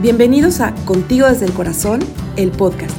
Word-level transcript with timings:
Bienvenidos 0.00 0.60
a 0.60 0.74
Contigo 0.86 1.26
desde 1.26 1.44
el 1.44 1.52
Corazón, 1.52 2.00
el 2.36 2.52
podcast, 2.52 2.96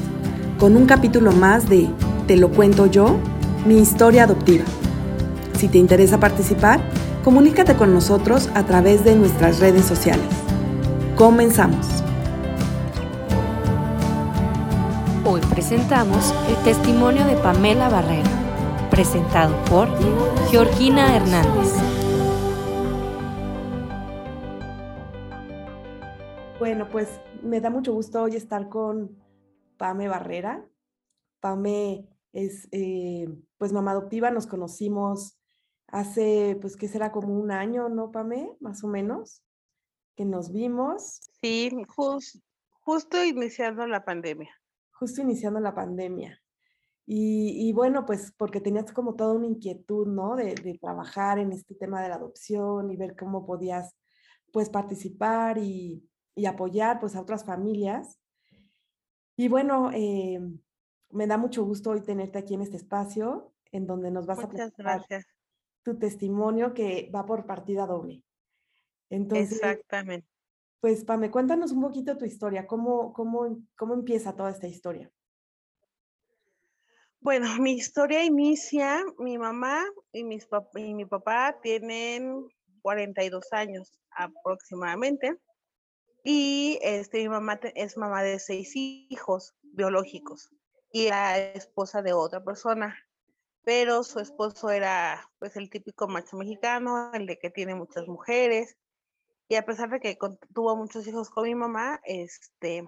con 0.60 0.78
un 0.78 0.86
capítulo 0.86 1.32
más 1.32 1.68
de 1.68 1.90
Te 2.28 2.38
lo 2.38 2.52
cuento 2.52 2.86
yo, 2.86 3.18
mi 3.66 3.80
historia 3.80 4.26
adoptiva. 4.26 4.66
Si 5.58 5.68
te 5.68 5.80
interesa 5.80 6.20
participar, 6.20 6.80
comunícate 7.24 7.74
con 7.74 7.92
nosotros 7.92 8.52
a 8.54 8.68
través 8.68 9.04
de 9.04 9.16
nuestras 9.16 9.60
redes 9.60 9.86
sociales. 9.86 10.28
Comenzamos. 11.16 11.88
Hoy 15.26 15.42
presentamos 15.50 16.36
el 16.50 16.56
testimonio 16.58 17.26
de 17.26 17.34
Pamela 17.38 17.90
Barrera, 17.90 18.30
presentado 18.92 19.56
por 19.66 19.90
Georgina 20.52 21.16
Hernández. 21.16 22.01
Bueno, 26.72 26.88
pues 26.90 27.10
me 27.44 27.60
da 27.60 27.70
mucho 27.70 27.92
gusto 27.92 28.24
hoy 28.24 28.38
estar 28.38 28.70
con 28.70 29.22
Pame 29.76 30.08
Barrera. 30.08 30.66
Pame 31.42 32.08
es 32.32 32.70
eh, 32.72 33.28
pues 33.58 33.74
mamá 33.74 33.92
adoptiva, 33.92 34.32
nos 34.32 34.48
conocimos 34.48 35.38
hace 35.88 36.58
pues 36.62 36.78
que 36.78 36.88
será 36.88 37.12
como 37.12 37.38
un 37.38 37.52
año, 37.52 37.90
¿no, 37.90 38.10
Pame? 38.10 38.56
Más 38.62 38.86
o 38.86 38.88
menos, 38.88 39.44
que 40.16 40.24
nos 40.24 40.54
vimos. 40.54 41.20
Sí, 41.42 41.72
justo 41.90 43.22
iniciando 43.22 43.86
la 43.86 44.06
pandemia. 44.06 44.56
Justo 44.94 45.22
iniciando 45.22 45.60
la 45.60 45.76
pandemia. 45.76 46.42
Y, 47.06 47.74
bueno, 47.74 48.06
pues 48.06 48.34
porque 48.38 48.62
tenías 48.62 48.94
como 48.94 49.16
toda 49.16 49.34
una 49.34 49.48
inquietud, 49.48 50.08
¿no? 50.08 50.38
De, 50.38 50.56
de, 50.56 50.78
trabajar 50.80 51.38
en 51.38 51.52
este 51.52 51.76
tema 51.76 52.02
de 52.02 52.08
la 52.08 52.16
adopción 52.16 52.90
y 52.92 52.96
ver 52.96 53.18
cómo 53.18 53.46
podías 53.46 53.94
pues 54.54 54.70
participar 54.70 55.58
y, 55.58 56.08
y 56.36 56.46
apoyar 56.46 57.00
pues 57.00 57.16
a 57.16 57.22
otras 57.22 57.46
familias. 57.46 58.20
Y 59.36 59.48
bueno, 59.48 59.92
eh, 59.94 60.40
me 61.10 61.28
da 61.28 61.38
mucho 61.38 61.64
gusto 61.64 61.92
hoy 61.92 62.02
tenerte 62.02 62.40
aquí 62.40 62.54
en 62.54 62.62
este 62.62 62.78
espacio 62.78 63.54
en 63.72 63.88
donde 63.88 64.12
nos 64.12 64.26
vas 64.26 64.40
a 64.40 64.50
presentar 64.50 65.06
tu 65.84 65.98
testimonio 65.98 66.74
que 66.74 67.10
va 67.14 67.26
por 67.26 67.46
partida 67.46 67.86
doble. 67.86 68.24
Entonces, 69.10 69.54
Exactamente. 69.54 70.28
Pues 70.80 71.06
Pame, 71.06 71.30
cuéntanos 71.30 71.72
un 71.72 71.82
poquito 71.82 72.18
tu 72.18 72.26
historia, 72.26 72.66
cómo, 72.66 73.14
cómo, 73.14 73.64
cómo 73.78 73.94
empieza 73.94 74.36
toda 74.36 74.50
esta 74.50 74.68
historia. 74.68 75.12
Bueno, 77.20 77.56
mi 77.60 77.74
historia 77.74 78.26
inicia, 78.26 79.04
mi 79.20 79.38
mamá 79.38 79.86
y, 80.12 80.24
mis 80.24 80.48
y 80.76 80.96
mi 80.96 81.06
papá 81.06 81.56
tienen 81.62 82.48
42 82.82 83.54
años 83.54 83.92
aproximadamente. 84.10 85.38
Y 86.24 86.80
este, 86.84 87.20
mi 87.20 87.30
mamá 87.30 87.60
es 87.76 87.98
mamá 87.98 88.24
de 88.24 88.40
seis 88.40 88.74
hijos 88.76 89.56
biológicos 89.64 90.52
y 90.92 91.10
la 91.10 91.38
esposa 91.40 92.02
de 92.02 92.14
otra 92.14 92.44
persona. 92.44 92.96
Pero 93.64 94.04
su 94.04 94.20
esposo 94.20 94.70
era 94.70 95.30
pues 95.40 95.56
el 95.56 95.70
típico 95.70 96.08
macho 96.08 96.38
mexicano, 96.38 97.12
el 97.14 97.26
de 97.26 97.40
que 97.40 97.50
tiene 97.50 97.76
muchas 97.76 98.08
mujeres. 98.08 98.78
Y 99.48 99.56
a 99.56 99.66
pesar 99.66 99.90
de 99.90 100.00
que 100.00 100.18
tuvo 100.54 100.76
muchos 100.76 101.08
hijos 101.08 101.30
con 101.30 101.44
mi 101.44 101.56
mamá, 101.56 102.00
este, 102.06 102.86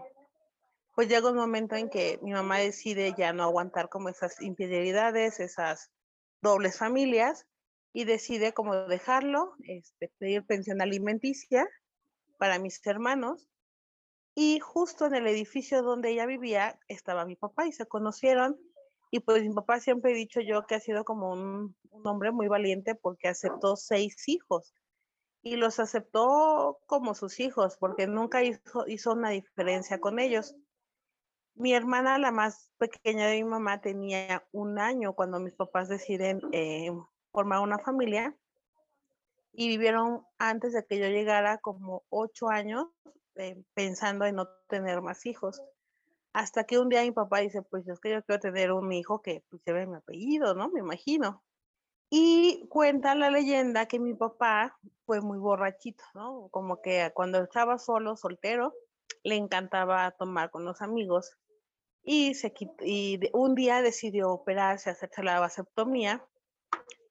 pues 0.95 1.07
llega 1.07 1.29
un 1.29 1.35
momento 1.37 1.75
en 1.75 1.89
que 1.89 2.19
mi 2.21 2.31
mamá 2.31 2.59
decide 2.59 3.13
ya 3.17 3.33
no 3.33 3.43
aguantar 3.43 3.89
como 3.89 4.09
esas 4.09 4.41
infidelidades, 4.41 5.39
esas 5.39 5.91
dobles 6.41 6.77
familias, 6.77 7.45
y 7.91 8.05
decide 8.05 8.53
como 8.53 8.75
dejarlo, 8.75 9.55
este, 9.63 10.11
pedir 10.17 10.45
pensión 10.45 10.81
alimenticia 10.81 11.67
para 12.37 12.59
mis 12.59 12.85
hermanos. 12.85 13.49
Y 14.35 14.59
justo 14.59 15.05
en 15.05 15.15
el 15.15 15.27
edificio 15.27 15.83
donde 15.83 16.09
ella 16.11 16.25
vivía 16.25 16.79
estaba 16.87 17.25
mi 17.25 17.35
papá 17.35 17.67
y 17.67 17.71
se 17.71 17.85
conocieron. 17.85 18.59
Y 19.11 19.19
pues 19.19 19.43
mi 19.43 19.53
papá 19.53 19.79
siempre 19.79 20.11
he 20.11 20.15
dicho 20.15 20.41
yo 20.41 20.65
que 20.65 20.75
ha 20.75 20.79
sido 20.79 21.05
como 21.05 21.33
un, 21.33 21.75
hombre 22.03 22.31
muy 22.31 22.47
valiente 22.47 22.95
porque 22.95 23.27
aceptó 23.27 23.75
seis 23.75 24.27
hijos 24.27 24.73
y 25.43 25.55
los 25.57 25.79
aceptó 25.79 26.79
como 26.87 27.13
sus 27.13 27.39
hijos 27.39 27.77
porque 27.77 28.07
nunca 28.07 28.43
hizo, 28.43 28.87
hizo 28.87 29.13
una 29.13 29.29
diferencia 29.29 29.99
con 29.99 30.17
ellos. 30.17 30.55
Mi 31.53 31.73
hermana, 31.75 32.17
la 32.17 32.31
más 32.31 32.71
pequeña 32.79 33.27
de 33.27 33.35
mi 33.35 33.43
mamá, 33.43 33.81
tenía 33.81 34.47
un 34.51 34.79
año 34.79 35.13
cuando 35.13 35.39
mis 35.39 35.53
papás 35.53 35.89
deciden 35.89 36.41
eh, 36.51 36.91
formar 37.31 37.59
una 37.59 37.77
familia 37.77 38.35
y 39.53 39.67
vivieron 39.67 40.25
antes 40.39 40.73
de 40.73 40.85
que 40.85 40.97
yo 40.97 41.07
llegara 41.07 41.59
como 41.59 42.03
ocho 42.09 42.49
años 42.49 42.87
eh, 43.35 43.63
pensando 43.73 44.25
en 44.25 44.35
no 44.35 44.47
tener 44.67 45.01
más 45.01 45.25
hijos. 45.25 45.61
Hasta 46.33 46.63
que 46.63 46.79
un 46.79 46.89
día 46.89 47.03
mi 47.03 47.11
papá 47.11 47.39
dice, 47.39 47.61
pues 47.61 47.87
es 47.87 47.99
que 47.99 48.09
yo 48.09 48.23
quiero 48.23 48.39
tener 48.39 48.71
un 48.71 48.91
hijo 48.91 49.21
que 49.21 49.43
pues, 49.49 49.61
lleve 49.65 49.85
mi 49.85 49.95
apellido, 49.95 50.55
¿no? 50.55 50.69
Me 50.69 50.79
imagino. 50.79 51.43
Y 52.09 52.67
cuenta 52.69 53.15
la 53.15 53.29
leyenda 53.29 53.87
que 53.87 53.99
mi 53.99 54.15
papá 54.15 54.77
fue 55.05 55.21
muy 55.21 55.37
borrachito, 55.37 56.03
¿no? 56.15 56.47
Como 56.49 56.81
que 56.81 57.11
cuando 57.13 57.41
estaba 57.43 57.77
solo, 57.77 58.17
soltero, 58.17 58.73
le 59.23 59.35
encantaba 59.35 60.11
tomar 60.11 60.49
con 60.49 60.65
los 60.65 60.81
amigos. 60.81 61.37
Y, 62.03 62.33
se, 62.33 62.53
y 62.81 63.19
un 63.33 63.55
día 63.55 63.81
decidió 63.81 64.31
operarse, 64.31 64.89
hacerse 64.89 65.23
la 65.23 65.39
vasectomía 65.39 66.23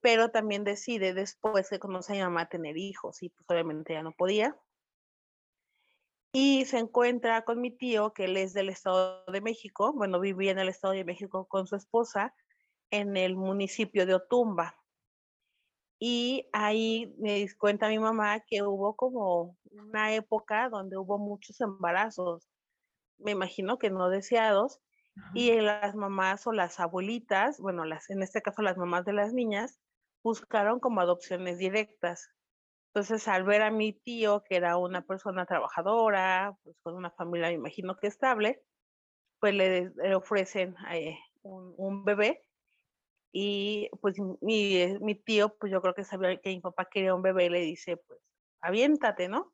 pero 0.02 0.30
también 0.30 0.64
decide 0.64 1.14
después 1.14 1.70
que 1.70 1.78
conoce 1.78 2.12
a 2.12 2.16
mi 2.16 2.22
mamá 2.22 2.48
tener 2.48 2.76
hijos 2.76 3.22
y 3.22 3.30
pues 3.30 3.46
obviamente 3.48 3.94
ya 3.94 4.02
no 4.02 4.12
podía. 4.12 4.56
Y 6.34 6.64
se 6.64 6.78
encuentra 6.78 7.44
con 7.44 7.60
mi 7.60 7.70
tío, 7.70 8.12
que 8.12 8.24
él 8.24 8.36
es 8.36 8.52
del 8.52 8.68
Estado 8.68 9.24
de 9.26 9.40
México, 9.40 9.92
bueno, 9.92 10.18
vivía 10.18 10.50
en 10.50 10.58
el 10.58 10.68
Estado 10.68 10.94
de 10.94 11.04
México 11.04 11.46
con 11.46 11.66
su 11.66 11.76
esposa 11.76 12.34
en 12.90 13.16
el 13.16 13.36
municipio 13.36 14.04
de 14.04 14.14
Otumba. 14.14 14.76
Y 16.00 16.48
ahí 16.52 17.14
me 17.18 17.46
cuenta 17.56 17.88
mi 17.88 17.98
mamá 17.98 18.40
que 18.40 18.62
hubo 18.62 18.96
como 18.96 19.56
una 19.70 20.14
época 20.14 20.68
donde 20.68 20.96
hubo 20.96 21.18
muchos 21.18 21.60
embarazos, 21.60 22.50
me 23.18 23.30
imagino 23.30 23.78
que 23.78 23.90
no 23.90 24.08
deseados, 24.08 24.80
y 25.34 25.52
las 25.60 25.94
mamás 25.94 26.46
o 26.46 26.52
las 26.52 26.80
abuelitas, 26.80 27.60
bueno, 27.60 27.84
las, 27.84 28.10
en 28.10 28.22
este 28.22 28.42
caso 28.42 28.62
las 28.62 28.76
mamás 28.76 29.04
de 29.04 29.12
las 29.12 29.32
niñas, 29.32 29.78
buscaron 30.22 30.80
como 30.80 31.00
adopciones 31.00 31.58
directas. 31.58 32.30
Entonces, 32.94 33.26
al 33.28 33.44
ver 33.44 33.62
a 33.62 33.70
mi 33.70 33.92
tío, 33.94 34.44
que 34.44 34.56
era 34.56 34.76
una 34.76 35.02
persona 35.02 35.46
trabajadora, 35.46 36.56
pues 36.62 36.76
con 36.82 36.94
una 36.94 37.10
familia, 37.10 37.48
me 37.48 37.54
imagino 37.54 37.96
que 37.96 38.06
estable, 38.06 38.62
pues 39.40 39.54
le, 39.54 40.14
ofrecen 40.14 40.76
eh, 40.92 41.18
un, 41.42 42.04
bebé. 42.04 42.42
Y 43.32 43.88
pues 44.00 44.16
mi, 44.42 44.76
eh, 44.76 44.98
mi, 45.00 45.14
tío, 45.14 45.56
pues 45.58 45.72
yo 45.72 45.80
creo 45.80 45.94
que 45.94 46.04
sabía 46.04 46.38
que 46.38 46.50
mi 46.50 46.60
papá 46.60 46.86
quería 46.90 47.14
un 47.14 47.22
bebé 47.22 47.46
y 47.46 47.50
le 47.50 47.60
dice, 47.60 47.96
pues, 47.96 48.20
aviéntate, 48.60 49.28
¿no? 49.28 49.52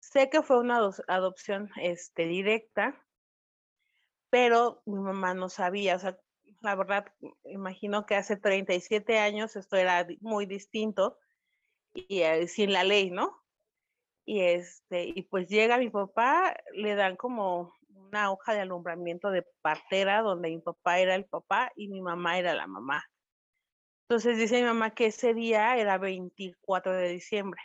Sé 0.00 0.30
que 0.30 0.42
fue 0.42 0.60
una 0.60 0.78
adopción 1.08 1.70
este, 1.76 2.26
directa, 2.26 3.04
pero 4.30 4.82
mi 4.86 5.00
mamá 5.00 5.34
no 5.34 5.48
sabía, 5.48 5.96
o 5.96 5.98
sea, 5.98 6.16
la 6.60 6.74
verdad, 6.74 7.06
imagino 7.44 8.06
que 8.06 8.16
hace 8.16 8.36
37 8.36 9.18
años 9.18 9.56
esto 9.56 9.76
era 9.76 10.06
muy 10.20 10.46
distinto 10.46 11.18
y 11.94 12.22
eh, 12.22 12.48
sin 12.48 12.72
la 12.72 12.84
ley, 12.84 13.10
¿no? 13.10 13.42
Y 14.26 14.42
este, 14.42 15.04
y 15.04 15.22
pues 15.22 15.48
llega 15.48 15.78
mi 15.78 15.90
papá, 15.90 16.54
le 16.72 16.94
dan 16.94 17.16
como 17.16 17.74
una 17.88 18.30
hoja 18.30 18.52
de 18.54 18.60
alumbramiento 18.60 19.30
de 19.30 19.44
partera 19.62 20.20
donde 20.22 20.50
mi 20.50 20.58
papá 20.58 20.98
era 20.98 21.14
el 21.14 21.24
papá 21.24 21.72
y 21.74 21.88
mi 21.88 22.02
mamá 22.02 22.38
era 22.38 22.54
la 22.54 22.66
mamá. 22.66 23.04
Entonces 24.08 24.36
dice 24.36 24.60
mi 24.60 24.66
mamá 24.66 24.90
que 24.90 25.06
ese 25.06 25.34
día 25.34 25.76
era 25.76 25.96
24 25.98 26.92
de 26.92 27.08
diciembre. 27.08 27.60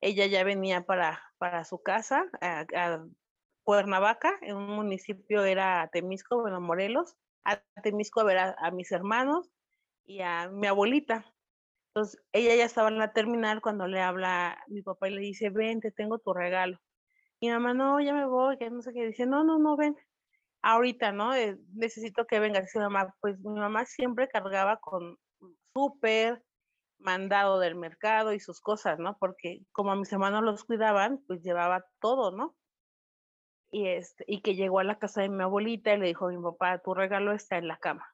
Ella 0.00 0.26
ya 0.26 0.44
venía 0.44 0.86
para, 0.86 1.22
para 1.38 1.64
su 1.64 1.82
casa, 1.82 2.26
a, 2.40 2.64
a 2.74 3.04
Cuernavaca, 3.64 4.38
en 4.40 4.56
un 4.56 4.76
municipio 4.76 5.44
era 5.44 5.88
Temisco, 5.92 6.40
bueno, 6.40 6.60
Morelos, 6.60 7.16
a 7.44 7.62
Temisco 7.82 8.24
ver 8.24 8.38
a, 8.38 8.70
mis 8.70 8.92
hermanos 8.92 9.50
y 10.04 10.20
a 10.20 10.48
mi 10.48 10.66
abuelita. 10.66 11.24
Entonces, 11.88 12.20
ella 12.32 12.54
ya 12.54 12.64
estaba 12.64 12.88
en 12.88 12.98
la 12.98 13.12
terminal 13.12 13.60
cuando 13.60 13.86
le 13.86 14.00
habla 14.00 14.62
mi 14.68 14.82
papá 14.82 15.08
y 15.08 15.14
le 15.14 15.20
dice, 15.20 15.50
ven, 15.50 15.80
te 15.80 15.90
tengo 15.90 16.18
tu 16.18 16.32
regalo. 16.32 16.78
Mi 17.40 17.50
mamá, 17.50 17.74
no, 17.74 18.00
ya 18.00 18.12
me 18.14 18.26
voy, 18.26 18.58
que 18.58 18.70
no 18.70 18.82
sé 18.82 18.92
qué. 18.92 19.06
Dice, 19.06 19.26
no, 19.26 19.44
no, 19.44 19.58
no, 19.58 19.76
ven. 19.76 19.96
Ahorita, 20.62 21.12
¿no? 21.12 21.34
Eh, 21.34 21.58
necesito 21.74 22.26
que 22.26 22.40
venga. 22.40 22.60
Dice 22.60 22.78
mamá, 22.78 23.14
pues 23.20 23.38
mi 23.40 23.58
mamá 23.58 23.86
siempre 23.86 24.28
cargaba 24.28 24.78
con 24.78 25.18
súper, 25.72 26.42
mandado 26.98 27.58
del 27.58 27.76
mercado 27.76 28.32
y 28.32 28.40
sus 28.40 28.60
cosas, 28.60 28.98
¿no? 28.98 29.16
Porque 29.18 29.62
como 29.72 29.92
a 29.92 29.96
mis 29.96 30.12
hermanos 30.12 30.42
los 30.42 30.64
cuidaban, 30.64 31.22
pues 31.26 31.42
llevaba 31.42 31.84
todo, 32.00 32.32
¿no? 32.32 32.56
Y, 33.70 33.88
este, 33.88 34.24
y 34.26 34.40
que 34.40 34.54
llegó 34.54 34.80
a 34.80 34.84
la 34.84 34.98
casa 34.98 35.22
de 35.22 35.28
mi 35.28 35.42
abuelita 35.42 35.94
y 35.94 35.98
le 35.98 36.06
dijo 36.06 36.26
a 36.26 36.32
mi 36.32 36.42
papá, 36.42 36.78
tu 36.78 36.94
regalo 36.94 37.32
está 37.32 37.58
en 37.58 37.68
la 37.68 37.78
cama. 37.78 38.06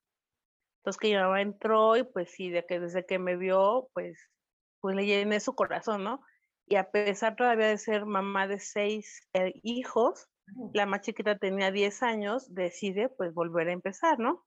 Entonces 0.79 1.01
que 1.01 1.09
mi 1.09 1.17
mamá 1.17 1.41
entró 1.41 1.97
y 1.97 2.05
pues 2.05 2.31
sí, 2.31 2.51
de 2.51 2.67
que 2.67 2.81
desde 2.81 3.07
que 3.07 3.19
me 3.19 3.37
vio, 3.37 3.89
pues, 3.95 4.19
pues 4.81 4.95
le 4.97 5.07
llené 5.07 5.41
su 5.41 5.55
corazón, 5.55 6.05
¿no? 6.05 6.21
Y 6.67 6.77
a 6.77 6.91
pesar 6.91 7.37
todavía 7.37 7.69
de 7.69 7.79
ser 7.79 8.07
mamá 8.07 8.47
de 8.47 8.59
seis 8.59 9.27
eh, 9.33 9.53
hijos, 9.63 10.29
la 10.73 10.87
más 10.87 11.01
chiquita 11.01 11.39
tenía 11.39 11.71
10 11.71 12.03
años, 12.03 12.53
decide 12.53 13.09
pues 13.09 13.33
volver 13.33 13.69
a 13.69 13.73
empezar, 13.73 14.19
¿no? 14.19 14.45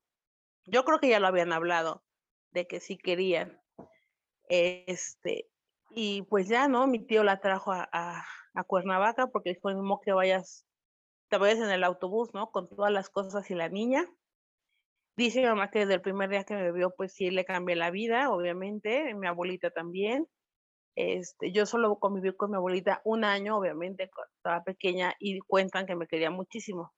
Yo 0.64 0.84
creo 0.84 1.00
que 1.00 1.08
ya 1.08 1.20
lo 1.20 1.26
habían 1.26 1.52
hablado 1.52 2.04
de 2.52 2.66
que 2.66 2.80
sí 2.80 2.96
querían. 2.96 3.60
Este, 4.48 5.48
y 5.90 6.22
pues 6.22 6.48
ya, 6.48 6.68
¿no? 6.68 6.86
Mi 6.86 7.04
tío 7.04 7.24
la 7.24 7.40
trajo 7.40 7.72
a, 7.72 7.88
a, 7.92 8.24
a 8.54 8.64
Cuernavaca 8.64 9.28
porque 9.28 9.54
dijo, 9.54 9.68
mismo 9.68 10.00
que 10.00 10.12
vayas, 10.12 10.67
te 11.28 11.38
vayas 11.38 11.58
en 11.58 11.70
el 11.70 11.84
autobús, 11.84 12.32
¿no? 12.34 12.50
Con 12.50 12.68
todas 12.68 12.92
las 12.92 13.10
cosas 13.10 13.50
y 13.50 13.54
la 13.54 13.68
niña. 13.68 14.06
Dice 15.16 15.40
mi 15.40 15.46
mamá 15.46 15.70
que 15.70 15.80
desde 15.80 15.94
el 15.94 16.00
primer 16.00 16.30
día 16.30 16.44
que 16.44 16.54
me 16.54 16.72
vio, 16.72 16.94
pues 16.96 17.12
sí 17.12 17.30
le 17.30 17.44
cambié 17.44 17.76
la 17.76 17.90
vida, 17.90 18.30
obviamente, 18.30 19.14
mi 19.14 19.26
abuelita 19.26 19.70
también. 19.70 20.28
Este, 20.94 21.52
yo 21.52 21.66
solo 21.66 21.98
conviví 21.98 22.34
con 22.36 22.50
mi 22.50 22.56
abuelita 22.56 23.00
un 23.04 23.24
año, 23.24 23.56
obviamente, 23.56 24.10
cuando 24.14 24.32
estaba 24.36 24.62
pequeña, 24.64 25.14
y 25.18 25.40
cuentan 25.40 25.86
que 25.86 25.96
me 25.96 26.06
quería 26.06 26.30
muchísimo. 26.30 26.92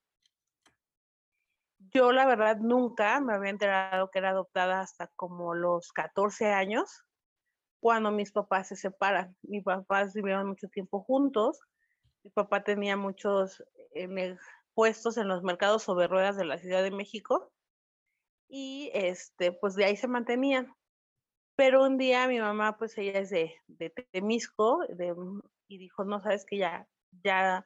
Yo, 1.92 2.12
la 2.12 2.26
verdad, 2.26 2.58
nunca 2.58 3.20
me 3.20 3.34
había 3.34 3.50
enterado 3.50 4.10
que 4.10 4.18
era 4.18 4.30
adoptada 4.30 4.80
hasta 4.80 5.08
como 5.16 5.54
los 5.54 5.92
14 5.92 6.52
años, 6.52 7.04
cuando 7.80 8.10
mis 8.10 8.32
papás 8.32 8.68
se 8.68 8.76
separan. 8.76 9.36
Mis 9.42 9.64
papás 9.64 10.12
vivieron 10.12 10.46
mucho 10.46 10.68
tiempo 10.68 11.02
juntos. 11.02 11.58
Mi 12.22 12.30
papá 12.30 12.62
tenía 12.62 12.96
muchos 12.98 13.64
eh, 13.94 14.37
puestos 14.75 15.16
en 15.16 15.28
los 15.28 15.42
mercados 15.42 15.82
sobre 15.82 16.06
ruedas 16.06 16.37
de 16.37 16.44
la 16.44 16.58
Ciudad 16.58 16.82
de 16.82 16.90
México 16.90 17.52
y 18.48 18.90
este, 18.94 19.52
pues 19.52 19.75
de 19.75 19.84
ahí 19.84 19.96
se 19.96 20.08
mantenían. 20.08 20.75
Pero 21.56 21.84
un 21.84 21.98
día 21.98 22.26
mi 22.26 22.40
mamá, 22.40 22.78
pues 22.78 22.96
ella 22.98 23.19
es 23.20 23.31
de, 23.31 23.54
de 23.66 23.90
Temisco 23.90 24.81
y 25.69 25.78
dijo, 25.78 26.04
no, 26.04 26.20
sabes 26.20 26.44
que 26.46 26.58
ya, 26.58 26.88
ya 27.22 27.64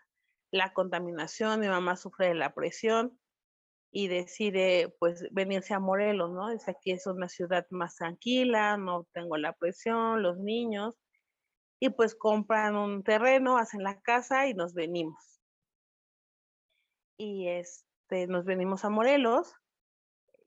la 0.50 0.72
contaminación, 0.72 1.60
mi 1.60 1.68
mamá 1.68 1.96
sufre 1.96 2.28
de 2.28 2.34
la 2.34 2.54
presión 2.54 3.18
y 3.92 4.08
decide 4.08 4.94
pues 4.98 5.24
venirse 5.30 5.72
a 5.72 5.78
Morelos, 5.78 6.32
¿no? 6.32 6.50
Es 6.50 6.68
aquí 6.68 6.90
es 6.90 7.06
una 7.06 7.28
ciudad 7.28 7.66
más 7.70 7.94
tranquila, 7.94 8.76
no 8.76 9.06
tengo 9.12 9.36
la 9.36 9.52
presión, 9.52 10.22
los 10.22 10.38
niños, 10.38 10.96
y 11.80 11.90
pues 11.90 12.16
compran 12.16 12.76
un 12.76 13.04
terreno, 13.04 13.56
hacen 13.56 13.84
la 13.84 14.00
casa 14.00 14.48
y 14.48 14.54
nos 14.54 14.74
venimos. 14.74 15.33
Y 17.16 17.48
este, 17.48 18.26
nos 18.26 18.44
venimos 18.44 18.84
a 18.84 18.90
Morelos 18.90 19.54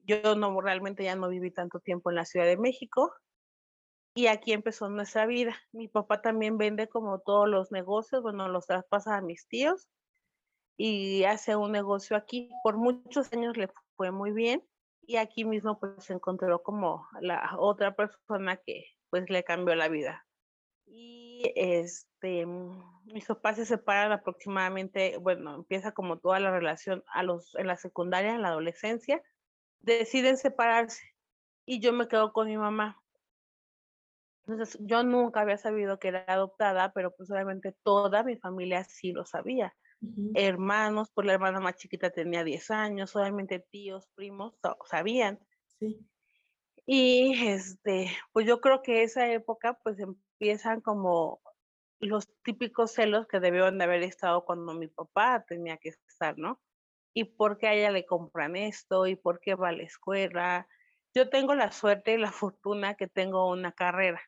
yo 0.08 0.34
no 0.34 0.58
realmente 0.60 1.04
ya 1.04 1.14
no 1.14 1.28
viví 1.28 1.50
tanto 1.50 1.80
tiempo 1.80 2.08
en 2.08 2.16
la 2.16 2.24
Ciudad 2.24 2.46
de 2.46 2.56
México 2.56 3.12
y 4.14 4.26
aquí 4.26 4.52
empezó 4.52 4.88
nuestra 4.88 5.26
vida. 5.26 5.54
Mi 5.70 5.86
papá 5.86 6.22
también 6.22 6.56
vende 6.56 6.88
como 6.88 7.20
todos 7.20 7.46
los 7.46 7.70
negocios, 7.70 8.22
bueno, 8.22 8.48
los 8.48 8.66
traspasa 8.66 9.16
a 9.16 9.20
mis 9.20 9.46
tíos 9.46 9.86
y 10.78 11.24
hace 11.24 11.56
un 11.56 11.72
negocio 11.72 12.16
aquí. 12.16 12.50
Por 12.64 12.78
muchos 12.78 13.30
años 13.34 13.56
le 13.58 13.68
fue 13.96 14.10
muy 14.10 14.32
bien 14.32 14.66
y 15.02 15.16
aquí 15.16 15.44
mismo 15.44 15.78
pues 15.78 15.92
se 16.04 16.14
encontró 16.14 16.62
como 16.62 17.06
la 17.20 17.56
otra 17.58 17.94
persona 17.94 18.56
que 18.56 18.86
pues 19.10 19.28
le 19.28 19.44
cambió 19.44 19.74
la 19.74 19.88
vida. 19.88 20.26
Y 20.86 21.27
este, 21.56 22.46
mis 22.46 23.26
papás 23.26 23.56
se 23.56 23.66
separan 23.66 24.12
aproximadamente, 24.12 25.18
bueno, 25.18 25.54
empieza 25.54 25.92
como 25.92 26.18
toda 26.18 26.40
la 26.40 26.50
relación 26.50 27.04
a 27.12 27.22
los, 27.22 27.54
en 27.54 27.66
la 27.66 27.76
secundaria, 27.76 28.34
en 28.34 28.42
la 28.42 28.48
adolescencia, 28.48 29.22
deciden 29.80 30.36
separarse 30.36 31.02
y 31.64 31.80
yo 31.80 31.92
me 31.92 32.08
quedo 32.08 32.32
con 32.32 32.48
mi 32.48 32.56
mamá. 32.56 33.02
Entonces, 34.46 34.78
yo 34.80 35.02
nunca 35.02 35.42
había 35.42 35.58
sabido 35.58 35.98
que 35.98 36.08
era 36.08 36.24
adoptada, 36.26 36.92
pero 36.94 37.14
pues 37.14 37.30
obviamente 37.30 37.76
toda 37.82 38.22
mi 38.22 38.36
familia 38.36 38.84
sí 38.84 39.12
lo 39.12 39.26
sabía. 39.26 39.76
Hermanos, 40.34 41.10
pues 41.12 41.26
la 41.26 41.34
hermana 41.34 41.60
más 41.60 41.76
chiquita 41.76 42.10
tenía 42.10 42.44
10 42.44 42.70
años, 42.70 43.14
obviamente 43.16 43.58
tíos, 43.58 44.08
primos, 44.14 44.54
sabían. 44.88 45.40
Sí. 45.78 46.08
Y 46.88 47.34
este, 47.48 48.10
pues 48.32 48.46
yo 48.46 48.60
creo 48.60 48.82
que 48.82 49.02
esa 49.04 49.30
época 49.32 49.78
pues 49.84 50.00
empiezan 50.00 50.80
como 50.80 51.40
los 52.00 52.28
típicos 52.44 52.92
celos 52.92 53.26
que 53.28 53.40
debieron 53.40 53.78
de 53.78 53.84
haber 53.84 54.02
estado 54.02 54.44
cuando 54.46 54.74
mi 54.74 54.88
papá 54.88 55.44
tenía 55.46 55.76
que 55.78 55.90
estar, 55.90 56.38
¿no? 56.38 56.60
y 57.14 57.24
por 57.24 57.58
qué 57.58 57.68
a 57.68 57.74
ella 57.74 57.90
le 57.90 58.06
compran 58.06 58.56
esto 58.56 59.08
y 59.08 59.16
por 59.16 59.40
qué 59.40 59.56
va 59.56 59.70
a 59.70 59.72
la 59.72 59.82
escuela. 59.82 60.68
Yo 61.14 61.30
tengo 61.30 61.54
la 61.56 61.72
suerte 61.72 62.14
y 62.14 62.18
la 62.18 62.30
fortuna 62.32 62.94
que 62.94 63.08
tengo 63.08 63.50
una 63.50 63.72
carrera. 63.72 64.22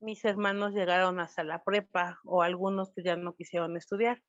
Mis 0.00 0.24
hermanos 0.24 0.72
llegaron 0.74 1.20
hasta 1.20 1.44
la 1.44 1.62
prepa 1.62 2.20
o 2.24 2.42
algunos 2.42 2.92
que 2.92 3.04
ya 3.04 3.16
no 3.16 3.36
quisieron 3.36 3.76
estudiar. 3.76 4.22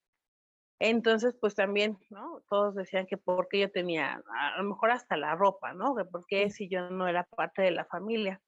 Entonces, 0.84 1.36
pues 1.40 1.54
también, 1.54 1.96
¿no? 2.10 2.42
Todos 2.48 2.74
decían 2.74 3.06
que 3.06 3.16
porque 3.16 3.60
yo 3.60 3.70
tenía, 3.70 4.20
a 4.28 4.56
lo 4.58 4.64
mejor 4.64 4.90
hasta 4.90 5.16
la 5.16 5.36
ropa, 5.36 5.72
¿no? 5.74 5.94
Que 5.94 6.04
por 6.04 6.26
qué 6.26 6.50
si 6.50 6.68
yo 6.68 6.90
no 6.90 7.06
era 7.06 7.22
parte 7.22 7.62
de 7.62 7.70
la 7.70 7.84
familia. 7.84 8.42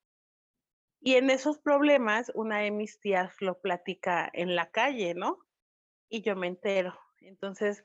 Y 1.00 1.14
en 1.14 1.30
esos 1.30 1.58
problemas, 1.58 2.32
una 2.34 2.58
de 2.58 2.72
mis 2.72 2.98
tías 2.98 3.40
lo 3.40 3.60
platica 3.60 4.28
en 4.32 4.56
la 4.56 4.68
calle, 4.72 5.14
¿no? 5.14 5.38
Y 6.08 6.22
yo 6.22 6.34
me 6.34 6.48
entero. 6.48 6.98
Entonces, 7.20 7.84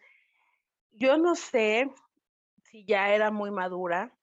yo 0.93 1.19
no 1.19 1.35
sé 1.35 1.93
si 2.63 2.85
ya 2.85 3.13
era 3.13 3.29
muy 3.29 3.51
madura 3.51 4.17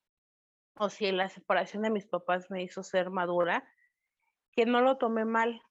o 0.75 0.91
si 0.91 1.13
la 1.13 1.29
separación 1.29 1.85
de 1.85 1.91
mis 1.91 2.07
papás 2.09 2.51
me 2.51 2.65
hizo 2.65 2.83
ser 2.83 3.11
madura, 3.11 3.63
que 4.51 4.67
no 4.67 4.81
lo 4.81 4.99
tomé 4.99 5.25
mal. 5.25 5.63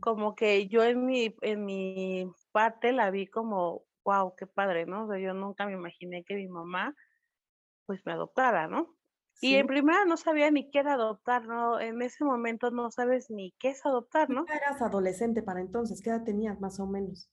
Como 0.00 0.34
que 0.34 0.68
yo 0.68 0.82
en 0.84 1.04
mi, 1.04 1.36
en 1.42 1.64
mi 1.64 2.30
parte 2.52 2.92
la 2.92 3.10
vi 3.10 3.26
como, 3.26 3.82
wow, 4.04 4.34
qué 4.36 4.46
padre, 4.46 4.86
¿no? 4.86 5.04
O 5.04 5.08
sea, 5.08 5.18
yo 5.18 5.34
nunca 5.34 5.66
me 5.66 5.72
imaginé 5.72 6.24
que 6.24 6.34
mi 6.34 6.48
mamá 6.48 6.94
pues 7.86 8.00
me 8.06 8.12
adoptara, 8.12 8.68
¿no? 8.68 8.96
Y 9.42 9.54
en 9.54 9.66
primera 9.66 10.04
no 10.04 10.16
sabía 10.16 10.50
ni 10.50 10.70
qué 10.70 10.80
era 10.80 10.94
adoptar, 10.94 11.46
¿no? 11.46 11.80
En 11.80 12.02
ese 12.02 12.24
momento 12.24 12.70
no 12.70 12.90
sabes 12.90 13.30
ni 13.30 13.52
qué 13.58 13.70
es 13.70 13.84
adoptar, 13.86 14.28
¿no? 14.28 14.44
Eras 14.48 14.82
adolescente 14.82 15.42
para 15.42 15.60
entonces, 15.60 16.02
¿qué 16.02 16.10
edad 16.10 16.24
tenías 16.24 16.60
más 16.60 16.78
o 16.78 16.86
menos? 16.86 17.30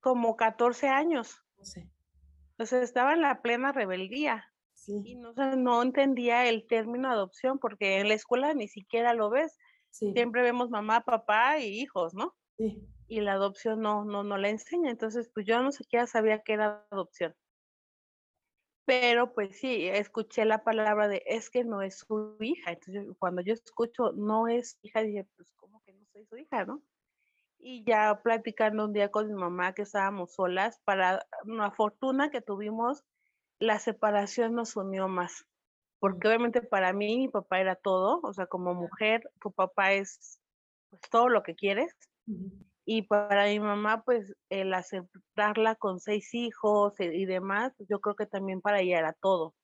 Como 0.00 0.36
14 0.36 0.88
años. 0.88 1.44
No 1.56 1.64
sé. 1.64 1.90
Entonces 2.52 2.84
estaba 2.84 3.12
en 3.12 3.22
la 3.22 3.42
plena 3.42 3.72
rebeldía. 3.72 4.44
Y 4.86 5.16
no, 5.16 5.34
no 5.34 5.82
entendía 5.82 6.48
el 6.48 6.66
término 6.66 7.10
adopción 7.10 7.58
porque 7.58 7.98
en 7.98 8.08
la 8.08 8.14
escuela 8.14 8.54
ni 8.54 8.68
siquiera 8.68 9.12
lo 9.12 9.28
ves. 9.28 9.58
Siempre 9.90 10.42
vemos 10.42 10.70
mamá, 10.70 11.02
papá 11.02 11.58
y 11.58 11.80
hijos, 11.80 12.14
¿no? 12.14 12.36
Sí. 12.56 12.88
Y 13.08 13.20
la 13.20 13.32
adopción 13.34 13.80
no, 13.80 14.04
no, 14.04 14.24
no 14.24 14.36
la 14.38 14.50
enseña. 14.50 14.90
Entonces, 14.90 15.30
pues 15.34 15.46
yo 15.46 15.62
no 15.62 15.72
siquiera 15.72 16.06
sabía 16.06 16.42
qué 16.42 16.54
era 16.54 16.86
adopción. 16.90 17.34
Pero 18.86 19.34
pues 19.34 19.58
sí, 19.58 19.86
escuché 19.86 20.44
la 20.46 20.64
palabra 20.64 21.08
de 21.08 21.22
es 21.26 21.50
que 21.50 21.64
no 21.64 21.82
es 21.82 21.98
su 21.98 22.36
hija. 22.40 22.72
Entonces, 22.72 23.06
cuando 23.18 23.42
yo 23.42 23.52
escucho 23.54 24.12
no 24.12 24.48
es 24.48 24.78
hija, 24.82 25.02
dije, 25.02 25.26
pues, 25.36 25.52
¿cómo 25.52 25.82
que 25.84 25.92
no 25.92 26.06
soy 26.12 26.24
su 26.26 26.36
hija, 26.38 26.64
no? 26.64 26.82
y 27.58 27.84
ya 27.84 28.20
platicando 28.22 28.84
un 28.84 28.92
día 28.92 29.10
con 29.10 29.28
mi 29.28 29.34
mamá 29.34 29.74
que 29.74 29.82
estábamos 29.82 30.34
solas, 30.34 30.80
para 30.84 31.26
una 31.44 31.70
fortuna 31.70 32.30
que 32.30 32.40
tuvimos, 32.40 33.04
la 33.58 33.78
separación 33.78 34.54
nos 34.54 34.76
unió 34.76 35.08
más. 35.08 35.46
Porque 36.00 36.28
obviamente 36.28 36.62
para 36.62 36.92
mí 36.92 37.16
mi 37.16 37.28
papá 37.28 37.60
era 37.60 37.74
todo, 37.74 38.20
o 38.22 38.32
sea, 38.32 38.46
como 38.46 38.74
mujer, 38.74 39.22
tu 39.40 39.52
papá 39.52 39.92
es 39.92 40.38
pues, 40.90 41.02
todo 41.10 41.28
lo 41.28 41.42
que 41.42 41.54
quieres. 41.54 41.94
Y 42.84 43.02
para 43.02 43.46
mi 43.46 43.60
mamá, 43.60 44.02
pues 44.02 44.34
el 44.50 44.72
aceptarla 44.74 45.74
con 45.76 46.00
seis 46.00 46.34
hijos 46.34 46.94
y, 47.00 47.26
demás, 47.26 47.72
pues, 47.76 47.88
yo 47.88 48.00
creo 48.00 48.16
que 48.16 48.26
también 48.26 48.60
para 48.60 48.80
ella 48.80 48.98
era 48.98 49.12
todo. 49.14 49.54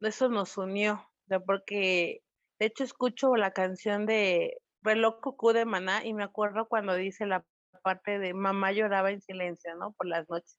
Eso 0.00 0.28
nos 0.28 0.56
unió, 0.58 1.02
porque 1.46 2.22
de 2.58 2.66
hecho 2.66 2.84
escucho 2.84 3.36
la 3.36 3.52
canción 3.52 4.06
de 4.06 4.58
reloj 4.82 5.20
cucú 5.20 5.52
de 5.52 5.64
maná 5.64 6.04
y 6.04 6.12
me 6.12 6.24
acuerdo 6.24 6.66
cuando 6.66 6.94
dice 6.94 7.24
la 7.26 7.44
parte 7.82 8.18
de 8.18 8.34
mamá 8.34 8.72
lloraba 8.72 9.10
en 9.10 9.20
silencio, 9.20 9.74
¿no? 9.76 9.92
Por 9.92 10.08
las 10.08 10.28
noches. 10.28 10.58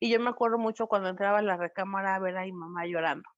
Y 0.00 0.10
yo 0.10 0.20
me 0.20 0.30
acuerdo 0.30 0.58
mucho 0.58 0.86
cuando 0.86 1.08
entraba 1.08 1.38
a 1.38 1.42
la 1.42 1.56
recámara 1.56 2.14
a 2.14 2.18
ver 2.18 2.36
a 2.36 2.42
mi 2.42 2.52
mamá 2.52 2.86
llorando. 2.86 3.28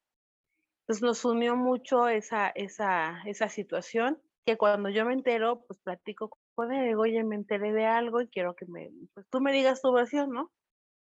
Entonces 0.87 1.03
nos 1.03 1.25
unió 1.25 1.57
mucho 1.57 2.07
esa, 2.07 2.49
esa, 2.51 3.21
esa 3.27 3.49
situación 3.49 4.23
que 4.47 4.57
cuando 4.57 4.89
yo 4.89 5.05
me 5.05 5.15
entero, 5.15 5.65
pues 5.67 5.81
platico 5.81 6.39
con 6.55 6.73
él, 6.73 6.97
oye, 6.97 7.25
me 7.25 7.35
enteré 7.35 7.73
de 7.73 7.87
algo 7.87 8.21
y 8.21 8.29
quiero 8.29 8.55
que 8.55 8.67
me, 8.67 8.91
pues 9.13 9.27
tú 9.29 9.41
me 9.41 9.53
digas 9.53 9.83
tu 9.83 9.93
versión, 9.93 10.31
¿no? 10.31 10.53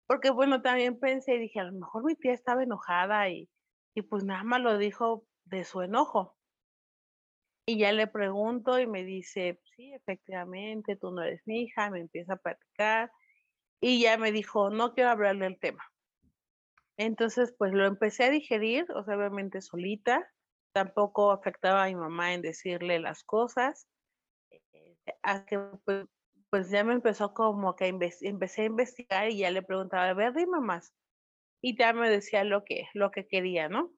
Porque 0.06 0.32
bueno, 0.32 0.62
también 0.62 1.00
pensé 1.00 1.36
y 1.36 1.40
dije, 1.40 1.62
a 1.62 1.64
lo 1.64 1.72
mejor 1.72 2.04
mi 2.04 2.16
tía 2.16 2.34
estaba 2.34 2.64
enojada 2.64 3.30
y, 3.30 3.50
y 3.96 4.02
pues 4.02 4.26
nada 4.26 4.44
más 4.44 4.60
lo 4.60 4.78
dijo 4.78 5.26
de 5.46 5.64
su 5.64 5.82
enojo. 5.82 6.36
Y 7.66 7.78
ya 7.78 7.94
le 7.94 8.08
pregunto 8.08 8.80
y 8.80 8.88
me 8.88 9.06
dice, 9.06 9.62
sí, 9.78 9.94
efectivamente, 9.94 10.98
tú 10.98 11.12
no 11.12 11.22
eres 11.22 11.42
mi 11.46 11.62
hija, 11.62 11.90
me 11.90 12.02
empieza 12.02 12.34
a 12.34 12.38
platicar 12.38 13.12
y 13.80 14.02
ya 14.02 14.18
me 14.18 14.32
dijo, 14.34 14.70
no 14.72 14.94
quiero 14.94 15.12
hablarle 15.12 15.46
del 15.46 15.60
tema. 15.60 15.84
Entonces, 17.00 17.56
pues 17.58 17.74
lo 17.74 17.86
empecé 17.88 18.26
a 18.26 18.30
digerir, 18.30 18.86
o 18.94 19.04
sea, 19.06 19.18
obviamente 19.18 19.62
solita, 19.62 20.28
tampoco 20.74 21.32
afectaba 21.32 21.86
a 21.86 21.88
mi 21.88 21.96
mamá 21.96 22.34
en 22.34 22.42
decirle 22.44 23.00
las 23.00 23.24
cosas, 23.24 23.88
eh, 24.74 24.96
a 25.24 25.46
que 25.46 25.60
pues, 25.86 26.08
pues 26.52 26.72
ya 26.72 26.84
me 26.86 26.94
empezó 26.94 27.34
como 27.34 27.76
que 27.76 27.88
empecé 27.88 28.64
a 28.64 28.66
investigar 28.66 29.30
y 29.32 29.40
ya 29.40 29.52
le 29.52 29.64
preguntaba, 29.64 30.10
a 30.10 30.14
ver, 30.16 30.34
dime 30.34 30.60
más. 30.62 30.94
Y 31.62 31.78
ya 31.78 31.94
me 31.94 32.10
decía 32.10 32.44
lo 32.46 32.64
que, 32.66 32.88
lo 32.96 33.12
que 33.12 33.28
quería, 33.28 33.70
¿no? 33.70 33.94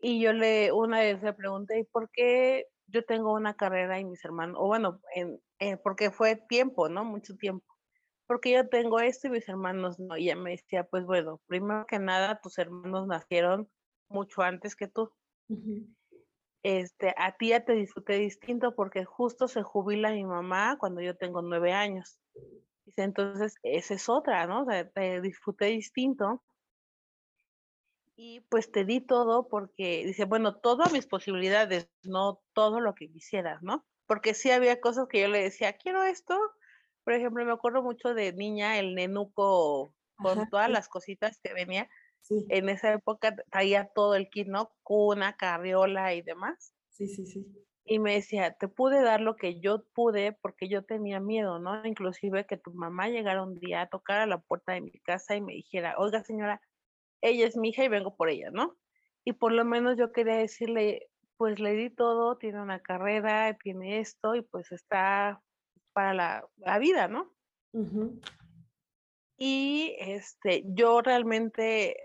Y 0.00 0.20
yo 0.22 0.32
le, 0.34 0.72
una 0.72 1.00
vez 1.00 1.22
le 1.22 1.34
pregunté, 1.34 1.80
¿y 1.80 1.84
por 1.84 2.10
qué 2.12 2.66
yo 2.88 3.04
tengo 3.04 3.34
una 3.34 3.56
carrera 3.56 4.00
y 4.00 4.06
mis 4.06 4.24
hermanos, 4.24 4.56
o 4.60 4.66
bueno, 4.68 5.00
en, 5.14 5.40
eh, 5.60 5.78
porque 5.78 6.10
fue 6.12 6.36
tiempo, 6.48 6.88
¿no? 6.90 7.04
Mucho 7.04 7.36
tiempo. 7.36 7.66
Porque 8.26 8.52
yo 8.52 8.68
tengo 8.68 9.00
esto 9.00 9.28
y 9.28 9.30
mis 9.30 9.48
hermanos 9.48 9.98
no. 9.98 10.16
Y 10.16 10.24
ella 10.24 10.36
me 10.36 10.50
decía, 10.50 10.84
pues 10.84 11.04
bueno, 11.04 11.40
primero 11.46 11.86
que 11.86 11.98
nada, 11.98 12.40
tus 12.40 12.58
hermanos 12.58 13.06
nacieron 13.06 13.70
mucho 14.08 14.42
antes 14.42 14.74
que 14.76 14.88
tú. 14.88 15.12
Este, 16.62 17.14
a 17.16 17.36
ti 17.36 17.50
ya 17.50 17.64
te 17.64 17.74
disfruté 17.74 18.14
distinto 18.14 18.74
porque 18.74 19.04
justo 19.04 19.46
se 19.46 19.62
jubila 19.62 20.10
mi 20.10 20.24
mamá 20.24 20.76
cuando 20.78 21.00
yo 21.00 21.16
tengo 21.16 21.40
nueve 21.42 21.72
años. 21.72 22.18
Dice, 22.84 23.02
entonces, 23.02 23.54
esa 23.62 23.94
es 23.94 24.08
otra, 24.08 24.46
¿no? 24.46 24.62
O 24.62 24.64
sea, 24.64 24.88
te 24.90 25.20
disfruté 25.20 25.66
distinto 25.66 26.42
y 28.16 28.40
pues 28.48 28.72
te 28.72 28.84
di 28.84 29.00
todo 29.00 29.46
porque 29.46 30.04
dice, 30.06 30.24
bueno, 30.24 30.56
todas 30.56 30.92
mis 30.92 31.06
posibilidades, 31.06 31.88
no 32.02 32.42
todo 32.54 32.80
lo 32.80 32.94
que 32.94 33.10
quisieras, 33.10 33.62
¿no? 33.62 33.86
Porque 34.06 34.34
sí 34.34 34.50
había 34.50 34.80
cosas 34.80 35.06
que 35.08 35.20
yo 35.20 35.28
le 35.28 35.42
decía, 35.42 35.74
quiero 35.74 36.02
esto. 36.02 36.38
Por 37.06 37.14
ejemplo, 37.14 37.44
me 37.46 37.52
acuerdo 37.52 37.84
mucho 37.84 38.14
de 38.14 38.32
niña, 38.32 38.80
el 38.80 38.96
nenuco 38.96 39.94
con 40.16 40.50
todas 40.50 40.68
las 40.68 40.88
cositas 40.88 41.38
que 41.40 41.54
venía. 41.54 41.88
En 42.48 42.68
esa 42.68 42.92
época 42.94 43.36
traía 43.48 43.90
todo 43.94 44.16
el 44.16 44.28
kit, 44.28 44.48
¿no? 44.48 44.72
Cuna, 44.82 45.36
carriola 45.36 46.14
y 46.14 46.22
demás. 46.22 46.74
Sí, 46.90 47.06
sí, 47.06 47.24
sí. 47.24 47.46
Y 47.84 48.00
me 48.00 48.14
decía, 48.14 48.54
te 48.58 48.66
pude 48.66 49.02
dar 49.02 49.20
lo 49.20 49.36
que 49.36 49.60
yo 49.60 49.84
pude 49.94 50.32
porque 50.32 50.68
yo 50.68 50.84
tenía 50.84 51.20
miedo, 51.20 51.60
¿no? 51.60 51.86
Inclusive 51.86 52.44
que 52.44 52.56
tu 52.56 52.72
mamá 52.74 53.08
llegara 53.08 53.44
un 53.44 53.54
día 53.54 53.82
a 53.82 53.88
tocar 53.88 54.18
a 54.18 54.26
la 54.26 54.38
puerta 54.38 54.72
de 54.72 54.80
mi 54.80 54.90
casa 54.98 55.36
y 55.36 55.40
me 55.40 55.52
dijera, 55.52 55.94
oiga 55.98 56.24
señora, 56.24 56.60
ella 57.20 57.46
es 57.46 57.56
mi 57.56 57.68
hija 57.68 57.84
y 57.84 57.88
vengo 57.88 58.16
por 58.16 58.30
ella, 58.30 58.50
¿no? 58.50 58.76
Y 59.24 59.34
por 59.34 59.52
lo 59.52 59.64
menos 59.64 59.96
yo 59.96 60.10
quería 60.10 60.38
decirle, 60.38 61.08
pues 61.36 61.60
le 61.60 61.74
di 61.74 61.90
todo, 61.90 62.36
tiene 62.38 62.60
una 62.60 62.80
carrera, 62.80 63.56
tiene 63.62 64.00
esto 64.00 64.34
y 64.34 64.42
pues 64.42 64.72
está 64.72 65.44
para 65.96 66.12
la, 66.12 66.78
vida, 66.78 67.08
¿no? 67.08 67.32
Y 69.38 69.96
este, 69.98 70.62
yo 70.66 71.00
realmente 71.00 71.96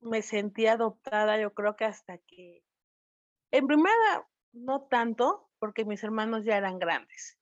me 0.00 0.22
sentí 0.22 0.66
adoptada, 0.66 1.38
yo 1.38 1.52
creo 1.52 1.76
que 1.76 1.84
hasta 1.84 2.16
que, 2.16 2.64
en 3.50 3.66
primera, 3.66 4.26
no 4.52 4.84
tanto, 4.84 5.50
porque 5.58 5.84
mis 5.84 6.02
hermanos 6.02 6.46
ya 6.46 6.56
eran 6.56 6.78
grandes. 6.78 7.38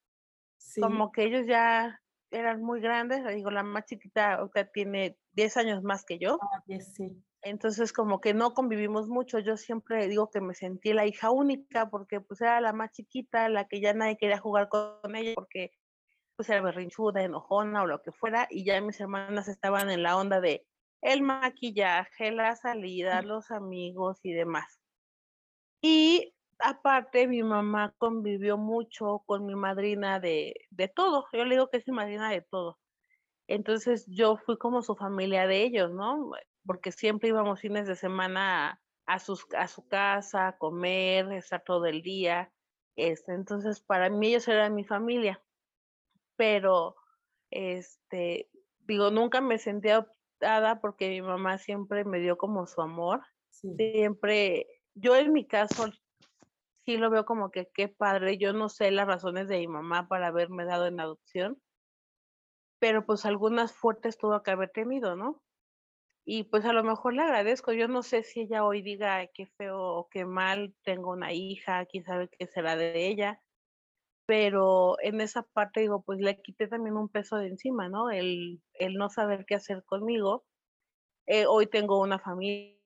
Como 0.81 1.13
que 1.13 1.23
ellos 1.23 1.47
ya 1.47 2.03
eran 2.33 2.61
muy 2.61 2.81
grandes, 2.81 3.25
digo, 3.33 3.53
la 3.53 3.63
más 3.63 3.85
chiquita 3.85 4.35
ahorita 4.35 4.73
tiene 4.73 5.17
10 5.35 5.59
años 5.59 5.85
más 5.85 6.05
que 6.05 6.19
yo. 6.19 6.41
Ah, 6.43 6.61
sí. 6.81 7.23
Entonces, 7.43 7.93
como 7.93 8.21
que 8.21 8.35
no 8.35 8.55
convivimos 8.55 9.09
mucho. 9.09 9.39
Yo 9.39 9.57
siempre 9.57 10.09
digo 10.09 10.31
que 10.31 10.41
me 10.41 10.55
sentí 10.55 10.93
la 10.93 11.07
hija 11.07 11.31
única 11.31 11.89
porque 11.91 12.21
pues 12.21 12.41
era 12.41 12.61
la 12.61 12.73
más 12.73 12.91
chiquita, 12.93 13.49
la 13.49 13.69
que 13.69 13.81
ya 13.81 13.95
nadie 13.95 14.17
quería 14.17 14.39
jugar 14.39 14.69
con 14.69 15.15
ella 15.15 15.33
porque 15.35 15.73
pues 16.37 16.49
era 16.51 16.63
berrinchuda, 16.63 17.23
enojona 17.23 17.83
o 17.83 17.87
lo 17.87 18.03
que 18.03 18.13
fuera. 18.13 18.47
Y 18.51 18.65
ya 18.65 18.81
mis 18.81 19.01
hermanas 19.01 19.49
estaban 19.49 19.91
en 19.91 20.03
la 20.03 20.17
onda 20.17 20.41
de 20.41 20.67
el 21.01 21.23
maquillaje, 21.23 22.33
la 22.33 22.57
salida, 22.57 23.23
los 23.23 23.51
amigos 23.51 24.21
y 24.25 24.33
demás. 24.33 24.81
Y 25.81 26.35
aparte, 26.59 27.29
mi 27.29 27.43
mamá 27.43 27.95
convivió 27.99 28.57
mucho 28.57 29.23
con 29.27 29.47
mi 29.47 29.55
madrina 29.55 30.21
de, 30.21 30.55
de 30.71 30.89
todo. 30.89 31.27
Yo 31.33 31.45
le 31.45 31.55
digo 31.55 31.71
que 31.71 31.79
es 31.79 31.87
mi 31.87 31.95
madrina 31.95 32.31
de 32.31 32.43
todo. 32.43 32.79
Entonces 33.49 34.07
yo 34.09 34.37
fui 34.37 34.59
como 34.59 34.83
su 34.83 34.95
familia 34.95 35.47
de 35.47 35.63
ellos, 35.63 35.91
¿no? 35.93 36.33
Porque 36.69 36.93
siempre 36.93 37.31
íbamos 37.31 37.61
fines 37.61 37.87
de 37.87 37.97
semana 37.97 38.81
a, 39.07 39.19
sus, 39.19 39.47
a 39.57 39.67
su 39.67 39.89
casa, 39.89 40.49
a 40.49 40.59
comer, 40.59 41.33
estar 41.33 41.65
todo 41.65 41.87
el 41.87 42.03
día. 42.03 42.53
Este, 42.95 43.33
entonces 43.33 43.81
para 43.81 44.11
mí 44.11 44.29
ellos 44.29 44.47
eran 44.49 44.75
mi 44.75 44.85
familia. 44.85 45.43
Pero, 46.37 46.95
este, 47.51 48.51
digo, 48.87 49.11
nunca 49.11 49.41
me 49.41 49.59
sentía 49.59 49.97
adoptada 49.97 50.81
porque 50.81 51.09
mi 51.09 51.23
mamá 51.23 51.57
siempre 51.57 52.05
me 52.05 52.21
dio 52.21 52.37
como 52.37 52.67
su 52.67 52.83
amor. 52.83 53.23
Siempre, 53.49 54.67
yo 54.95 55.17
en 55.17 55.33
mi 55.33 55.47
caso 55.47 55.87
sí 56.85 56.99
lo 56.99 57.09
veo 57.09 57.25
como 57.25 57.51
que 57.51 57.71
qué 57.75 57.89
padre. 57.89 58.37
Yo 58.37 58.53
no 58.53 58.69
sé 58.69 58.91
las 58.91 59.07
razones 59.07 59.49
de 59.49 59.59
mi 59.59 59.69
mamá 59.69 60.07
para 60.07 60.27
haberme 60.27 60.67
dado 60.67 60.87
en 60.87 61.01
adopción 61.01 61.61
pero 62.79 63.05
pues 63.05 63.25
algunas 63.27 63.73
fuertes 63.73 64.19
tuvo 64.19 64.43
que 64.43 64.51
haber 64.51 64.71
tenido, 64.71 65.17
¿no? 65.17 65.43
Y 66.31 66.45
pues 66.45 66.67
a 66.67 66.75
lo 66.75 66.85
mejor 66.85 67.15
le 67.15 67.23
agradezco, 67.23 67.73
yo 67.73 67.89
no 67.89 68.03
sé 68.03 68.23
si 68.23 68.43
ella 68.43 68.63
hoy 68.63 68.83
diga 68.83 69.27
qué 69.29 69.47
feo 69.47 69.81
o 69.81 70.09
qué 70.11 70.27
mal, 70.27 70.75
tengo 70.85 71.11
una 71.13 71.33
hija, 71.33 71.87
quién 71.87 72.05
sabe 72.05 72.29
qué 72.29 72.47
será 72.47 72.77
de 72.77 73.09
ella, 73.09 73.41
pero 74.27 74.97
en 75.01 75.23
esa 75.23 75.43
parte 75.43 75.81
digo, 75.81 76.03
pues 76.03 76.21
le 76.21 76.43
quité 76.43 76.69
también 76.69 76.99
un 76.99 77.09
peso 77.09 77.39
de 77.39 77.49
encima, 77.49 77.89
¿no? 77.89 78.11
El, 78.11 78.61
el 78.75 78.97
no 78.97 79.09
saber 79.09 79.47
qué 79.47 79.55
hacer 79.55 79.85
conmigo. 79.87 80.45
Eh, 81.27 81.47
hoy 81.47 81.67
tengo 81.67 81.99
una 81.99 82.19
familia 82.19 82.77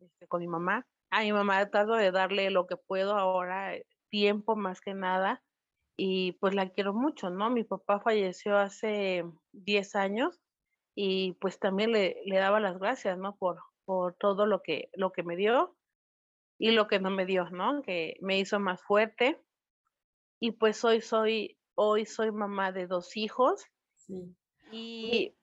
este, 0.00 0.28
con 0.28 0.40
mi 0.40 0.46
mamá. 0.46 0.86
A 1.10 1.22
mi 1.22 1.32
mamá 1.32 1.70
trato 1.70 1.94
de 1.94 2.10
darle 2.10 2.50
lo 2.50 2.66
que 2.66 2.76
puedo 2.76 3.16
ahora, 3.16 3.76
eh, 3.76 3.86
tiempo 4.10 4.56
más 4.56 4.82
que 4.82 4.92
nada, 4.92 5.42
y 5.96 6.32
pues 6.32 6.54
la 6.54 6.68
quiero 6.68 6.92
mucho, 6.92 7.30
¿no? 7.30 7.48
Mi 7.48 7.64
papá 7.64 8.00
falleció 8.00 8.58
hace 8.58 9.24
10 9.52 9.94
años 9.94 10.42
y 10.94 11.32
pues 11.34 11.58
también 11.58 11.92
le, 11.92 12.20
le 12.24 12.36
daba 12.36 12.60
las 12.60 12.78
gracias, 12.78 13.18
¿no? 13.18 13.36
Por, 13.36 13.60
por 13.84 14.14
todo 14.14 14.46
lo 14.46 14.62
que, 14.62 14.90
lo 14.94 15.12
que 15.12 15.22
me 15.22 15.36
dio 15.36 15.76
y 16.58 16.70
lo 16.70 16.86
que 16.86 17.00
no 17.00 17.10
me 17.10 17.26
dio, 17.26 17.48
¿no? 17.50 17.82
Que 17.82 18.16
me 18.20 18.38
hizo 18.38 18.60
más 18.60 18.82
fuerte. 18.82 19.40
Y 20.40 20.52
pues 20.52 20.84
hoy 20.84 21.00
soy, 21.00 21.58
hoy 21.74 22.06
soy 22.06 22.30
mamá 22.30 22.72
de 22.72 22.86
dos 22.86 23.16
hijos. 23.16 23.64
Sí. 23.96 24.36
Y 24.70 25.34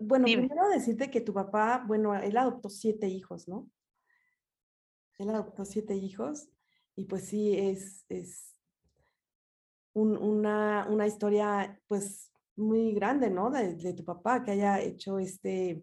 bueno, 0.00 0.24
primero 0.24 0.68
decirte 0.68 1.10
que 1.10 1.20
tu 1.20 1.32
papá, 1.32 1.84
bueno, 1.86 2.14
él 2.14 2.36
adoptó 2.36 2.68
siete 2.68 3.08
hijos, 3.08 3.48
¿no? 3.48 3.70
Él 5.18 5.30
adoptó 5.30 5.64
siete 5.64 5.94
hijos 5.94 6.48
y 6.96 7.04
pues 7.04 7.28
sí, 7.28 7.56
es, 7.56 8.04
es 8.08 8.56
una, 9.92 10.86
una, 10.88 11.06
historia 11.06 11.78
pues 11.88 12.29
muy 12.60 12.92
grande, 12.94 13.30
¿no? 13.30 13.50
De, 13.50 13.94
tu 13.94 14.04
papá, 14.04 14.42
que 14.42 14.52
haya 14.52 14.80
hecho 14.80 15.18
este, 15.18 15.82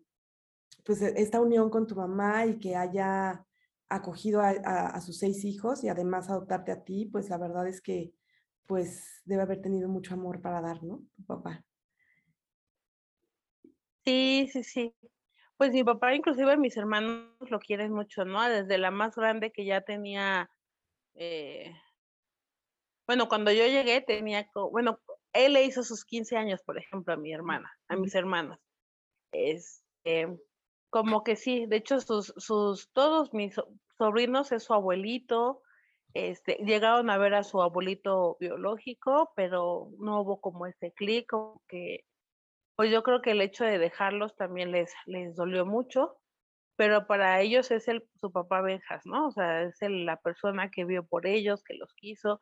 pues 0.86 1.02
e, 1.02 1.14
esta 1.22 1.42
unión 1.42 1.70
con 1.70 1.88
tu 1.88 1.96
mamá 1.96 2.46
y 2.46 2.60
que 2.60 2.76
haya 2.76 3.46
acogido 3.90 4.42
a, 4.42 5.00
sus 5.00 5.18
seis 5.18 5.46
hijos 5.46 5.84
y 5.84 5.90
además 5.90 6.30
adoptarte 6.30 6.72
a 6.72 6.84
ti, 6.84 7.06
pues 7.06 7.30
la 7.30 7.38
verdad 7.38 7.68
es 7.68 7.82
que 7.82 8.14
pues 8.66 9.22
debe 9.24 9.44
haber 9.44 9.62
tenido 9.62 9.88
mucho 9.88 10.14
amor 10.14 10.42
para 10.42 10.60
dar, 10.60 10.84
¿no? 10.84 11.02
Tu 11.16 11.24
papá. 11.26 11.64
Sí, 14.06 14.50
sí, 14.52 14.64
sí. 14.64 14.94
Pues 15.56 15.72
mi 15.72 15.84
papá, 15.84 16.14
inclusive 16.14 16.58
mis 16.58 16.76
hermanos 16.76 17.32
lo 17.50 17.60
quieren 17.60 17.94
mucho, 17.94 18.26
¿no? 18.26 18.44
Desde 18.44 18.78
la 18.78 18.92
más 18.92 19.16
grande 19.16 19.52
que 19.54 19.66
ya 19.66 19.82
tenía 19.82 20.50
eh, 21.16 21.74
bueno, 23.08 23.30
cuando 23.30 23.52
yo 23.54 23.66
llegué 23.66 24.02
tenía, 24.02 24.50
bueno, 24.70 25.00
él 25.38 25.54
le 25.54 25.64
hizo 25.64 25.84
sus 25.84 26.06
15 26.06 26.38
años, 26.38 26.62
por 26.64 26.78
ejemplo, 26.78 27.14
a 27.14 27.18
mi 27.18 27.34
hermana, 27.34 27.72
a 27.88 27.96
mis 27.96 28.16
hermanos. 28.16 28.60
Es, 29.32 29.84
este, 30.04 30.40
como 30.90 31.24
que 31.24 31.36
sí, 31.36 31.66
de 31.66 31.78
hecho, 31.78 32.00
sus, 32.00 32.34
sus, 32.38 32.90
todos 32.94 33.34
mis 33.34 33.56
sobrinos 33.98 34.52
es 34.52 34.64
su 34.64 34.74
abuelito, 34.74 35.62
este, 36.14 36.56
llegaron 36.66 37.10
a 37.10 37.18
ver 37.18 37.34
a 37.36 37.44
su 37.44 37.62
abuelito 37.62 38.38
biológico, 38.40 39.32
pero 39.36 39.90
no 40.00 40.22
hubo 40.22 40.40
como 40.40 40.66
ese 40.66 40.94
clic, 40.94 41.30
como 41.30 41.62
que, 41.68 42.06
pues 42.76 42.92
yo 42.92 43.04
creo 43.04 43.22
que 43.22 43.32
el 43.32 43.42
hecho 43.42 43.66
de 43.66 43.78
dejarlos 43.78 44.36
también 44.36 44.72
les, 44.72 44.94
les 45.06 45.36
dolió 45.36 45.66
mucho, 45.66 46.18
pero 46.78 47.08
para 47.08 47.42
ellos 47.42 47.70
es 47.72 47.88
el, 47.88 48.08
su 48.16 48.32
papá 48.32 48.62
Benjas, 48.62 49.06
¿no? 49.06 49.28
O 49.28 49.32
sea, 49.32 49.64
es 49.64 49.78
la 49.82 50.18
persona 50.18 50.70
que 50.70 50.86
vio 50.86 51.06
por 51.06 51.28
ellos, 51.28 51.64
que 51.64 51.74
los 51.74 51.94
quiso, 51.96 52.40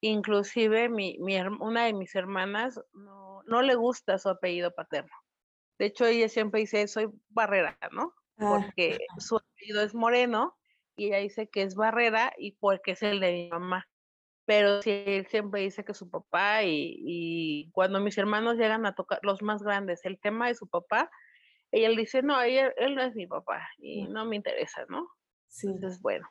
Inclusive 0.00 0.88
mi, 0.88 1.18
mi, 1.18 1.38
una 1.38 1.84
de 1.84 1.92
mis 1.92 2.14
hermanas 2.14 2.80
no, 2.92 3.42
no 3.46 3.62
le 3.62 3.74
gusta 3.74 4.18
su 4.18 4.28
apellido 4.28 4.74
paterno. 4.74 5.14
De 5.78 5.86
hecho, 5.86 6.06
ella 6.06 6.28
siempre 6.28 6.60
dice, 6.60 6.86
soy 6.88 7.08
Barrera, 7.28 7.78
¿no? 7.92 8.14
Ah, 8.38 8.56
porque 8.56 8.98
su 9.18 9.36
apellido 9.36 9.82
es 9.82 9.94
Moreno 9.94 10.56
y 10.96 11.06
ella 11.06 11.18
dice 11.18 11.48
que 11.48 11.62
es 11.62 11.74
Barrera 11.74 12.32
y 12.38 12.52
porque 12.52 12.92
es 12.92 13.02
el 13.02 13.20
de 13.20 13.32
mi 13.32 13.48
mamá. 13.48 13.88
Pero 14.46 14.82
sí, 14.82 14.90
él 15.06 15.26
siempre 15.26 15.62
dice 15.62 15.84
que 15.84 15.94
su 15.94 16.10
papá 16.10 16.64
y, 16.64 16.96
y, 16.98 17.70
cuando 17.72 18.00
mis 18.00 18.18
hermanos 18.18 18.56
llegan 18.56 18.84
a 18.84 18.94
tocar, 18.94 19.20
los 19.22 19.42
más 19.42 19.62
grandes, 19.62 20.04
el 20.04 20.18
tema 20.18 20.48
de 20.48 20.54
su 20.54 20.66
papá, 20.66 21.10
ella 21.70 21.88
le 21.88 21.96
dice, 21.96 22.22
no, 22.22 22.40
él, 22.42 22.72
él 22.76 22.94
no 22.94 23.02
es 23.02 23.14
mi 23.14 23.26
papá 23.26 23.68
y 23.78 24.08
no 24.08 24.24
me 24.24 24.36
interesa, 24.36 24.84
¿no? 24.88 25.08
Sí. 25.46 25.68
Entonces, 25.68 26.02
bueno. 26.02 26.28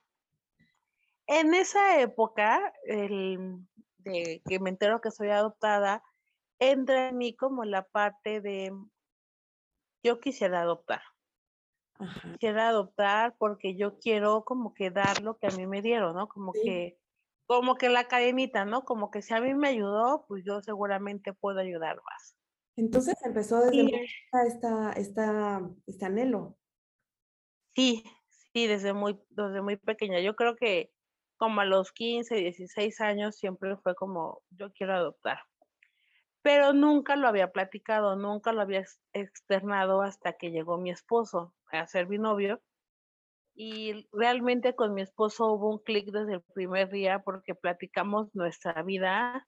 En 1.32 1.54
esa 1.54 2.02
época, 2.02 2.74
el, 2.86 3.60
este, 4.04 4.42
que 4.48 4.60
me 4.60 4.72
entero 4.72 5.00
que 5.00 5.12
soy 5.12 5.30
adoptada, 5.30 6.04
entra 6.58 7.10
en 7.10 7.18
mí 7.18 7.36
como 7.36 7.64
la 7.66 7.84
parte 7.84 8.42
de 8.42 8.74
yo 10.04 10.20
quisiera 10.20 10.62
adoptar. 10.62 11.02
Quisiera 12.34 12.70
adoptar 12.70 13.36
porque 13.38 13.76
yo 13.76 14.00
quiero 14.00 14.44
como 14.44 14.74
que 14.74 14.90
dar 14.90 15.22
lo 15.22 15.38
que 15.38 15.48
a 15.48 15.52
mí 15.52 15.68
me 15.68 15.84
dieron, 15.84 16.16
¿no? 16.16 16.28
Como 16.28 16.52
que 16.52 16.98
como 17.46 17.76
que 17.76 17.90
la 17.90 18.08
cadenita, 18.08 18.66
¿no? 18.66 18.86
Como 18.86 19.12
que 19.12 19.22
si 19.22 19.34
a 19.34 19.42
mí 19.42 19.54
me 19.54 19.70
ayudó, 19.70 20.26
pues 20.28 20.44
yo 20.46 20.62
seguramente 20.62 21.34
puedo 21.34 21.60
ayudar 21.60 22.00
más. 22.04 22.36
Entonces 22.76 23.16
empezó 23.24 23.60
desde 23.62 24.08
esta, 24.46 24.94
esta, 24.94 25.70
este 25.86 26.06
anhelo. 26.06 26.58
Sí, 27.76 28.04
sí, 28.54 28.68
desde 28.68 28.94
muy, 28.94 29.20
desde 29.30 29.62
muy 29.62 29.78
pequeña. 29.78 30.22
Yo 30.22 30.36
creo 30.36 30.56
que 30.56 30.92
como 31.40 31.62
a 31.62 31.66
los 31.66 31.94
15, 31.94 32.36
16 32.36 33.00
años 33.00 33.38
siempre 33.38 33.78
fue 33.78 33.96
como, 33.96 34.44
yo 34.50 34.74
quiero 34.74 34.94
adoptar. 34.94 35.40
Pero 36.42 36.74
nunca 36.74 37.16
lo 37.16 37.30
había 37.30 37.54
platicado, 37.54 38.18
nunca 38.18 38.52
lo 38.52 38.62
había 38.62 38.84
externado 39.14 40.02
hasta 40.02 40.34
que 40.34 40.52
llegó 40.52 40.78
mi 40.78 40.92
esposo 40.92 41.56
a 41.72 41.88
ser 41.88 42.08
mi 42.10 42.18
novio. 42.18 42.62
Y 43.56 44.10
realmente 44.12 44.76
con 44.76 44.94
mi 44.94 45.02
esposo 45.02 45.54
hubo 45.54 45.70
un 45.70 45.80
clic 45.80 46.12
desde 46.12 46.36
el 46.36 46.42
primer 46.54 46.90
día 46.90 47.20
porque 47.20 47.56
platicamos 47.56 48.36
nuestra 48.36 48.84
vida, 48.84 49.48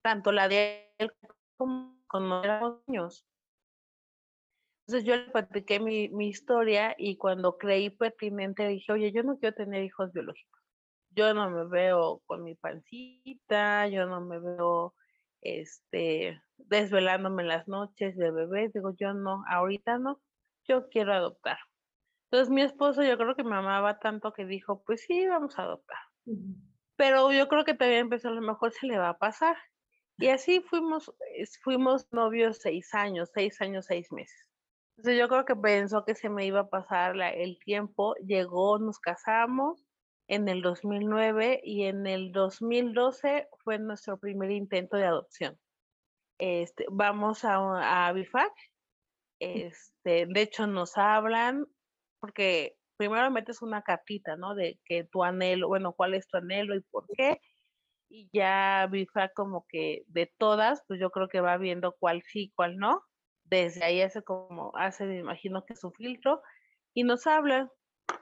tanto 0.00 0.30
la 0.30 0.46
de 0.46 0.94
él 0.98 1.12
como 1.56 1.98
cuando 2.08 2.44
éramos 2.44 2.82
niños. 2.86 3.26
Entonces 4.86 5.08
yo 5.08 5.16
le 5.16 5.30
platiqué 5.32 5.80
mi, 5.80 6.08
mi 6.10 6.28
historia 6.28 6.94
y 6.96 7.16
cuando 7.16 7.58
creí 7.58 7.90
pertinente 7.90 8.68
dije, 8.68 8.92
oye, 8.92 9.10
yo 9.10 9.24
no 9.24 9.38
quiero 9.38 9.56
tener 9.56 9.82
hijos 9.82 10.12
biológicos. 10.12 10.63
Yo 11.14 11.32
no 11.34 11.50
me 11.50 11.64
veo 11.66 12.22
con 12.26 12.42
mi 12.42 12.54
pancita, 12.54 13.86
yo 13.88 14.06
no 14.06 14.20
me 14.20 14.38
veo 14.40 14.94
este, 15.40 16.40
desvelándome 16.56 17.44
las 17.44 17.68
noches 17.68 18.16
de 18.16 18.30
bebé. 18.30 18.70
Digo, 18.74 18.94
yo 18.96 19.14
no, 19.14 19.44
ahorita 19.48 19.98
no, 19.98 20.20
yo 20.66 20.88
quiero 20.88 21.12
adoptar. 21.12 21.58
Entonces 22.24 22.52
mi 22.52 22.62
esposo 22.62 23.02
yo 23.02 23.16
creo 23.16 23.36
que 23.36 23.44
me 23.44 23.54
amaba 23.54 24.00
tanto 24.00 24.32
que 24.32 24.44
dijo, 24.44 24.82
pues 24.84 25.02
sí, 25.02 25.26
vamos 25.26 25.58
a 25.58 25.62
adoptar. 25.62 26.00
Pero 26.96 27.30
yo 27.30 27.48
creo 27.48 27.64
que 27.64 27.74
también 27.74 28.00
empezó, 28.00 28.28
a 28.28 28.32
lo 28.32 28.40
mejor 28.40 28.72
se 28.72 28.86
le 28.86 28.98
va 28.98 29.10
a 29.10 29.18
pasar. 29.18 29.56
Y 30.18 30.28
así 30.28 30.60
fuimos, 30.60 31.12
fuimos 31.62 32.12
novios 32.12 32.58
seis 32.58 32.92
años, 32.94 33.30
seis 33.32 33.60
años, 33.60 33.86
seis 33.86 34.10
meses. 34.10 34.48
Entonces 34.96 35.20
yo 35.20 35.28
creo 35.28 35.44
que 35.44 35.56
pensó 35.56 36.04
que 36.04 36.14
se 36.14 36.28
me 36.28 36.46
iba 36.46 36.60
a 36.60 36.70
pasar 36.70 37.20
el 37.20 37.58
tiempo, 37.58 38.14
llegó, 38.16 38.78
nos 38.78 38.98
casamos 39.00 39.83
en 40.28 40.48
el 40.48 40.62
2009 40.62 41.60
y 41.62 41.84
en 41.84 42.06
el 42.06 42.32
2012 42.32 43.48
fue 43.62 43.78
nuestro 43.78 44.18
primer 44.18 44.50
intento 44.50 44.96
de 44.96 45.06
adopción. 45.06 45.58
Este, 46.38 46.86
vamos 46.90 47.44
a, 47.44 48.08
a 48.08 48.12
BIFAC, 48.12 48.52
este, 49.38 50.26
de 50.26 50.40
hecho 50.40 50.66
nos 50.66 50.96
hablan, 50.96 51.66
porque 52.20 52.76
primero 52.96 53.30
metes 53.30 53.62
una 53.62 53.82
cartita, 53.82 54.36
¿no? 54.36 54.54
De 54.54 54.80
que 54.84 55.04
tu 55.04 55.24
anhelo, 55.24 55.68
bueno, 55.68 55.92
cuál 55.92 56.14
es 56.14 56.26
tu 56.28 56.38
anhelo 56.38 56.74
y 56.74 56.80
por 56.80 57.06
qué. 57.16 57.40
Y 58.08 58.28
ya 58.32 58.88
Bifa 58.90 59.28
como 59.30 59.66
que 59.68 60.04
de 60.06 60.32
todas, 60.38 60.82
pues 60.86 61.00
yo 61.00 61.10
creo 61.10 61.28
que 61.28 61.40
va 61.40 61.56
viendo 61.56 61.96
cuál 61.98 62.22
sí, 62.22 62.52
cuál 62.54 62.76
no. 62.76 63.02
Desde 63.44 63.84
ahí 63.84 64.00
hace 64.00 64.22
como, 64.22 64.72
hace, 64.76 65.04
me 65.04 65.18
imagino 65.18 65.64
que 65.64 65.76
su 65.76 65.90
filtro. 65.92 66.40
Y 66.94 67.04
nos 67.04 67.26
hablan, 67.26 67.70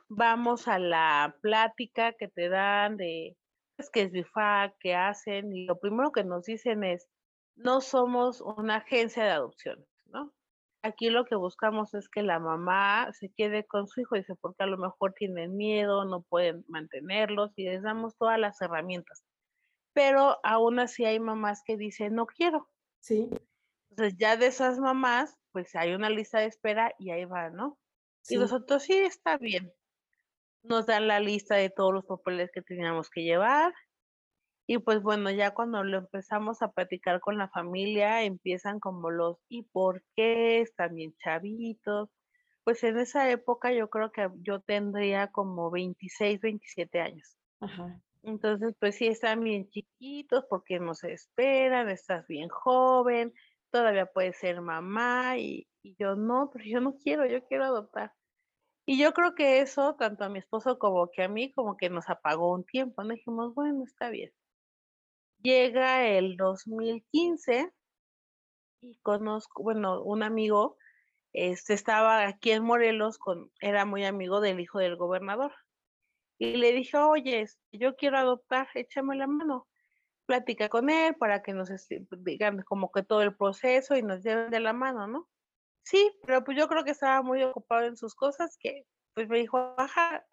vamos 0.09 0.69
a 0.69 0.79
la 0.79 1.37
plática 1.41 2.13
que 2.13 2.29
te 2.29 2.49
dan 2.49 2.97
de 2.97 3.37
pues, 3.77 3.91
qué 3.91 4.03
es 4.03 4.13
BIFAC, 4.13 4.77
qué 4.79 4.95
hacen. 4.95 5.53
Y 5.55 5.67
lo 5.67 5.79
primero 5.79 6.13
que 6.13 6.25
nos 6.25 6.45
dicen 6.45 6.85
es, 6.85 7.09
no 7.57 7.81
somos 7.81 8.41
una 8.41 8.77
agencia 8.77 9.25
de 9.25 9.31
adopción, 9.31 9.85
¿no? 10.07 10.33
Aquí 10.85 11.11
lo 11.11 11.25
que 11.25 11.37
buscamos 11.37 11.95
es 11.95 12.09
que 12.09 12.23
la 12.23 12.41
mamá 12.41 13.13
se 13.13 13.31
quede 13.37 13.65
con 13.67 13.87
su 13.87 14.01
hijo, 14.01 14.17
dice, 14.17 14.35
porque 14.41 14.65
a 14.65 14.67
lo 14.67 14.79
mejor 14.79 15.13
tienen 15.15 15.57
miedo, 15.57 16.05
no 16.05 16.23
pueden 16.23 16.65
mantenerlos 16.67 17.53
y 17.57 17.65
les 17.65 17.83
damos 17.83 18.17
todas 18.17 18.39
las 18.39 18.61
herramientas. 18.61 19.23
Pero 19.93 20.39
aún 20.43 20.81
así 20.81 21.05
hay 21.05 21.21
mamás 21.21 21.63
que 21.65 21.77
dicen, 21.77 22.15
no 22.15 22.27
quiero. 22.27 22.69
Sí. 23.01 23.31
Entonces 23.91 24.17
ya 24.19 24.37
de 24.37 24.47
esas 24.47 24.79
mamás, 24.81 25.39
pues 25.53 25.75
hay 25.77 25.93
una 25.93 26.11
lista 26.11 26.41
de 26.41 26.47
espera 26.47 26.93
y 26.99 27.11
ahí 27.11 27.27
va, 27.27 27.51
¿no? 27.51 27.79
Y 28.29 28.37
nosotros 28.37 28.85
sí 28.85 28.95
está 28.95 29.39
bien. 29.39 29.73
Nos 30.63 30.87
dan 30.87 31.09
la 31.09 31.21
lista 31.21 31.57
de 31.57 31.71
todos 31.71 31.93
los 31.93 32.05
papeles 32.05 32.51
que 32.53 32.63
teníamos 32.63 33.11
que 33.11 33.23
llevar, 33.23 33.73
y 34.67 34.79
pues 34.79 35.03
bueno, 35.03 35.31
ya 35.31 35.53
cuando 35.53 35.83
lo 35.83 35.99
empezamos 35.99 36.63
a 36.63 36.71
platicar 36.71 37.21
con 37.21 37.37
la 37.37 37.49
familia, 37.49 38.23
empiezan 38.23 38.79
como 38.81 39.11
los 39.11 39.39
¿y 39.49 39.65
por 39.65 40.05
qué? 40.15 40.61
Están 40.61 40.95
bien 40.95 41.15
chavitos. 41.17 42.09
Pues 42.65 42.85
en 42.85 42.99
esa 42.99 43.29
época 43.31 43.73
yo 43.73 43.91
creo 43.91 44.13
que 44.13 44.29
yo 44.37 44.61
tendría 44.61 45.33
como 45.33 45.71
26, 45.71 46.41
27 46.41 47.01
años. 47.01 47.37
Entonces, 48.23 48.75
pues 48.79 48.95
sí, 48.97 49.09
están 49.09 49.41
bien 49.43 49.69
chiquitos 49.69 50.45
porque 50.49 50.79
no 50.79 50.95
se 50.95 51.13
esperan, 51.13 51.89
estás 51.89 52.27
bien 52.29 52.49
joven, 52.49 53.33
todavía 53.73 54.07
puedes 54.07 54.37
ser 54.39 54.61
mamá 54.61 55.39
y, 55.39 55.67
yo 55.99 56.15
no, 56.15 56.51
pero 56.53 56.65
yo 56.65 56.81
no 56.81 56.95
quiero, 56.97 57.27
yo 57.27 57.45
quiero 57.47 57.65
adoptar. 57.65 58.13
Y 58.87 58.99
yo 58.99 59.13
creo 59.13 59.35
que 59.35 59.61
eso, 59.61 59.97
tanto 59.97 60.25
a 60.25 60.29
mi 60.29 60.39
esposo 60.39 60.79
como 60.79 61.11
que 61.11 61.23
a 61.25 61.29
mí, 61.29 61.53
como 61.53 61.77
que 61.77 61.91
nos 61.91 62.09
apagó 62.09 62.53
un 62.53 62.65
tiempo, 62.65 63.03
¿no? 63.03 63.15
Dijimos, 63.15 63.55
bueno, 63.55 63.85
está 63.85 64.11
bien. 64.11 64.31
Llega 65.43 66.07
el 66.07 66.37
2015 66.37 67.73
y 68.83 68.99
conozco, 68.99 69.63
bueno, 69.63 70.03
un 70.03 70.23
amigo, 70.23 70.77
este 71.33 71.75
estaba 71.75 72.27
aquí 72.27 72.53
en 72.53 72.65
Morelos, 72.65 73.19
con, 73.19 73.51
era 73.61 73.85
muy 73.85 74.05
amigo 74.05 74.41
del 74.41 74.61
hijo 74.61 74.79
del 74.79 74.97
gobernador. 74.97 75.53
Y 76.39 76.57
le 76.57 76.73
dije, 76.73 76.97
oye, 76.99 77.47
yo 77.73 77.97
quiero 77.97 78.19
adoptar, 78.19 78.69
échame 78.75 79.17
la 79.17 79.27
mano. 79.27 79.69
Platica 80.27 80.69
con 80.69 80.91
él 80.91 81.15
para 81.17 81.43
que 81.43 81.53
nos 81.53 81.71
digan 82.25 82.63
como 82.63 82.91
que 82.93 83.03
todo 83.03 83.23
el 83.23 83.37
proceso 83.37 83.97
y 83.97 84.03
nos 84.03 84.23
lleven 84.23 84.51
de 84.51 84.61
la 84.61 84.73
mano, 84.73 85.07
¿no? 85.07 85.29
Sí, 85.85 86.13
pero 86.25 86.45
pues 86.45 86.57
yo 86.57 86.69
creo 86.69 86.85
que 86.85 86.93
estaba 86.93 87.23
muy 87.23 87.43
ocupado 87.43 87.87
en 87.87 87.97
sus 87.97 88.15
cosas 88.15 88.57
que 88.61 88.85
pues 89.15 89.29
me 89.29 89.39
dijo, 89.39 89.75
ajá, 89.77 90.25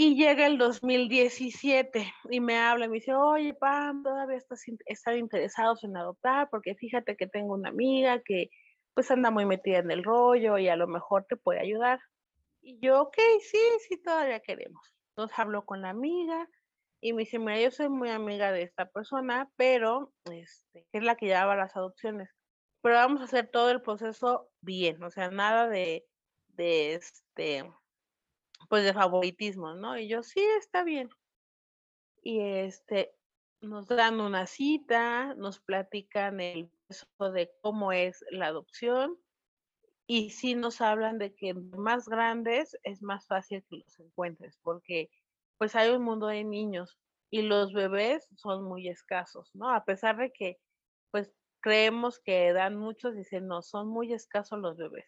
y 0.00 0.14
llega 0.14 0.46
el 0.46 0.58
2017 0.58 2.14
y 2.30 2.38
me 2.38 2.56
habla 2.56 2.84
y 2.84 2.88
me 2.88 2.94
dice, 2.94 3.14
oye, 3.14 3.52
Pam, 3.52 4.04
todavía 4.04 4.36
estás 4.36 4.62
están 4.86 5.18
interesados 5.18 5.82
en 5.82 5.96
adoptar 5.96 6.48
porque 6.50 6.76
fíjate 6.76 7.16
que 7.16 7.26
tengo 7.26 7.54
una 7.54 7.70
amiga 7.70 8.22
que 8.24 8.48
pues 8.94 9.10
anda 9.10 9.32
muy 9.32 9.44
metida 9.44 9.78
en 9.78 9.90
el 9.90 10.04
rollo 10.04 10.56
y 10.56 10.68
a 10.68 10.76
lo 10.76 10.86
mejor 10.86 11.26
te 11.28 11.34
puede 11.34 11.58
ayudar. 11.58 11.98
Y 12.62 12.78
yo, 12.78 13.02
ok, 13.02 13.16
sí, 13.40 13.58
sí, 13.88 14.00
todavía 14.00 14.38
queremos. 14.38 14.80
Entonces 15.16 15.36
hablo 15.36 15.64
con 15.64 15.82
la 15.82 15.90
amiga 15.90 16.48
y 17.00 17.12
me 17.12 17.20
dice, 17.20 17.38
mira, 17.38 17.60
yo 17.60 17.70
soy 17.70 17.88
muy 17.88 18.10
amiga 18.10 18.52
de 18.52 18.62
esta 18.62 18.90
persona, 18.90 19.50
pero, 19.56 20.12
este, 20.30 20.86
es 20.92 21.02
la 21.02 21.16
que 21.16 21.26
lleva 21.26 21.56
las 21.56 21.76
adopciones. 21.76 22.30
Pero 22.82 22.96
vamos 22.96 23.20
a 23.20 23.24
hacer 23.24 23.48
todo 23.50 23.70
el 23.70 23.82
proceso 23.82 24.50
bien, 24.60 25.02
o 25.02 25.10
sea, 25.10 25.30
nada 25.30 25.68
de, 25.68 26.06
de 26.48 26.94
este, 26.94 27.70
pues 28.68 28.84
de 28.84 28.94
favoritismo, 28.94 29.74
¿no? 29.74 29.98
Y 29.98 30.08
yo, 30.08 30.22
sí, 30.22 30.40
está 30.58 30.84
bien. 30.84 31.08
Y 32.22 32.40
este, 32.40 33.14
nos 33.60 33.86
dan 33.88 34.20
una 34.20 34.46
cita, 34.46 35.34
nos 35.34 35.60
platican 35.60 36.40
el 36.40 36.70
proceso 36.86 37.32
de 37.32 37.52
cómo 37.60 37.92
es 37.92 38.24
la 38.30 38.46
adopción 38.46 39.18
y 40.06 40.30
sí 40.30 40.54
nos 40.54 40.80
hablan 40.80 41.18
de 41.18 41.34
que 41.34 41.54
más 41.54 42.08
grandes 42.08 42.76
es 42.82 43.02
más 43.02 43.26
fácil 43.26 43.64
que 43.68 43.76
los 43.76 44.00
encuentres 44.00 44.58
porque 44.62 45.10
pues 45.58 45.74
hay 45.76 45.90
un 45.90 46.02
mundo 46.02 46.28
de 46.28 46.44
niños 46.44 46.98
y 47.30 47.42
los 47.42 47.72
bebés 47.72 48.28
son 48.36 48.64
muy 48.64 48.88
escasos, 48.88 49.50
¿no? 49.54 49.70
A 49.70 49.84
pesar 49.84 50.16
de 50.16 50.32
que 50.32 50.58
pues 51.10 51.32
creemos 51.60 52.20
que 52.20 52.52
dan 52.52 52.76
muchos, 52.76 53.14
dicen, 53.14 53.46
no, 53.48 53.62
son 53.62 53.88
muy 53.88 54.12
escasos 54.12 54.58
los 54.58 54.76
bebés. 54.76 55.06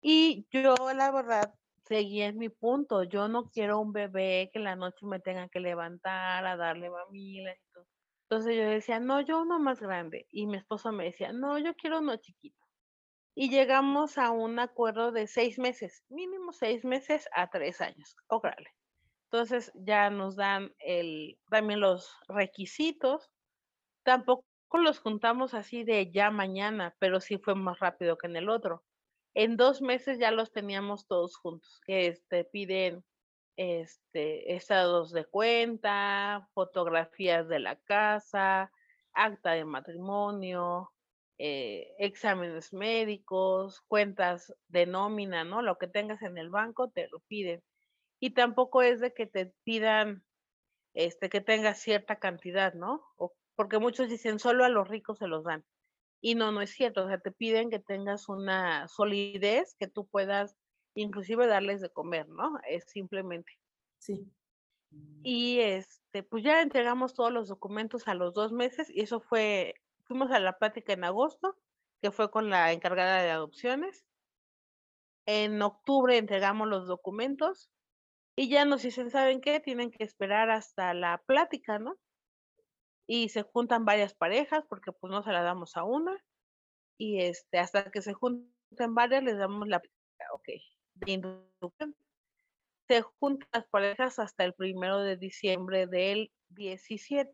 Y 0.00 0.46
yo 0.50 0.74
la 0.94 1.10
verdad 1.10 1.54
seguí 1.88 2.22
en 2.22 2.38
mi 2.38 2.48
punto. 2.48 3.02
Yo 3.02 3.28
no 3.28 3.50
quiero 3.50 3.80
un 3.80 3.92
bebé 3.92 4.50
que 4.52 4.60
la 4.60 4.76
noche 4.76 5.06
me 5.06 5.20
tenga 5.20 5.48
que 5.48 5.60
levantar 5.60 6.46
a 6.46 6.56
darle 6.56 6.90
mamila 6.90 7.52
y 7.52 7.58
todo. 7.72 7.86
Entonces 8.30 8.56
yo 8.56 8.64
decía, 8.68 9.00
no, 9.00 9.20
yo 9.22 9.40
uno 9.42 9.58
más 9.58 9.80
grande. 9.80 10.26
Y 10.30 10.46
mi 10.46 10.58
esposo 10.58 10.92
me 10.92 11.04
decía, 11.04 11.32
no, 11.32 11.58
yo 11.58 11.74
quiero 11.74 11.98
uno 12.00 12.16
chiquito. 12.16 12.66
Y 13.34 13.50
llegamos 13.50 14.18
a 14.18 14.30
un 14.30 14.58
acuerdo 14.58 15.12
de 15.12 15.26
seis 15.26 15.58
meses, 15.58 16.04
mínimo 16.08 16.52
seis 16.52 16.84
meses 16.84 17.28
a 17.34 17.48
tres 17.48 17.80
años. 17.80 18.16
Órale. 18.28 18.77
Entonces 19.30 19.72
ya 19.74 20.10
nos 20.10 20.36
dan 20.36 20.74
el, 20.78 21.38
también 21.50 21.80
los 21.80 22.10
requisitos. 22.28 23.30
Tampoco 24.04 24.44
los 24.72 25.00
juntamos 25.00 25.54
así 25.54 25.84
de 25.84 26.10
ya 26.10 26.30
mañana, 26.30 26.96
pero 26.98 27.20
sí 27.20 27.38
fue 27.38 27.54
más 27.54 27.78
rápido 27.80 28.18
que 28.18 28.26
en 28.26 28.36
el 28.36 28.48
otro 28.48 28.84
en 29.38 29.56
dos 29.56 29.80
meses 29.82 30.18
ya 30.18 30.32
los 30.32 30.50
teníamos 30.52 31.06
todos 31.06 31.36
juntos. 31.36 31.80
Este, 31.86 32.44
piden 32.44 33.04
este, 33.56 34.54
estados 34.56 35.12
de 35.12 35.26
cuenta, 35.26 36.48
fotografías 36.54 37.48
de 37.48 37.60
la 37.60 37.76
casa, 37.76 38.72
acta 39.12 39.52
de 39.52 39.64
matrimonio, 39.64 40.90
eh, 41.38 41.94
exámenes 41.98 42.72
médicos, 42.72 43.80
cuentas 43.86 44.52
de 44.66 44.86
nómina, 44.86 45.44
¿no? 45.44 45.62
Lo 45.62 45.78
que 45.78 45.86
tengas 45.86 46.22
en 46.22 46.36
el 46.36 46.50
banco 46.50 46.90
te 46.90 47.06
lo 47.08 47.20
piden. 47.28 47.62
Y 48.20 48.30
tampoco 48.30 48.82
es 48.82 49.00
de 49.00 49.12
que 49.14 49.26
te 49.26 49.52
pidan 49.64 50.24
este, 50.94 51.28
que 51.28 51.40
tengas 51.40 51.78
cierta 51.78 52.16
cantidad, 52.16 52.74
¿no? 52.74 53.04
O, 53.16 53.32
porque 53.54 53.78
muchos 53.78 54.08
dicen 54.08 54.38
solo 54.38 54.64
a 54.64 54.68
los 54.68 54.88
ricos 54.88 55.18
se 55.18 55.28
los 55.28 55.44
dan. 55.44 55.64
Y 56.20 56.34
no, 56.34 56.50
no 56.50 56.60
es 56.60 56.70
cierto. 56.70 57.04
O 57.04 57.08
sea, 57.08 57.18
te 57.18 57.30
piden 57.30 57.70
que 57.70 57.78
tengas 57.78 58.28
una 58.28 58.88
solidez 58.88 59.76
que 59.78 59.86
tú 59.86 60.06
puedas 60.08 60.56
inclusive 60.94 61.46
darles 61.46 61.80
de 61.80 61.90
comer, 61.90 62.28
¿no? 62.28 62.58
Es 62.68 62.84
simplemente. 62.90 63.52
Sí. 63.98 64.28
Y 65.22 65.60
este, 65.60 66.22
pues 66.22 66.42
ya 66.42 66.62
entregamos 66.62 67.14
todos 67.14 67.32
los 67.32 67.48
documentos 67.48 68.08
a 68.08 68.14
los 68.14 68.34
dos 68.34 68.52
meses 68.52 68.90
y 68.90 69.02
eso 69.02 69.20
fue, 69.20 69.74
fuimos 70.04 70.30
a 70.30 70.40
la 70.40 70.58
plática 70.58 70.92
en 70.92 71.04
agosto, 71.04 71.56
que 72.00 72.10
fue 72.10 72.30
con 72.30 72.50
la 72.50 72.72
encargada 72.72 73.22
de 73.22 73.30
adopciones. 73.30 74.04
En 75.26 75.60
octubre 75.62 76.16
entregamos 76.16 76.66
los 76.68 76.86
documentos 76.86 77.70
y 78.38 78.48
ya 78.48 78.64
nos 78.64 78.82
dicen, 78.82 79.10
¿saben 79.10 79.40
qué? 79.40 79.58
Tienen 79.58 79.90
que 79.90 80.04
esperar 80.04 80.48
hasta 80.48 80.94
la 80.94 81.20
plática, 81.26 81.80
¿no? 81.80 81.98
Y 83.04 83.30
se 83.30 83.42
juntan 83.42 83.84
varias 83.84 84.14
parejas 84.14 84.64
porque 84.68 84.92
pues 84.92 85.10
no 85.10 85.24
se 85.24 85.32
la 85.32 85.42
damos 85.42 85.76
a 85.76 85.82
una. 85.82 86.16
Y 86.96 87.20
este, 87.20 87.58
hasta 87.58 87.90
que 87.90 88.00
se 88.00 88.12
junten 88.12 88.94
varias 88.94 89.24
les 89.24 89.38
damos 89.38 89.66
la, 89.66 89.82
ok, 90.34 90.48
de 90.94 91.12
inducción. 91.12 91.96
Se 92.86 93.02
juntan 93.02 93.48
las 93.52 93.66
parejas 93.66 94.20
hasta 94.20 94.44
el 94.44 94.54
primero 94.54 95.00
de 95.00 95.16
diciembre 95.16 95.88
del 95.88 96.30
17. 96.50 97.32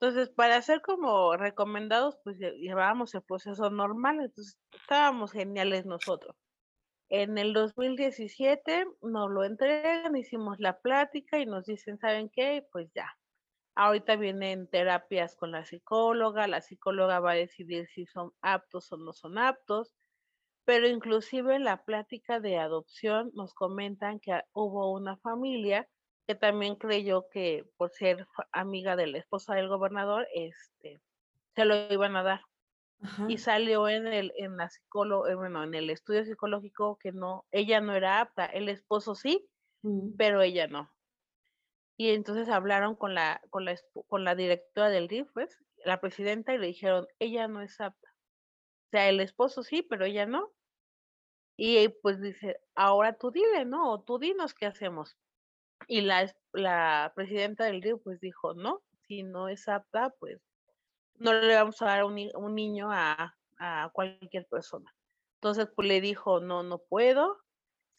Entonces, 0.00 0.30
para 0.30 0.62
ser 0.62 0.80
como 0.80 1.36
recomendados, 1.36 2.16
pues 2.24 2.38
llevábamos 2.38 3.14
el 3.14 3.22
proceso 3.22 3.68
normal, 3.68 4.20
entonces 4.22 4.56
estábamos 4.72 5.32
geniales 5.32 5.84
nosotros. 5.84 6.34
En 7.08 7.38
el 7.38 7.52
2017 7.52 8.86
nos 9.02 9.30
lo 9.30 9.44
entregan, 9.44 10.16
hicimos 10.16 10.58
la 10.58 10.80
plática 10.80 11.38
y 11.38 11.46
nos 11.46 11.66
dicen, 11.66 11.98
¿saben 11.98 12.30
qué? 12.30 12.66
Pues 12.72 12.90
ya. 12.94 13.16
Ahorita 13.76 14.16
vienen 14.16 14.68
terapias 14.68 15.36
con 15.36 15.52
la 15.52 15.64
psicóloga, 15.64 16.48
la 16.48 16.62
psicóloga 16.62 17.20
va 17.20 17.32
a 17.32 17.34
decidir 17.36 17.86
si 17.88 18.06
son 18.06 18.32
aptos 18.42 18.90
o 18.92 18.96
no 18.96 19.12
son 19.12 19.38
aptos 19.38 19.94
pero 20.66 20.88
inclusive 20.88 21.54
en 21.54 21.64
la 21.64 21.84
plática 21.84 22.40
de 22.40 22.58
adopción 22.58 23.30
nos 23.34 23.54
comentan 23.54 24.18
que 24.18 24.40
hubo 24.52 24.92
una 24.92 25.16
familia 25.16 25.88
que 26.26 26.34
también 26.34 26.74
creyó 26.74 27.28
que 27.30 27.64
por 27.76 27.90
ser 27.90 28.26
amiga 28.52 28.96
de 28.96 29.06
la 29.06 29.18
esposa 29.18 29.54
del 29.54 29.68
gobernador, 29.68 30.26
este, 30.34 31.00
se 31.54 31.64
lo 31.64 31.76
iban 31.92 32.16
a 32.16 32.24
dar. 32.24 32.40
Y 33.28 33.38
salió 33.38 33.88
en 33.88 34.06
el, 34.06 34.32
en 34.36 34.56
la 34.56 34.68
psicólogo, 34.68 35.28
eh, 35.28 35.34
bueno, 35.34 35.62
en 35.62 35.74
el 35.74 35.90
estudio 35.90 36.24
psicológico 36.24 36.98
que 36.98 37.12
no, 37.12 37.44
ella 37.50 37.80
no 37.80 37.94
era 37.94 38.20
apta, 38.20 38.46
el 38.46 38.68
esposo 38.68 39.14
sí, 39.14 39.48
mm. 39.82 40.16
pero 40.16 40.42
ella 40.42 40.66
no. 40.66 40.90
Y 41.98 42.10
entonces 42.10 42.48
hablaron 42.48 42.94
con 42.94 43.14
la, 43.14 43.40
con 43.50 43.64
la, 43.64 43.76
con 44.08 44.24
la 44.24 44.34
directora 44.34 44.90
del 44.90 45.08
DIF, 45.08 45.28
pues, 45.32 45.58
la 45.84 46.00
presidenta, 46.00 46.54
y 46.54 46.58
le 46.58 46.66
dijeron, 46.68 47.06
ella 47.18 47.48
no 47.48 47.62
es 47.62 47.80
apta. 47.80 48.08
O 48.86 48.88
sea, 48.90 49.08
el 49.08 49.20
esposo 49.20 49.62
sí, 49.62 49.82
pero 49.82 50.04
ella 50.04 50.26
no. 50.26 50.52
Y 51.56 51.88
pues 51.88 52.20
dice, 52.20 52.60
ahora 52.74 53.14
tú 53.14 53.30
dile, 53.30 53.64
¿no? 53.64 53.90
O 53.90 54.02
tú 54.02 54.18
dinos 54.18 54.52
qué 54.52 54.66
hacemos. 54.66 55.16
Y 55.88 56.02
la, 56.02 56.30
la 56.52 57.12
presidenta 57.14 57.64
del 57.64 57.82
río 57.82 57.98
pues 57.98 58.20
dijo, 58.20 58.54
no, 58.54 58.82
si 59.06 59.22
no 59.22 59.48
es 59.48 59.68
apta, 59.68 60.14
pues 60.18 60.40
no 61.18 61.32
le 61.32 61.54
vamos 61.54 61.80
a 61.82 61.86
dar 61.86 62.04
un, 62.04 62.18
un 62.34 62.54
niño 62.54 62.90
a, 62.90 63.34
a, 63.58 63.90
cualquier 63.92 64.46
persona. 64.46 64.94
Entonces 65.40 65.68
pues 65.74 65.88
le 65.88 66.00
dijo, 66.00 66.40
no, 66.40 66.62
no 66.62 66.78
puedo. 66.78 67.38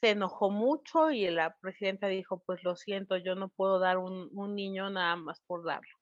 Se 0.01 0.11
enojó 0.11 0.49
mucho 0.51 1.11
y 1.11 1.27
la 1.29 1.55
presidenta 1.57 2.07
dijo, 2.07 2.43
pues 2.45 2.63
lo 2.63 2.75
siento, 2.75 3.17
yo 3.17 3.35
no 3.35 3.49
puedo 3.49 3.79
dar 3.79 3.97
un, 3.97 4.29
un 4.33 4.55
niño 4.55 4.89
nada 4.89 5.15
más 5.15 5.41
por 5.41 5.65
darlo. 5.65 5.97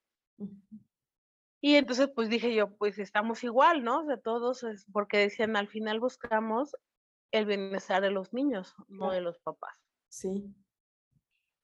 Y 1.61 1.75
entonces 1.75 2.09
pues 2.13 2.29
dije 2.29 2.53
yo, 2.53 2.75
pues 2.75 2.99
estamos 2.99 3.43
igual, 3.43 3.83
¿no? 3.83 4.05
De 4.05 4.17
todos, 4.17 4.63
es 4.63 4.85
porque 4.91 5.17
decían, 5.17 5.55
al 5.55 5.67
final 5.67 5.99
buscamos 5.99 6.75
el 7.31 7.45
bienestar 7.45 8.01
de 8.01 8.11
los 8.11 8.33
niños, 8.33 8.75
no 8.87 9.11
de 9.11 9.21
los 9.21 9.39
papás. 9.39 9.75
Sí. 10.09 10.53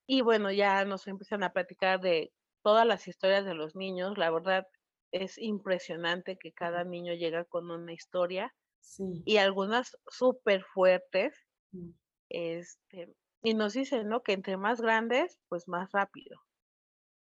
Y 0.06 0.20
bueno, 0.22 0.50
ya 0.50 0.84
nos 0.84 1.06
empiezan 1.06 1.42
a 1.42 1.52
platicar 1.52 2.00
de 2.00 2.32
todas 2.62 2.86
las 2.86 3.06
historias 3.08 3.44
de 3.44 3.54
los 3.54 3.76
niños. 3.76 4.18
La 4.18 4.30
verdad 4.30 4.66
es 5.12 5.38
impresionante 5.38 6.38
que 6.38 6.52
cada 6.52 6.84
niño 6.84 7.14
llega 7.14 7.44
con 7.44 7.70
una 7.70 7.92
historia 7.92 8.54
sí. 8.80 9.22
y 9.24 9.36
algunas 9.36 9.96
súper 10.08 10.64
fuertes. 10.64 11.36
Mm. 11.70 11.90
Este, 12.30 13.14
y 13.42 13.54
nos 13.54 13.74
dicen, 13.74 14.08
¿no? 14.08 14.22
Que 14.22 14.32
entre 14.32 14.56
más 14.56 14.80
grandes, 14.80 15.38
pues 15.48 15.68
más 15.68 15.92
rápido. 15.92 16.40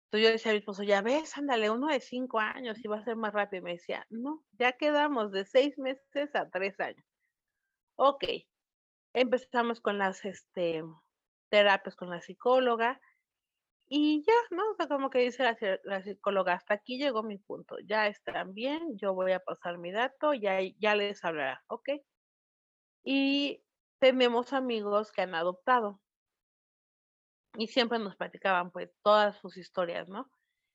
Entonces 0.06 0.26
yo 0.26 0.32
decía 0.32 0.52
a 0.52 0.54
mi 0.54 0.58
esposo, 0.58 0.82
ya 0.82 1.02
ves, 1.02 1.36
ándale, 1.36 1.70
uno 1.70 1.88
de 1.88 2.00
cinco 2.00 2.38
años 2.40 2.78
y 2.82 2.88
va 2.88 2.98
a 2.98 3.04
ser 3.04 3.16
más 3.16 3.32
rápido. 3.32 3.60
Y 3.60 3.64
me 3.64 3.72
decía, 3.72 4.06
no, 4.10 4.42
ya 4.52 4.72
quedamos 4.72 5.32
de 5.32 5.44
seis 5.44 5.78
meses 5.78 6.34
a 6.34 6.48
tres 6.48 6.78
años. 6.80 7.04
Ok, 7.96 8.24
empezamos 9.12 9.80
con 9.80 9.98
las 9.98 10.24
este, 10.24 10.82
terapias 11.50 11.96
con 11.96 12.10
la 12.10 12.20
psicóloga 12.20 13.00
y 13.88 14.22
ya, 14.26 14.34
¿no? 14.50 14.70
O 14.70 14.74
sea, 14.74 14.86
como 14.86 15.10
que 15.10 15.20
dice 15.20 15.42
la, 15.84 16.02
psicóloga, 16.02 16.54
hasta 16.54 16.74
aquí 16.74 16.98
llegó 16.98 17.22
mi 17.22 17.38
punto, 17.38 17.76
ya 17.80 18.06
están 18.06 18.54
bien, 18.54 18.98
yo 18.98 19.14
voy 19.14 19.32
a 19.32 19.40
pasar 19.40 19.78
mi 19.78 19.90
dato, 19.92 20.34
ya, 20.34 20.58
ya 20.78 20.94
les 20.94 21.24
hablará, 21.24 21.62
¿ok? 21.68 21.90
Y 23.04 23.64
tenemos 23.98 24.52
amigos 24.52 25.10
que 25.12 25.22
han 25.22 25.34
adoptado 25.34 26.00
y 27.56 27.68
siempre 27.68 27.98
nos 27.98 28.16
platicaban 28.16 28.70
pues 28.70 28.90
todas 29.02 29.38
sus 29.38 29.56
historias, 29.56 30.08
¿no? 30.08 30.30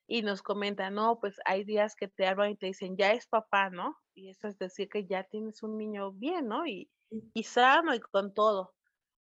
Y 0.07 0.23
nos 0.23 0.41
comentan, 0.41 0.95
no, 0.95 1.19
pues 1.19 1.37
hay 1.45 1.63
días 1.63 1.95
que 1.95 2.07
te 2.07 2.27
hablan 2.27 2.51
y 2.51 2.57
te 2.57 2.65
dicen, 2.67 2.97
ya 2.97 3.13
es 3.13 3.27
papá, 3.27 3.69
¿no? 3.69 3.97
Y 4.15 4.29
eso 4.29 4.47
es 4.47 4.57
decir 4.57 4.89
que 4.89 5.05
ya 5.05 5.23
tienes 5.23 5.63
un 5.63 5.77
niño 5.77 6.11
bien, 6.11 6.47
¿no? 6.47 6.65
Y, 6.65 6.89
y 7.33 7.43
sano 7.43 7.93
y 7.93 7.99
con 7.99 8.33
todo. 8.33 8.73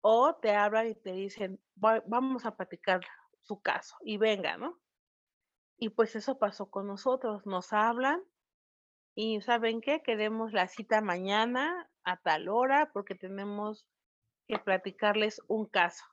O 0.01 0.35
te 0.35 0.55
hablan 0.55 0.89
y 0.89 0.95
te 0.95 1.12
dicen, 1.12 1.61
vamos 1.77 2.45
a 2.47 2.57
platicar 2.57 3.01
su 3.47 3.61
caso 3.61 3.97
y 4.03 4.17
venga, 4.19 4.57
¿no? 4.57 4.79
Y 5.79 5.91
pues 5.91 6.17
eso 6.17 6.39
pasó 6.39 6.71
con 6.71 6.87
nosotros, 6.87 7.47
nos 7.47 7.73
hablan 7.73 8.23
y 9.15 9.41
¿saben 9.41 9.81
qué? 9.81 10.03
Queremos 10.03 10.53
la 10.53 10.69
cita 10.69 11.01
mañana 11.01 11.91
a 12.05 12.17
tal 12.19 12.49
hora 12.49 12.91
porque 12.93 13.15
tenemos 13.15 13.87
que 14.47 14.59
platicarles 14.59 15.41
un 15.49 15.67
caso. 15.67 16.05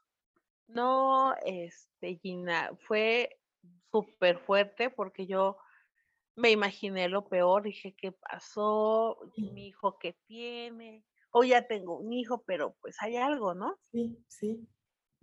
No, 0.68 1.36
este, 1.46 2.20
Gina, 2.22 2.72
fue 2.88 3.40
súper 3.92 4.40
fuerte 4.40 4.90
porque 4.90 5.28
yo 5.28 5.58
me 6.36 6.52
imaginé 6.52 7.10
lo 7.10 7.28
peor, 7.28 7.64
dije, 7.64 7.94
¿qué 7.96 8.12
pasó? 8.12 9.18
Mi 9.38 9.68
hijo, 9.68 9.98
¿qué 10.00 10.14
tiene? 10.26 11.04
o 11.34 11.44
ya 11.44 11.68
tengo 11.68 11.98
un 11.98 12.14
hijo, 12.14 12.44
pero 12.46 12.76
pues 12.80 12.96
hay 13.02 13.18
algo, 13.18 13.56
¿no? 13.56 13.78
Sí, 13.92 14.18
sí. 14.28 14.68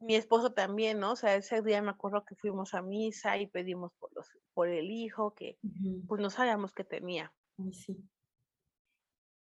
Mi 0.01 0.15
esposo 0.15 0.53
también, 0.53 0.99
¿no? 0.99 1.13
O 1.13 1.17
sea, 1.17 1.35
ese 1.37 1.63
día 1.63 1.83
me 1.83 1.91
acuerdo 1.91 2.25
que 2.25 2.35
fuimos 2.35 2.75
a 2.75 2.83
misa 2.83 3.37
y 3.37 3.47
pedimos 3.47 3.93
por, 3.99 4.11
los, 4.15 4.29
por 4.55 4.69
el 4.69 4.91
hijo 4.91 5.35
que 5.35 5.59
pues 6.09 6.21
no 6.21 6.31
sabíamos 6.31 6.73
que 6.73 6.85
tenía. 6.85 7.33
Sí. 7.73 7.97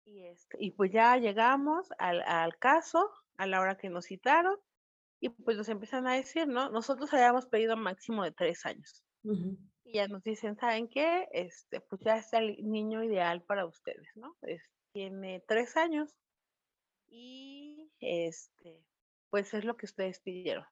Y, 0.05 0.25
este, 0.27 0.57
y 0.59 0.71
pues 0.71 0.91
ya 0.91 1.17
llegamos 1.17 1.89
al, 1.97 2.21
al 2.21 2.57
caso, 2.57 3.11
a 3.37 3.47
la 3.47 3.59
hora 3.59 3.75
que 3.75 3.89
nos 3.89 4.05
citaron, 4.05 4.57
y 5.19 5.29
pues 5.29 5.57
nos 5.57 5.69
empiezan 5.69 6.07
a 6.07 6.13
decir, 6.13 6.47
¿no? 6.47 6.69
Nosotros 6.69 7.13
habíamos 7.13 7.45
pedido 7.45 7.75
máximo 7.75 8.23
de 8.23 8.31
tres 8.31 8.65
años. 8.65 9.03
Y 9.83 9.93
ya 9.93 10.07
nos 10.07 10.23
dicen, 10.23 10.55
¿saben 10.55 10.87
qué? 10.87 11.27
Este, 11.31 11.81
pues 11.81 12.01
ya 12.03 12.17
está 12.17 12.37
el 12.37 12.57
niño 12.69 13.03
ideal 13.03 13.41
para 13.43 13.65
ustedes, 13.65 14.07
¿no? 14.15 14.35
tiene 14.91 15.43
tres 15.45 15.75
años 15.75 16.15
y 17.09 17.91
este, 17.99 18.81
pues 19.29 19.53
es 19.53 19.65
lo 19.65 19.77
que 19.77 19.85
ustedes 19.85 20.19
pidieron. 20.19 20.65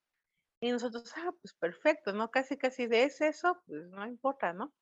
Y 0.62 0.72
nosotros, 0.72 1.12
ah, 1.18 1.34
pues 1.42 1.54
perfecto, 1.54 2.14
¿no? 2.14 2.32
Casi, 2.32 2.58
casi 2.58 2.88
de 2.88 3.04
es 3.04 3.20
eso, 3.22 3.62
pues 3.66 3.86
no 3.90 4.08
importa, 4.08 4.54
¿no? 4.54 4.74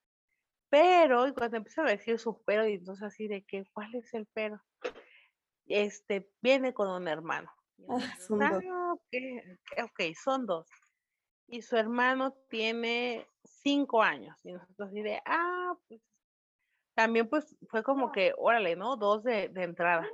Pero, 0.70 1.28
y 1.28 1.34
cuando 1.34 1.58
empiezan 1.58 1.88
a 1.88 1.92
decir 1.92 2.20
su 2.20 2.42
pero, 2.44 2.68
y 2.68 2.74
entonces 2.74 3.04
así 3.04 3.28
de 3.28 3.44
que, 3.44 3.66
¿cuál 3.74 3.94
es 3.96 4.14
el 4.14 4.28
pero? 4.28 4.62
Este, 5.66 6.30
viene 6.42 6.74
con 6.74 6.88
un 6.88 7.08
hermano. 7.08 7.52
Ah, 7.90 8.16
son 8.20 8.40
dos. 8.40 8.64
Ah, 8.70 8.94
ok, 9.84 10.02
son 10.24 10.46
dos. 10.46 10.68
Y 11.48 11.62
su 11.62 11.76
hermano 11.76 12.34
tiene 12.50 13.28
cinco 13.44 14.02
años. 14.02 14.38
Y 14.46 14.54
nosotros 14.54 14.90
así 14.90 15.02
de, 15.02 15.22
ah, 15.26 15.76
pues, 15.88 16.02
también 16.96 17.28
pues 17.28 17.58
fue 17.70 17.84
como 17.84 18.12
que, 18.12 18.34
órale, 18.38 18.76
¿no? 18.76 18.96
Dos 18.98 19.24
de, 19.24 19.50
de 19.50 19.64
entrada. 19.64 20.08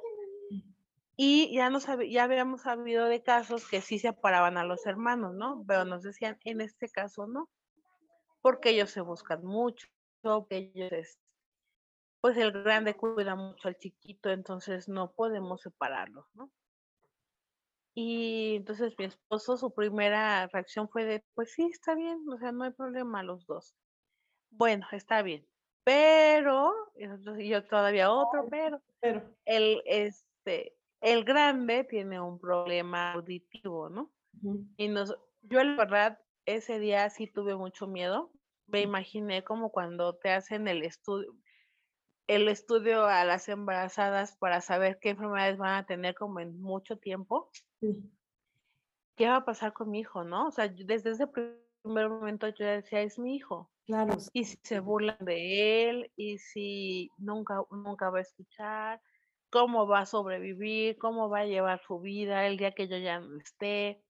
Y 1.20 1.52
ya, 1.56 1.72
nos, 1.72 1.88
ya 2.08 2.24
habíamos 2.24 2.62
sabido 2.62 3.06
de 3.06 3.24
casos 3.24 3.68
que 3.68 3.82
sí 3.82 3.98
se 3.98 4.10
separaban 4.10 4.56
a 4.58 4.64
los 4.64 4.86
hermanos, 4.86 5.34
¿no? 5.34 5.64
Pero 5.68 5.84
nos 5.84 6.04
decían, 6.04 6.38
en 6.46 6.62
este 6.62 6.90
caso 6.90 7.26
no, 7.26 7.50
porque 8.42 8.70
ellos 8.70 8.92
se 8.92 9.02
buscan 9.02 9.44
mucho, 9.44 9.88
que 10.48 10.72
ellos, 10.76 11.18
pues 12.22 12.38
el 12.38 12.52
grande 12.52 12.96
cuida 12.96 13.36
mucho 13.36 13.68
al 13.68 13.78
chiquito, 13.78 14.30
entonces 14.30 14.88
no 14.88 15.12
podemos 15.12 15.62
separarlos, 15.62 16.28
¿no? 16.36 16.52
Y 17.96 18.58
entonces 18.58 18.94
mi 19.00 19.06
esposo, 19.06 19.58
su 19.58 19.74
primera 19.74 20.46
reacción 20.46 20.88
fue 20.88 21.04
de, 21.06 21.26
pues 21.34 21.52
sí, 21.54 21.66
está 21.66 21.96
bien, 21.96 22.24
o 22.30 22.38
sea, 22.38 22.52
no 22.52 22.64
hay 22.64 22.72
problema 22.72 23.24
los 23.24 23.48
dos. 23.48 23.76
Bueno, 24.52 24.86
está 24.92 25.24
bien, 25.24 25.48
pero, 25.84 26.74
y 26.96 27.50
yo 27.50 27.66
todavía 27.66 28.12
otro, 28.12 28.46
pero, 28.52 28.80
Pero, 29.00 29.24
el, 29.46 29.82
este, 29.88 30.77
el 31.02 31.24
grande 31.24 31.84
tiene 31.84 32.20
un 32.20 32.40
problema 32.40 33.14
auditivo, 33.14 33.90
¿no? 33.90 34.12
Y 34.78 34.88
nos, 34.88 35.16
yo 35.42 35.64
la 35.64 35.76
verdad, 35.76 36.20
ese 36.46 36.80
día 36.80 37.10
sí 37.10 37.28
tuve 37.28 37.56
mucho 37.56 37.88
miedo. 37.88 38.32
Me 38.68 38.82
imaginé 38.82 39.44
como 39.44 39.72
cuando 39.72 40.16
te 40.16 40.32
hacen 40.32 40.68
el 40.68 40.84
estudio, 40.84 41.34
el 42.28 42.50
estudio 42.50 43.06
a 43.06 43.24
las 43.24 43.48
embarazadas 43.48 44.36
para 44.38 44.62
saber 44.62 45.00
qué 45.00 45.10
enfermedades 45.12 45.58
van 45.58 45.76
a 45.76 45.86
tener 45.86 46.16
como 46.16 46.40
en 46.40 46.60
mucho 46.60 46.98
tiempo. 46.98 47.50
sí, 47.80 48.12
¿Qué 49.16 49.28
va 49.28 49.38
a 49.38 49.46
pasar 49.46 49.74
con 49.74 49.90
mi 49.90 50.00
hijo, 50.02 50.24
no? 50.24 50.48
O 50.48 50.52
sea, 50.52 50.68
yo 50.68 50.86
desde 50.86 51.12
ese 51.12 51.28
primer 51.28 52.10
momento 52.10 52.48
yo 52.50 52.66
decía, 52.66 53.02
es 53.02 53.18
mi 53.18 53.36
hijo. 53.36 53.72
claro, 53.86 54.18
Y 54.34 54.44
si 54.44 54.60
se 54.62 54.80
burlan 54.80 55.18
de 55.22 55.90
él, 55.90 56.12
y 56.16 56.38
si 56.38 57.10
nunca, 57.18 57.64
nunca 57.72 58.10
va 58.10 58.20
a 58.20 58.22
escuchar, 58.22 59.02
cómo 59.50 59.88
va 59.88 60.00
a 60.02 60.06
sobrevivir, 60.06 60.98
cómo 60.98 61.30
va 61.30 61.40
a 61.40 61.46
llevar 61.46 61.82
su 61.82 62.00
vida 62.00 62.48
el 62.48 62.58
día 62.58 62.74
que 62.74 62.88
yo 62.88 62.98
ya 62.98 63.20
no 63.20 63.38
esté. 63.38 64.04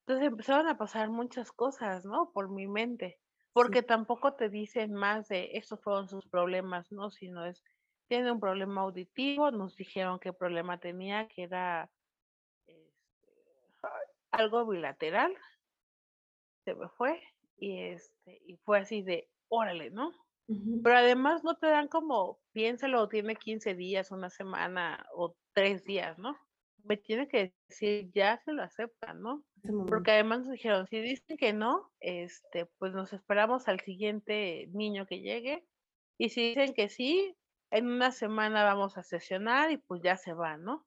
Entonces 0.00 0.28
empezaron 0.28 0.66
a 0.68 0.78
pasar 0.78 1.10
muchas 1.10 1.52
cosas, 1.52 2.04
¿no? 2.04 2.32
Por 2.32 2.50
mi 2.50 2.66
mente, 2.66 3.20
sí, 3.54 3.54
porque 3.54 3.82
tampoco 3.82 4.34
te 4.34 4.48
dicen 4.48 4.94
más 4.94 5.28
de 5.28 5.50
estos 5.54 5.80
fueron 5.82 6.08
sus 6.08 6.26
problemas, 6.28 6.90
¿no? 6.90 7.10
Sino 7.10 7.46
es, 7.46 7.62
tiene 8.08 8.32
un 8.32 8.40
problema 8.40 8.82
auditivo, 8.82 9.50
nos 9.50 9.76
dijeron 9.76 10.18
qué 10.18 10.32
problema 10.32 10.78
tenía, 10.80 11.28
que 11.28 11.44
era 11.44 11.90
este, 12.66 13.32
algo 14.32 14.66
bilateral, 14.66 15.36
se 16.64 16.74
me 16.74 16.88
fue, 16.90 17.22
y 17.56 17.80
este, 17.80 18.40
y 18.46 18.56
fue 18.64 18.80
así 18.80 19.02
de, 19.02 19.30
órale, 19.48 19.90
¿no? 19.90 20.12
Pero 20.46 20.96
además 20.96 21.44
no 21.44 21.56
te 21.56 21.68
dan 21.68 21.88
como, 21.88 22.38
piénsalo, 22.52 23.08
tiene 23.08 23.36
15 23.36 23.74
días, 23.74 24.10
una 24.10 24.28
semana 24.28 25.06
o 25.14 25.34
tres 25.54 25.84
días, 25.84 26.18
¿no? 26.18 26.36
Me 26.84 26.96
tiene 26.96 27.28
que 27.28 27.54
decir, 27.68 28.10
ya 28.12 28.38
se 28.44 28.52
lo 28.52 28.62
aceptan, 28.62 29.22
¿no? 29.22 29.44
Porque 29.86 30.10
además 30.10 30.40
nos 30.40 30.52
dijeron, 30.52 30.86
si 30.88 31.00
dicen 31.00 31.36
que 31.36 31.52
no, 31.52 31.90
este, 32.00 32.66
pues 32.78 32.92
nos 32.92 33.12
esperamos 33.12 33.68
al 33.68 33.80
siguiente 33.80 34.68
niño 34.72 35.06
que 35.06 35.20
llegue. 35.20 35.64
Y 36.18 36.30
si 36.30 36.48
dicen 36.48 36.74
que 36.74 36.88
sí, 36.88 37.36
en 37.70 37.86
una 37.86 38.10
semana 38.10 38.64
vamos 38.64 38.98
a 38.98 39.02
sesionar 39.02 39.70
y 39.70 39.78
pues 39.78 40.02
ya 40.02 40.16
se 40.16 40.34
va, 40.34 40.56
¿no? 40.56 40.84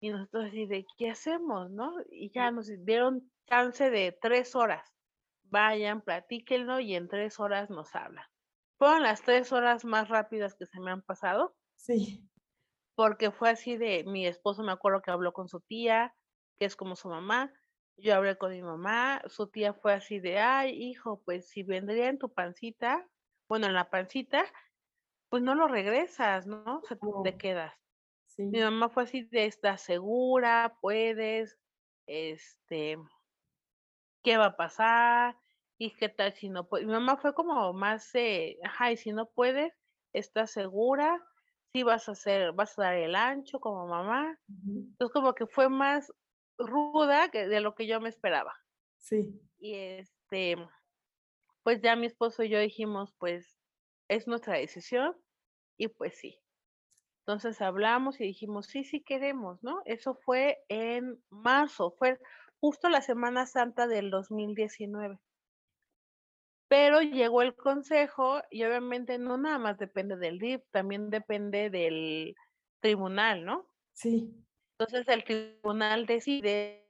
Y 0.00 0.10
nosotros 0.10 0.46
así 0.46 0.66
de, 0.66 0.86
¿qué 0.96 1.10
hacemos, 1.10 1.70
no? 1.70 1.94
Y 2.10 2.30
ya 2.30 2.50
nos 2.50 2.70
dieron 2.84 3.30
chance 3.46 3.90
de 3.90 4.16
tres 4.20 4.54
horas. 4.54 4.88
Vayan, 5.44 6.02
platíquenlo 6.02 6.78
y 6.78 6.94
en 6.94 7.08
tres 7.08 7.40
horas 7.40 7.68
nos 7.68 7.94
hablan. 7.94 8.29
Fueron 8.80 9.02
las 9.02 9.20
tres 9.20 9.52
horas 9.52 9.84
más 9.84 10.08
rápidas 10.08 10.54
que 10.54 10.64
se 10.64 10.80
me 10.80 10.90
han 10.90 11.02
pasado, 11.02 11.54
sí, 11.76 12.30
porque 12.94 13.30
fue 13.30 13.50
así 13.50 13.76
de, 13.76 14.04
mi 14.04 14.26
esposo 14.26 14.62
me 14.62 14.72
acuerdo 14.72 15.02
que 15.02 15.10
habló 15.10 15.34
con 15.34 15.50
su 15.50 15.60
tía, 15.60 16.16
que 16.58 16.64
es 16.64 16.76
como 16.76 16.96
su 16.96 17.10
mamá, 17.10 17.52
yo 17.98 18.14
hablé 18.14 18.38
con 18.38 18.52
mi 18.52 18.62
mamá, 18.62 19.20
su 19.26 19.48
tía 19.48 19.74
fue 19.74 19.92
así 19.92 20.18
de, 20.18 20.38
ay, 20.38 20.70
hijo, 20.82 21.20
pues 21.26 21.50
si 21.50 21.62
vendría 21.62 22.08
en 22.08 22.18
tu 22.18 22.32
pancita, 22.32 23.06
bueno, 23.50 23.66
en 23.66 23.74
la 23.74 23.90
pancita, 23.90 24.46
pues 25.28 25.42
no 25.42 25.54
lo 25.54 25.68
regresas, 25.68 26.46
¿no? 26.46 26.78
O 26.78 26.82
sea, 26.86 26.96
te 27.22 27.36
quedas. 27.36 27.74
Mi 28.50 28.60
sí, 28.60 28.64
mamá 28.64 28.88
fue 28.88 29.02
así 29.02 29.24
de, 29.24 29.44
estás 29.44 29.82
segura, 29.82 30.78
puedes, 30.80 31.58
este, 32.06 32.96
¿qué 34.22 34.38
va 34.38 34.46
a 34.46 34.56
pasar? 34.56 35.36
¿Y 35.80 35.96
qué 35.96 36.08
tal 36.08 36.32
si 36.34 36.48
no 36.48 36.68
puedes? 36.68 36.86
Mi 36.86 36.92
mamá 36.92 37.16
fue 37.16 37.34
como 37.34 37.72
más, 37.72 38.14
eh, 38.14 38.56
ajá, 38.64 38.92
y 38.92 38.96
si 38.96 39.12
no 39.12 39.30
puedes, 39.30 39.74
¿estás 40.12 40.52
segura? 40.52 41.20
Sí 41.74 41.82
vas 41.82 42.08
a 42.08 42.12
hacer, 42.12 42.52
vas 42.52 42.78
a 42.78 42.82
dar 42.84 42.96
el 42.96 43.16
ancho 43.16 43.58
como 43.60 43.88
mamá. 43.88 44.38
Entonces 44.94 45.12
como 45.14 45.34
que 45.34 45.46
fue 45.46 45.68
más 45.70 46.12
ruda 46.58 47.30
que 47.30 47.48
de 47.48 47.60
lo 47.60 47.74
que 47.74 47.86
yo 47.88 48.00
me 48.00 48.10
esperaba. 48.10 48.54
sí, 48.96 49.40
Y 49.60 49.74
este, 49.74 50.56
pues 51.62 51.80
ya 51.80 51.96
mi 51.96 52.06
esposo 52.06 52.42
y 52.42 52.48
yo 52.50 52.58
dijimos, 52.58 53.14
pues 53.18 53.58
es 54.08 54.26
nuestra 54.26 54.54
decisión 54.58 55.16
y 55.78 55.88
pues 55.88 56.18
sí. 56.18 56.40
Entonces 57.26 57.60
hablamos 57.62 58.20
y 58.20 58.24
dijimos, 58.24 58.66
sí, 58.68 58.84
sí 58.84 59.02
queremos, 59.02 59.62
¿no? 59.62 59.82
Eso 59.86 60.14
fue 60.14 60.58
en 60.68 61.22
marzo, 61.30 61.92
fue 61.98 62.18
justo 62.60 62.88
la 62.90 63.02
Semana 63.02 63.46
Santa 63.46 63.86
del 63.88 64.10
2019. 64.10 65.20
Pero 66.70 67.02
llegó 67.02 67.42
el 67.42 67.54
consejo 67.54 68.40
y 68.50 68.64
obviamente 68.64 69.18
no 69.18 69.36
nada 69.36 69.58
más 69.58 69.78
depende 69.78 70.16
del 70.16 70.38
DIF, 70.38 70.62
también 70.72 71.10
depende 71.10 71.70
del 71.70 72.34
tribunal, 72.80 73.44
¿no? 73.44 73.68
sí, 73.92 74.44
Entonces 74.78 75.08
el 75.08 75.24
tribunal 75.24 76.06
decide 76.06 76.88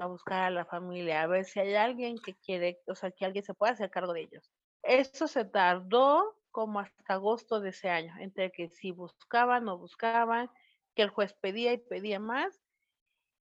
a 0.00 0.06
buscar 0.06 0.42
a 0.44 0.50
la 0.50 0.64
familia, 0.64 1.22
a 1.22 1.26
ver 1.26 1.44
si 1.44 1.60
hay 1.60 1.74
alguien 1.74 2.18
que 2.18 2.34
quiere, 2.34 2.80
o 2.86 2.94
sea, 2.94 3.10
que 3.10 3.24
alguien 3.24 3.44
se 3.44 3.54
pueda 3.54 3.72
hacer 3.72 3.90
cargo 3.90 4.12
de 4.12 4.22
ellos. 4.22 4.50
Esto 4.82 5.26
se 5.28 5.44
tardó 5.44 6.40
como 6.50 6.80
hasta 6.80 7.14
agosto 7.14 7.60
de 7.60 7.70
ese 7.70 7.88
año, 7.90 8.14
entre 8.20 8.52
que 8.52 8.68
si 8.68 8.92
buscaban 8.92 9.68
o 9.68 9.78
buscaban, 9.78 10.50
que 10.94 11.02
el 11.02 11.10
juez 11.10 11.34
pedía 11.34 11.72
y 11.72 11.78
pedía 11.78 12.20
más, 12.20 12.62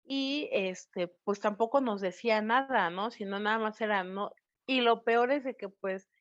y 0.03 0.49
este, 0.51 1.07
pues 1.23 1.39
tampoco 1.39 1.81
nos 1.81 2.01
decía 2.01 2.41
nada, 2.41 2.89
¿no? 2.89 3.11
Sino 3.11 3.39
nada 3.39 3.59
más 3.59 3.79
era, 3.81 4.03
no. 4.03 4.31
Y 4.69 4.81
lo 4.81 5.03
peor 5.03 5.31
es 5.31 5.43
de 5.43 5.55
que 5.55 5.67
pues 5.67 6.11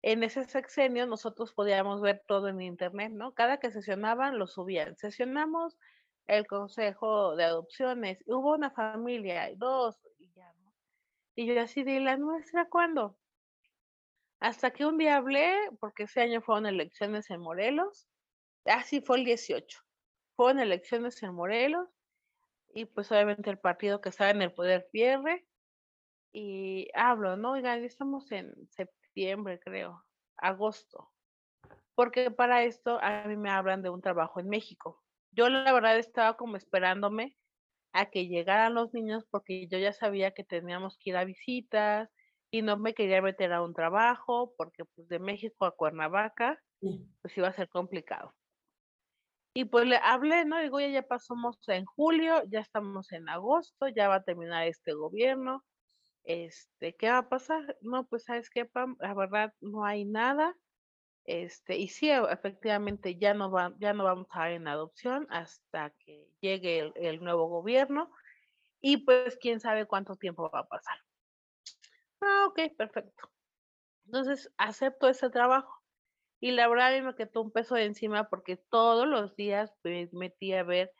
en 0.00 0.22
ese 0.22 0.44
sexenio 0.44 1.08
nosotros 1.08 1.52
podíamos 1.52 2.00
ver 2.00 2.22
todo 2.28 2.46
en 2.46 2.60
internet, 2.60 3.10
¿no? 3.10 3.34
Cada 3.34 3.58
que 3.58 3.72
sesionaban 3.72 4.38
lo 4.38 4.46
subían. 4.46 4.96
Sesionamos 4.96 5.76
el 6.28 6.46
consejo 6.46 7.34
de 7.34 7.42
adopciones, 7.42 8.22
hubo 8.26 8.54
una 8.54 8.70
familia, 8.70 9.50
dos, 9.56 9.96
y 10.18 10.30
ya, 10.30 10.52
¿no? 10.52 10.72
Y 11.34 11.46
yo 11.46 11.60
así 11.60 11.82
de, 11.82 11.94
¿y 11.94 11.98
la 11.98 12.16
nuestra 12.16 12.68
cuándo? 12.68 13.18
Hasta 14.38 14.70
que 14.70 14.86
un 14.86 14.98
día 14.98 15.16
hablé, 15.16 15.56
porque 15.80 16.04
ese 16.04 16.20
año 16.20 16.42
fueron 16.42 16.66
elecciones 16.66 17.28
en 17.30 17.40
Morelos, 17.40 18.06
así 18.66 19.00
fue 19.00 19.18
el 19.18 19.24
18, 19.24 19.80
fueron 20.36 20.60
elecciones 20.60 21.20
en 21.24 21.34
Morelos, 21.34 21.88
y 22.72 22.84
pues 22.84 23.10
obviamente 23.10 23.50
el 23.50 23.58
partido 23.58 24.00
que 24.00 24.10
estaba 24.10 24.30
en 24.30 24.42
el 24.42 24.52
poder 24.52 24.88
pierde, 24.92 25.44
y 26.38 26.90
hablo, 26.92 27.38
¿no? 27.38 27.52
Oigan, 27.52 27.80
ya 27.80 27.86
estamos 27.86 28.30
en 28.30 28.52
septiembre, 28.68 29.58
creo, 29.58 30.04
agosto, 30.36 31.10
porque 31.94 32.30
para 32.30 32.64
esto 32.64 32.98
a 33.00 33.24
mí 33.24 33.38
me 33.38 33.48
hablan 33.48 33.80
de 33.80 33.88
un 33.88 34.02
trabajo 34.02 34.38
en 34.38 34.50
México. 34.50 35.02
Yo 35.30 35.48
la 35.48 35.72
verdad 35.72 35.98
estaba 35.98 36.36
como 36.36 36.58
esperándome 36.58 37.38
a 37.94 38.10
que 38.10 38.26
llegaran 38.26 38.74
los 38.74 38.92
niños 38.92 39.24
porque 39.30 39.66
yo 39.68 39.78
ya 39.78 39.94
sabía 39.94 40.32
que 40.32 40.44
teníamos 40.44 40.98
que 40.98 41.08
ir 41.08 41.16
a 41.16 41.24
visitas 41.24 42.10
y 42.50 42.60
no 42.60 42.76
me 42.76 42.92
quería 42.92 43.22
meter 43.22 43.54
a 43.54 43.62
un 43.62 43.72
trabajo 43.72 44.52
porque 44.58 44.84
pues 44.84 45.08
de 45.08 45.18
México 45.18 45.64
a 45.64 45.74
Cuernavaca 45.74 46.62
pues 47.22 47.38
iba 47.38 47.48
a 47.48 47.54
ser 47.54 47.70
complicado. 47.70 48.34
Y 49.54 49.64
pues 49.64 49.86
le 49.86 49.96
hablé, 50.02 50.44
¿no? 50.44 50.58
Digo, 50.58 50.80
ya, 50.80 50.88
ya 50.88 51.02
pasamos 51.02 51.58
en 51.68 51.86
julio, 51.86 52.42
ya 52.50 52.60
estamos 52.60 53.10
en 53.12 53.26
agosto, 53.30 53.88
ya 53.88 54.06
va 54.06 54.16
a 54.16 54.22
terminar 54.22 54.66
este 54.66 54.92
gobierno, 54.92 55.64
este, 56.26 56.94
¿qué 56.96 57.10
va 57.10 57.18
a 57.18 57.28
pasar? 57.28 57.76
No, 57.80 58.06
pues 58.06 58.24
sabes 58.24 58.50
qué, 58.50 58.64
Pam, 58.66 58.96
la 59.00 59.14
verdad 59.14 59.54
no 59.60 59.84
hay 59.84 60.04
nada, 60.04 60.56
este, 61.24 61.76
y 61.76 61.88
sí, 61.88 62.10
e- 62.10 62.32
efectivamente 62.32 63.16
ya 63.16 63.34
no 63.34 63.50
va, 63.50 63.74
ya 63.78 63.92
no 63.92 64.04
vamos 64.04 64.28
a 64.30 64.40
dar 64.40 64.52
en 64.52 64.68
adopción 64.68 65.26
hasta 65.30 65.90
que 65.98 66.28
llegue 66.40 66.92
el, 66.96 67.22
nuevo 67.22 67.48
gobierno 67.48 68.10
y 68.80 68.98
pues 68.98 69.36
quién 69.38 69.60
sabe 69.60 69.86
cuánto 69.86 70.16
tiempo 70.16 70.50
va 70.50 70.60
a 70.60 70.68
pasar. 70.68 70.98
Ah, 72.20 72.46
ok, 72.48 72.60
perfecto. 72.76 73.30
Entonces 74.06 74.52
acepto 74.58 75.08
ese 75.08 75.30
trabajo 75.30 75.82
y 76.40 76.52
la 76.52 76.68
verdad 76.68 76.88
a 76.94 76.96
mí 76.96 77.02
me 77.02 77.14
quedó 77.14 77.42
un 77.42 77.50
peso 77.52 77.74
de 77.74 77.84
encima 77.84 78.28
porque 78.28 78.56
todos 78.56 79.06
los 79.06 79.34
días 79.36 79.72
me 79.82 80.08
metí 80.12 80.52
a 80.52 80.62
ver 80.62 80.92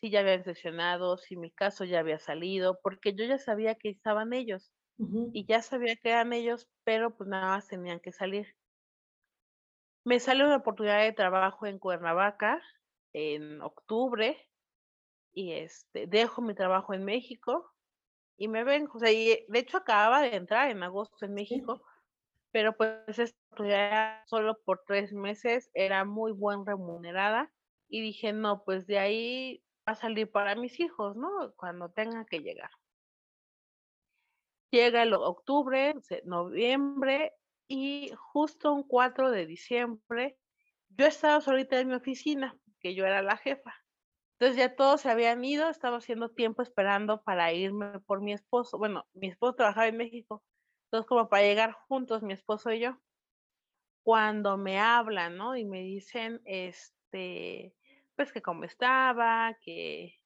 si 0.00 0.10
ya 0.10 0.20
habían 0.20 0.44
sesionado, 0.44 1.16
si 1.18 1.36
mi 1.36 1.50
caso 1.52 1.84
ya 1.84 2.00
había 2.00 2.18
salido, 2.18 2.80
porque 2.82 3.14
yo 3.14 3.24
ya 3.24 3.38
sabía 3.38 3.74
que 3.76 3.90
estaban 3.90 4.32
ellos 4.32 4.72
y 5.32 5.46
ya 5.46 5.62
sabía 5.62 5.96
que 5.96 6.10
eran 6.10 6.32
ellos, 6.32 6.68
pero 6.84 7.16
pues 7.16 7.28
nada 7.30 7.48
más 7.56 7.68
tenían 7.68 8.00
que 8.00 8.12
salir. 8.12 8.48
Me 10.04 10.18
sale 10.20 10.44
una 10.44 10.56
oportunidad 10.56 11.02
de 11.02 11.12
trabajo 11.12 11.66
en 11.66 11.78
Cuernavaca 11.78 12.60
en 13.12 13.60
octubre 13.62 14.36
y 15.32 15.52
este, 15.52 16.06
dejo 16.06 16.42
mi 16.42 16.54
trabajo 16.54 16.94
en 16.94 17.04
México 17.04 17.72
y 18.38 18.48
me 18.48 18.64
vengo. 18.64 18.98
O 18.98 19.00
sea, 19.00 19.12
y 19.12 19.46
de 19.48 19.58
hecho 19.60 19.78
acababa 19.78 20.22
de 20.22 20.36
entrar 20.36 20.70
en 20.70 20.82
agosto 20.82 21.24
en 21.26 21.34
México, 21.34 21.82
pero 22.52 22.76
pues 22.76 23.18
esto 23.18 23.64
ya 23.64 24.22
solo 24.26 24.58
por 24.64 24.82
tres 24.86 25.12
meses 25.12 25.70
era 25.74 26.04
muy 26.04 26.32
buen 26.32 26.66
remunerada 26.66 27.52
y 27.88 28.02
dije, 28.02 28.32
no, 28.32 28.64
pues 28.64 28.86
de 28.86 28.98
ahí 28.98 29.64
a 29.86 29.94
salir 29.94 30.30
para 30.30 30.54
mis 30.54 30.78
hijos, 30.80 31.16
¿no? 31.16 31.52
Cuando 31.56 31.90
tenga 31.90 32.24
que 32.24 32.40
llegar. 32.40 32.70
Llega 34.70 35.02
el 35.02 35.14
octubre, 35.14 35.94
noviembre 36.24 37.34
y 37.68 38.12
justo 38.16 38.72
un 38.72 38.84
4 38.84 39.30
de 39.30 39.46
diciembre 39.46 40.38
yo 40.96 41.06
estaba 41.06 41.40
solita 41.40 41.78
en 41.78 41.88
mi 41.88 41.94
oficina, 41.94 42.56
que 42.80 42.94
yo 42.94 43.06
era 43.06 43.22
la 43.22 43.36
jefa. 43.36 43.74
Entonces 44.38 44.56
ya 44.56 44.74
todos 44.74 45.02
se 45.02 45.10
habían 45.10 45.44
ido, 45.44 45.68
estaba 45.68 45.98
haciendo 45.98 46.30
tiempo 46.30 46.62
esperando 46.62 47.22
para 47.22 47.52
irme 47.52 48.00
por 48.00 48.20
mi 48.20 48.32
esposo. 48.32 48.78
Bueno, 48.78 49.06
mi 49.12 49.28
esposo 49.28 49.54
trabajaba 49.54 49.88
en 49.88 49.96
México, 49.96 50.42
entonces 50.86 51.06
como 51.08 51.28
para 51.28 51.42
llegar 51.42 51.72
juntos, 51.72 52.22
mi 52.22 52.32
esposo 52.32 52.72
y 52.72 52.80
yo. 52.80 52.98
Cuando 54.02 54.56
me 54.56 54.78
hablan, 54.78 55.36
¿no? 55.36 55.56
Y 55.56 55.64
me 55.64 55.82
dicen, 55.82 56.40
este, 56.44 57.74
pues 58.20 58.32
que 58.32 58.42
cómo 58.42 58.64
estaba, 58.64 59.56
que, 59.62 60.20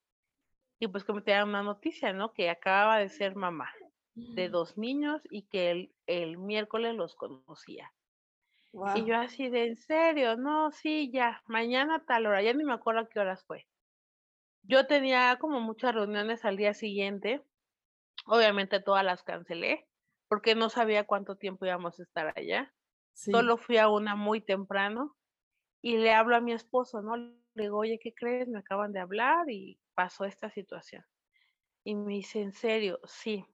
y 0.80 0.88
pues 0.88 1.04
que 1.04 1.12
me 1.12 1.22
tenían 1.22 1.50
una 1.50 1.62
noticia, 1.62 2.12
¿no? 2.12 2.32
Que 2.32 2.50
acababa 2.50 2.98
de 2.98 3.08
ser 3.08 3.36
mamá 3.36 3.72
de 4.16 4.48
dos 4.48 4.76
niños 4.76 5.22
y 5.30 5.42
que 5.42 5.70
el, 5.70 5.94
el 6.08 6.36
miércoles 6.36 6.96
los 6.96 7.14
conocía. 7.14 7.92
Y 8.96 9.04
yo 9.04 9.16
así 9.16 9.48
de, 9.48 9.66
en 9.66 9.76
serio, 9.76 10.36
no, 10.36 10.72
sí, 10.72 11.12
ya, 11.12 11.40
mañana 11.46 11.94
a 11.94 12.04
tal 12.04 12.26
hora, 12.26 12.42
ya 12.42 12.52
ni 12.52 12.64
me 12.64 12.72
acuerdo 12.72 13.02
a 13.02 13.08
qué 13.08 13.20
horas 13.20 13.44
fue. 13.44 13.64
Yo 14.64 14.88
tenía 14.88 15.38
como 15.38 15.60
muchas 15.60 15.94
reuniones 15.94 16.44
al 16.44 16.56
día 16.56 16.74
siguiente, 16.74 17.44
obviamente 18.26 18.80
todas 18.80 19.04
las 19.04 19.22
cancelé, 19.22 19.86
porque 20.26 20.56
no 20.56 20.68
sabía 20.68 21.06
cuánto 21.06 21.36
tiempo 21.36 21.64
íbamos 21.64 22.00
a 22.00 22.02
estar 22.02 22.32
allá. 22.36 22.74
Solo 23.12 23.56
fui 23.56 23.78
a 23.78 23.88
una 23.88 24.16
muy 24.16 24.40
temprano 24.40 25.14
y 25.80 25.98
le 25.98 26.12
hablo 26.12 26.34
a 26.34 26.40
mi 26.40 26.52
esposo, 26.52 27.00
¿no? 27.00 27.43
Digo, 27.54 27.78
oye, 27.78 27.98
¿qué 28.02 28.12
crees? 28.14 28.48
Me 28.48 28.58
acaban 28.58 28.92
de 28.92 29.00
hablar 29.00 29.48
y 29.50 29.78
pasó 29.94 30.24
esta 30.24 30.50
situación. 30.50 31.04
Y 31.84 31.94
me 31.94 32.14
dice, 32.14 32.40
¿en 32.40 32.52
serio? 32.52 33.00
Sí 33.04 33.44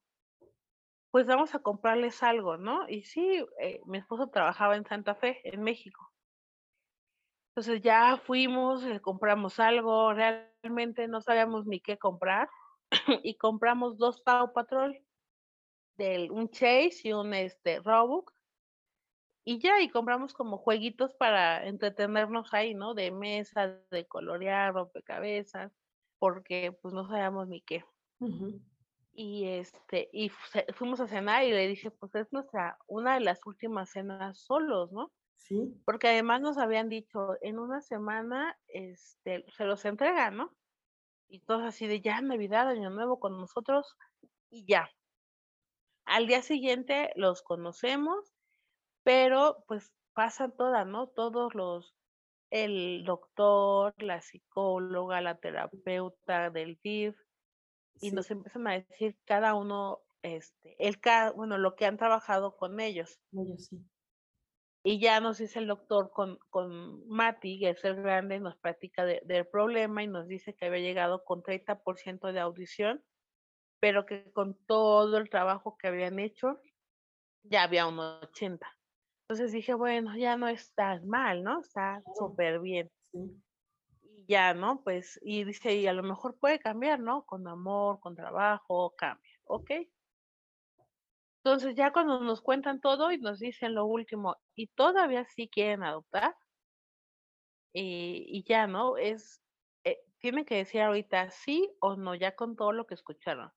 pues 1.10 1.26
vamos 1.26 1.54
a 1.54 1.60
comprarles 1.60 2.22
algo, 2.22 2.56
¿no? 2.56 2.88
Y 2.88 3.02
sí, 3.02 3.44
eh, 3.60 3.80
mi 3.86 3.98
esposo 3.98 4.28
trabajaba 4.28 4.76
en 4.76 4.86
Santa 4.86 5.14
Fe, 5.14 5.40
en 5.44 5.62
México. 5.62 6.12
Entonces 7.50 7.82
ya 7.82 8.16
fuimos, 8.16 8.84
le 8.84 9.00
compramos 9.00 9.58
algo, 9.58 10.14
realmente 10.14 11.08
no 11.08 11.20
sabíamos 11.20 11.66
ni 11.66 11.80
qué 11.80 11.98
comprar 11.98 12.48
y 13.24 13.36
compramos 13.36 13.98
dos 13.98 14.20
Pau 14.22 14.52
Patrol, 14.52 14.96
del, 15.96 16.30
un 16.30 16.48
Chase 16.48 17.00
y 17.04 17.12
un 17.12 17.34
este, 17.34 17.80
Roebuck. 17.80 18.32
Y 19.44 19.59
ya, 19.59 19.81
y 19.81 19.88
compramos 19.88 20.35
como 20.35 20.59
jueguitos 20.59 21.14
para 21.14 21.66
entretenernos 21.66 22.53
ahí, 22.53 22.74
¿no? 22.74 22.94
De 22.94 23.11
mesa, 23.11 23.79
de 23.90 24.07
colorear, 24.07 24.74
rompecabezas, 24.74 25.72
porque 26.18 26.76
pues 26.83 26.94
no 26.94 27.09
sabíamos 27.09 27.48
ni 27.48 27.62
qué. 27.62 27.85
Y 29.12 29.46
este 29.48 30.09
y 30.12 30.31
fuimos 30.74 31.00
a 31.00 31.09
cenar 31.09 31.44
y 31.44 31.50
le 31.50 31.66
dije 31.66 31.90
pues 31.90 32.14
es 32.14 32.33
nuestra 32.33 32.79
una 32.87 33.14
de 33.14 33.20
las 33.20 33.44
últimas 33.46 33.90
cenas 33.90 34.38
solos 34.38 34.92
no 34.92 35.11
sí. 35.37 35.74
Porque 35.85 36.09
además 36.09 36.42
nos 36.42 36.59
habían 36.59 36.88
dicho 36.88 37.37
en 37.40 37.59
una 37.59 37.81
semana 37.81 38.57
este 38.68 39.44
se 39.57 39.64
los 39.64 39.85
entregan 39.85 40.37
no 40.37 40.55
y 41.29 41.40
todos 41.40 41.62
así 41.62 41.87
de 41.87 42.00
ya 42.00 42.20
navidad 42.20 42.68
año 42.68 42.90
nuevo 42.90 43.18
con 43.18 43.38
nosotros 43.38 43.96
y 44.50 44.64
ya. 44.66 44.90
Al 46.05 46.26
día 46.26 46.42
siguiente 46.42 47.12
los 47.16 47.42
conocemos 47.42 48.35
pero 49.02 49.64
pues 49.66 49.92
pasan 50.12 50.56
todas 50.56 50.86
no 50.86 51.08
todos 51.08 51.54
los 51.54 51.94
el 52.50 53.04
doctor 53.04 53.94
la 54.02 54.20
psicóloga 54.20 55.20
la 55.20 55.38
terapeuta 55.38 56.50
del 56.50 56.78
DIF 56.82 57.16
y 58.00 58.10
nos 58.12 58.30
empiezan 58.30 58.66
a 58.66 58.72
decir 58.72 59.16
cada 59.24 59.54
uno, 59.54 60.00
este, 60.22 60.76
el 60.78 60.98
bueno, 61.34 61.58
lo 61.58 61.76
que 61.76 61.86
han 61.86 61.98
trabajado 61.98 62.56
con 62.56 62.80
ellos. 62.80 63.20
Ellos 63.32 63.66
sí. 63.66 63.84
Y 64.82 64.98
ya 64.98 65.20
nos 65.20 65.36
dice 65.36 65.58
el 65.58 65.66
doctor 65.66 66.10
con, 66.10 66.38
con 66.48 67.06
Mati, 67.06 67.60
que 67.60 67.70
es 67.70 67.84
el 67.84 67.96
grande, 67.96 68.40
nos 68.40 68.56
platica 68.56 69.04
del 69.04 69.46
problema 69.46 70.02
y 70.02 70.06
nos 70.06 70.26
dice 70.26 70.54
que 70.54 70.66
había 70.66 70.80
llegado 70.80 71.22
con 71.24 71.42
30% 71.42 72.32
de 72.32 72.40
audición, 72.40 73.04
pero 73.78 74.06
que 74.06 74.32
con 74.32 74.56
todo 74.64 75.18
el 75.18 75.28
trabajo 75.28 75.76
que 75.76 75.88
habían 75.88 76.18
hecho, 76.18 76.58
ya 77.42 77.64
había 77.64 77.86
un 77.86 77.98
80. 77.98 78.66
Entonces 79.30 79.52
dije, 79.52 79.74
bueno, 79.74 80.16
ya 80.16 80.36
no 80.36 80.48
está 80.48 81.00
mal, 81.04 81.44
¿no? 81.44 81.60
Está 81.60 82.02
súper 82.18 82.58
bien. 82.58 82.90
Sí 83.12 83.40
ya, 84.30 84.54
¿no? 84.54 84.80
Pues, 84.84 85.18
y 85.22 85.42
dice, 85.42 85.74
y 85.74 85.88
a 85.88 85.92
lo 85.92 86.04
mejor 86.04 86.38
puede 86.38 86.60
cambiar, 86.60 87.00
¿no? 87.00 87.24
Con 87.26 87.48
amor, 87.48 87.98
con 87.98 88.14
trabajo, 88.14 88.94
cambia, 88.96 89.28
¿ok? 89.44 89.72
Entonces 91.42 91.74
ya 91.74 91.92
cuando 91.92 92.20
nos 92.20 92.40
cuentan 92.40 92.80
todo 92.80 93.10
y 93.10 93.18
nos 93.18 93.40
dicen 93.40 93.74
lo 93.74 93.86
último, 93.86 94.36
y 94.54 94.68
todavía 94.68 95.24
sí 95.24 95.48
quieren 95.48 95.82
adoptar, 95.82 96.36
y, 97.72 98.44
ya, 98.46 98.68
¿no? 98.68 98.96
Es, 98.96 99.42
eh, 99.84 99.98
tienen 100.18 100.44
que 100.44 100.56
decir 100.56 100.82
ahorita 100.82 101.30
sí 101.30 101.68
o 101.80 101.96
no, 101.96 102.14
ya 102.14 102.36
con 102.36 102.54
todo 102.54 102.72
lo 102.72 102.86
que 102.86 102.94
escucharon. 102.94 103.50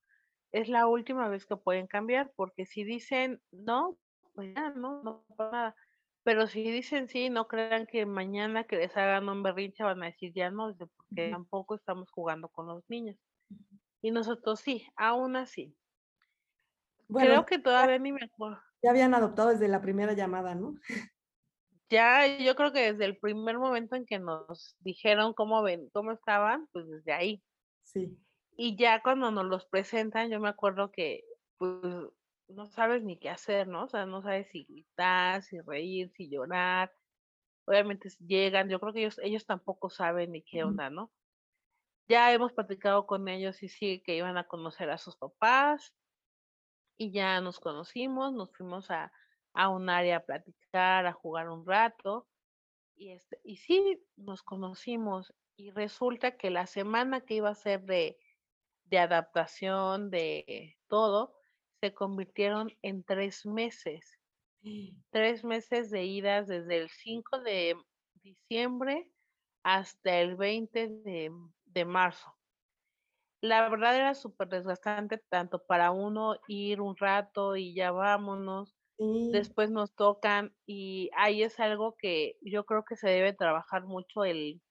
Es 0.51 0.69
la 0.69 0.87
última 0.87 1.29
vez 1.29 1.45
que 1.45 1.55
pueden 1.55 1.85
cambiar, 1.85 2.31
porque 2.35 2.65
si 2.65 2.83
dicen 2.83 3.41
no, 3.51 3.97
pues 4.33 4.53
ya, 4.53 4.71
no, 4.71 5.03
no 5.03 5.25
pasa 5.35 5.51
nada. 5.51 5.75
Pero 6.23 6.47
si 6.47 6.63
dicen 6.63 7.07
sí, 7.07 7.29
no 7.29 7.47
crean 7.47 7.85
que 7.85 8.05
mañana 8.05 8.63
que 8.63 8.77
les 8.77 8.95
hagan 8.95 9.27
un 9.27 9.43
berrinche 9.43 9.83
van 9.83 10.01
a 10.03 10.07
decir 10.07 10.31
ya 10.33 10.49
no, 10.49 10.73
porque 10.77 11.29
tampoco 11.29 11.75
estamos 11.75 12.09
jugando 12.11 12.47
con 12.47 12.67
los 12.67 12.83
niños. 12.89 13.17
Y 14.01 14.11
nosotros 14.11 14.59
sí, 14.61 14.87
aún 14.95 15.35
así. 15.35 15.75
Creo 17.13 17.45
que 17.45 17.59
todavía 17.59 17.99
ni 17.99 18.11
me 18.11 18.23
acuerdo. 18.23 18.59
Ya 18.81 18.91
habían 18.91 19.13
adoptado 19.13 19.49
desde 19.49 19.67
la 19.67 19.81
primera 19.81 20.13
llamada, 20.13 20.55
¿no? 20.55 20.75
Ya, 21.89 22.25
yo 22.39 22.55
creo 22.55 22.71
que 22.71 22.93
desde 22.93 23.05
el 23.05 23.17
primer 23.17 23.59
momento 23.59 23.95
en 23.95 24.05
que 24.05 24.17
nos 24.17 24.75
dijeron 24.79 25.33
cómo 25.33 25.61
ven, 25.61 25.89
cómo 25.93 26.11
estaban, 26.11 26.67
pues 26.71 26.87
desde 26.87 27.13
ahí. 27.13 27.43
Sí. 27.83 28.17
Y 28.57 28.75
ya 28.77 29.01
cuando 29.03 29.29
nos 29.29 29.45
los 29.45 29.65
presentan, 29.67 30.29
yo 30.29 30.39
me 30.39 30.49
acuerdo 30.49 30.91
que 30.91 31.23
pues 31.57 31.69
no 32.47 32.67
sabes 32.67 33.03
ni 33.03 33.17
qué 33.19 33.29
hacer, 33.29 33.67
¿no? 33.67 33.85
O 33.85 33.87
sea, 33.87 34.05
no 34.05 34.21
sabes 34.21 34.49
si 34.49 34.65
gritar, 34.65 35.43
si 35.43 35.59
reír, 35.61 36.11
si 36.11 36.29
llorar. 36.29 36.93
Obviamente 37.65 38.09
llegan, 38.19 38.69
yo 38.69 38.79
creo 38.79 38.93
que 38.93 38.99
ellos, 39.01 39.19
ellos 39.23 39.45
tampoco 39.45 39.89
saben 39.89 40.31
ni 40.33 40.43
qué 40.43 40.63
onda, 40.63 40.89
¿no? 40.89 41.11
Ya 42.07 42.33
hemos 42.33 42.51
platicado 42.53 43.07
con 43.07 43.27
ellos 43.27 43.63
y 43.63 43.69
sí 43.69 44.01
que 44.05 44.15
iban 44.15 44.37
a 44.37 44.47
conocer 44.47 44.89
a 44.89 44.97
sus 44.97 45.15
papás 45.15 45.93
y 46.97 47.11
ya 47.11 47.39
nos 47.41 47.59
conocimos, 47.59 48.33
nos 48.33 48.51
fuimos 48.55 48.91
a, 48.91 49.11
a 49.53 49.69
un 49.69 49.89
área 49.89 50.17
a 50.17 50.25
platicar, 50.25 51.05
a 51.05 51.13
jugar 51.13 51.49
un 51.49 51.65
rato 51.65 52.27
y, 52.95 53.11
este, 53.11 53.39
y 53.43 53.57
sí 53.57 54.05
nos 54.17 54.43
conocimos 54.43 55.33
y 55.55 55.71
resulta 55.71 56.37
que 56.37 56.49
la 56.49 56.67
semana 56.67 57.21
que 57.21 57.35
iba 57.35 57.49
a 57.49 57.55
ser 57.55 57.83
de, 57.83 58.17
de 58.85 58.99
adaptación, 58.99 60.09
de 60.09 60.77
todo, 60.87 61.35
se 61.83 61.93
convirtieron 61.93 62.71
en 62.81 63.03
tres 63.03 63.45
meses. 63.45 64.17
Tres 65.09 65.43
meses 65.43 65.91
de 65.91 66.05
idas 66.05 66.47
desde 66.47 66.77
el 66.77 66.89
5 66.89 67.39
de 67.39 67.75
diciembre 68.21 69.11
hasta 69.63 70.21
el 70.21 70.37
20 70.37 70.87
de, 71.65 71.85
marzo. 71.85 72.37
La 73.41 73.67
verdad 73.67 73.97
era 73.97 74.15
súper 74.15 74.47
desgastante 74.47 75.21
tanto 75.27 75.61
para 75.65 75.91
uno 75.91 76.37
ir 76.47 76.79
un 76.79 76.95
rato 76.95 77.57
y 77.57 77.75
ya 77.75 77.91
vámonos. 77.91 78.73
Después 78.97 79.69
nos 79.69 79.93
tocan 79.93 80.55
y 80.65 81.09
ahí 81.17 81.43
es 81.43 81.59
algo 81.59 81.97
que 81.97 82.37
yo 82.39 82.63
creo 82.63 82.85
que 82.85 82.95
se 82.95 83.09
debe 83.09 83.33
trabajar 83.33 83.83
mucho 83.83 84.23
el, 84.23 84.61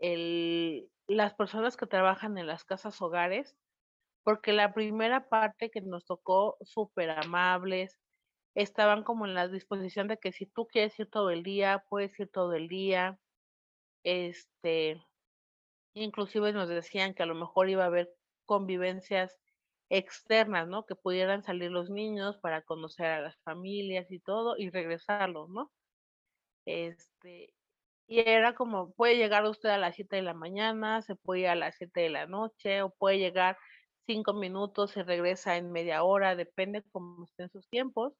el, 0.00 0.90
las 1.08 1.34
personas 1.34 1.76
que 1.76 1.84
trabajan 1.84 2.38
en 2.38 2.46
las 2.46 2.64
casas 2.64 3.02
hogares 3.02 3.54
porque 4.24 4.52
la 4.52 4.72
primera 4.74 5.28
parte 5.28 5.70
que 5.70 5.80
nos 5.82 6.04
tocó 6.06 6.56
súper 6.62 7.10
amables, 7.10 7.98
estaban 8.56 9.04
como 9.04 9.26
en 9.26 9.34
la 9.34 9.48
disposición 9.48 10.08
de 10.08 10.18
que 10.18 10.32
si 10.32 10.46
tú 10.46 10.66
quieres 10.68 10.98
ir 11.00 11.10
todo 11.10 11.30
el 11.30 11.42
día, 11.44 11.84
puedes 11.90 12.18
ir 12.20 12.30
todo 12.30 12.54
el 12.54 12.68
día. 12.68 13.18
Este, 14.04 15.02
inclusive 15.94 16.52
nos 16.52 16.68
decían 16.68 17.14
que 17.14 17.22
a 17.22 17.26
lo 17.26 17.34
mejor 17.34 17.68
iba 17.70 17.84
a 17.84 17.86
haber 17.86 18.10
convivencias 18.46 19.38
externas, 19.90 20.68
¿no? 20.68 20.86
Que 20.86 20.96
pudieran 20.96 21.42
salir 21.44 21.70
los 21.70 21.90
niños 21.90 22.38
para 22.38 22.62
conocer 22.62 23.06
a 23.06 23.20
las 23.22 23.36
familias 23.44 24.10
y 24.10 24.20
todo 24.20 24.56
y 24.58 24.70
regresarlos, 24.70 25.48
¿no? 25.50 25.72
Este, 26.66 27.54
Y 28.08 28.20
era 28.20 28.54
como, 28.54 28.94
puede 28.94 29.16
llegar 29.18 29.44
usted 29.46 29.70
a 29.70 29.78
las 29.78 29.96
7 29.96 30.16
de 30.18 30.22
la 30.22 30.34
mañana, 30.34 31.02
se 31.02 31.16
puede 31.16 31.42
ir 31.42 31.48
a 31.48 31.56
las 31.56 31.76
7 31.78 32.02
de 32.02 32.10
la 32.10 32.26
noche, 32.28 32.82
o 32.82 32.90
puede 32.94 33.18
llegar 33.18 33.58
cinco 34.10 34.32
minutos, 34.34 34.90
se 34.90 35.04
regresa 35.04 35.56
en 35.56 35.70
media 35.70 36.02
hora, 36.02 36.34
depende 36.34 36.82
cómo 36.90 37.24
estén 37.24 37.48
sus 37.48 37.68
tiempos. 37.68 38.12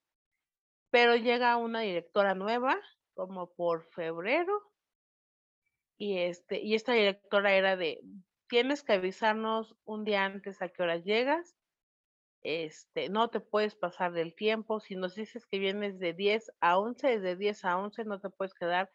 Pero 0.90 1.16
llega 1.16 1.56
una 1.56 1.80
directora 1.80 2.36
nueva, 2.36 2.78
como 3.14 3.52
por 3.54 3.84
febrero, 3.86 4.52
y 5.98 6.18
este, 6.18 6.60
y 6.60 6.76
esta 6.76 6.92
directora 6.92 7.54
era 7.54 7.76
de, 7.76 8.00
tienes 8.48 8.84
que 8.84 8.92
avisarnos 8.92 9.74
un 9.84 10.04
día 10.04 10.24
antes 10.24 10.62
a 10.62 10.68
qué 10.68 10.80
horas 10.84 11.02
llegas, 11.02 11.56
este, 12.42 13.08
no 13.08 13.28
te 13.28 13.40
puedes 13.40 13.74
pasar 13.74 14.12
del 14.12 14.36
tiempo, 14.36 14.78
si 14.78 14.94
nos 14.94 15.16
dices 15.16 15.44
que 15.44 15.58
vienes 15.58 15.98
de 15.98 16.14
10 16.14 16.52
a 16.60 16.78
11, 16.78 17.18
de 17.18 17.34
10 17.34 17.64
a 17.64 17.78
11 17.78 18.04
no 18.04 18.20
te 18.20 18.30
puedes 18.30 18.54
quedar 18.54 18.90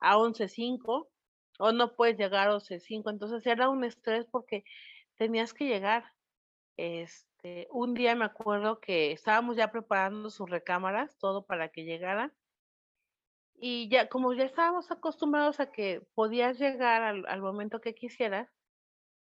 a 0.00 0.16
11.05 0.16 1.08
o 1.60 1.72
no 1.72 1.94
puedes 1.94 2.18
llegar 2.18 2.48
a 2.48 2.54
11.05. 2.54 3.10
Entonces 3.10 3.46
era 3.46 3.70
un 3.70 3.84
estrés 3.84 4.26
porque 4.26 4.64
tenías 5.16 5.54
que 5.54 5.66
llegar. 5.66 6.04
Este, 6.76 7.68
un 7.70 7.94
día 7.94 8.14
me 8.14 8.24
acuerdo 8.24 8.80
que 8.80 9.12
estábamos 9.12 9.56
ya 9.56 9.70
preparando 9.70 10.30
sus 10.30 10.48
recámaras, 10.50 11.18
todo 11.18 11.46
para 11.46 11.68
que 11.70 11.84
llegaran. 11.84 12.32
Y 13.54 13.88
ya, 13.88 14.08
como 14.08 14.32
ya 14.34 14.44
estábamos 14.44 14.90
acostumbrados 14.90 15.60
a 15.60 15.70
que 15.70 16.06
podías 16.14 16.58
llegar 16.58 17.02
al, 17.02 17.24
al 17.26 17.40
momento 17.40 17.80
que 17.80 17.94
quisieras, 17.94 18.50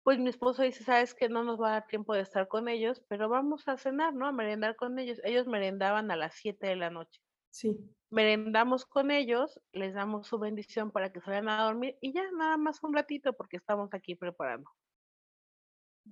pues 0.02 0.18
mi 0.18 0.30
esposo 0.30 0.62
dice, 0.62 0.84
sabes 0.84 1.14
que 1.14 1.28
no 1.28 1.44
nos 1.44 1.60
va 1.60 1.68
a 1.68 1.72
dar 1.72 1.86
tiempo 1.86 2.14
de 2.14 2.22
estar 2.22 2.48
con 2.48 2.68
ellos, 2.68 3.02
pero 3.08 3.28
vamos 3.28 3.68
a 3.68 3.76
cenar, 3.76 4.14
¿no? 4.14 4.26
A 4.26 4.32
merendar 4.32 4.76
con 4.76 4.98
ellos. 4.98 5.20
Ellos 5.24 5.46
merendaban 5.46 6.10
a 6.10 6.16
las 6.16 6.34
7 6.34 6.66
de 6.68 6.76
la 6.76 6.90
noche. 6.90 7.20
Sí. 7.50 7.94
Merendamos 8.10 8.86
con 8.86 9.10
ellos, 9.10 9.60
les 9.72 9.94
damos 9.94 10.26
su 10.28 10.38
bendición 10.38 10.90
para 10.92 11.12
que 11.12 11.20
se 11.20 11.30
vayan 11.30 11.48
a 11.50 11.64
dormir 11.64 11.98
y 12.00 12.12
ya 12.14 12.30
nada 12.32 12.56
más 12.56 12.82
un 12.82 12.94
ratito 12.94 13.34
porque 13.34 13.58
estamos 13.58 13.92
aquí 13.92 14.14
preparando. 14.14 14.70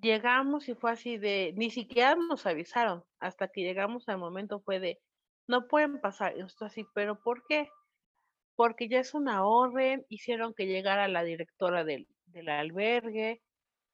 Llegamos 0.01 0.69
y 0.69 0.75
fue 0.75 0.93
así 0.93 1.19
de, 1.19 1.53
ni 1.57 1.71
siquiera 1.71 2.15
nos 2.17 2.47
avisaron, 2.47 3.05
hasta 3.19 3.49
que 3.49 3.63
llegamos 3.63 4.09
al 4.09 4.19
momento 4.19 4.61
fue 4.61 4.79
de, 4.81 5.01
no 5.49 5.69
pueden 5.69 6.01
pasar. 6.01 6.37
Y 6.37 6.41
esto 6.43 6.65
así, 6.65 6.87
pero 6.95 7.21
¿por 7.23 7.45
qué? 7.49 7.69
Porque 8.57 8.89
ya 8.89 9.01
es 9.01 9.15
una 9.15 9.47
orden, 9.47 10.05
hicieron 10.09 10.55
que 10.55 10.67
llegara 10.67 11.09
la 11.09 11.23
directora 11.25 11.85
del, 11.85 12.09
del 12.27 12.49
albergue, 12.49 13.43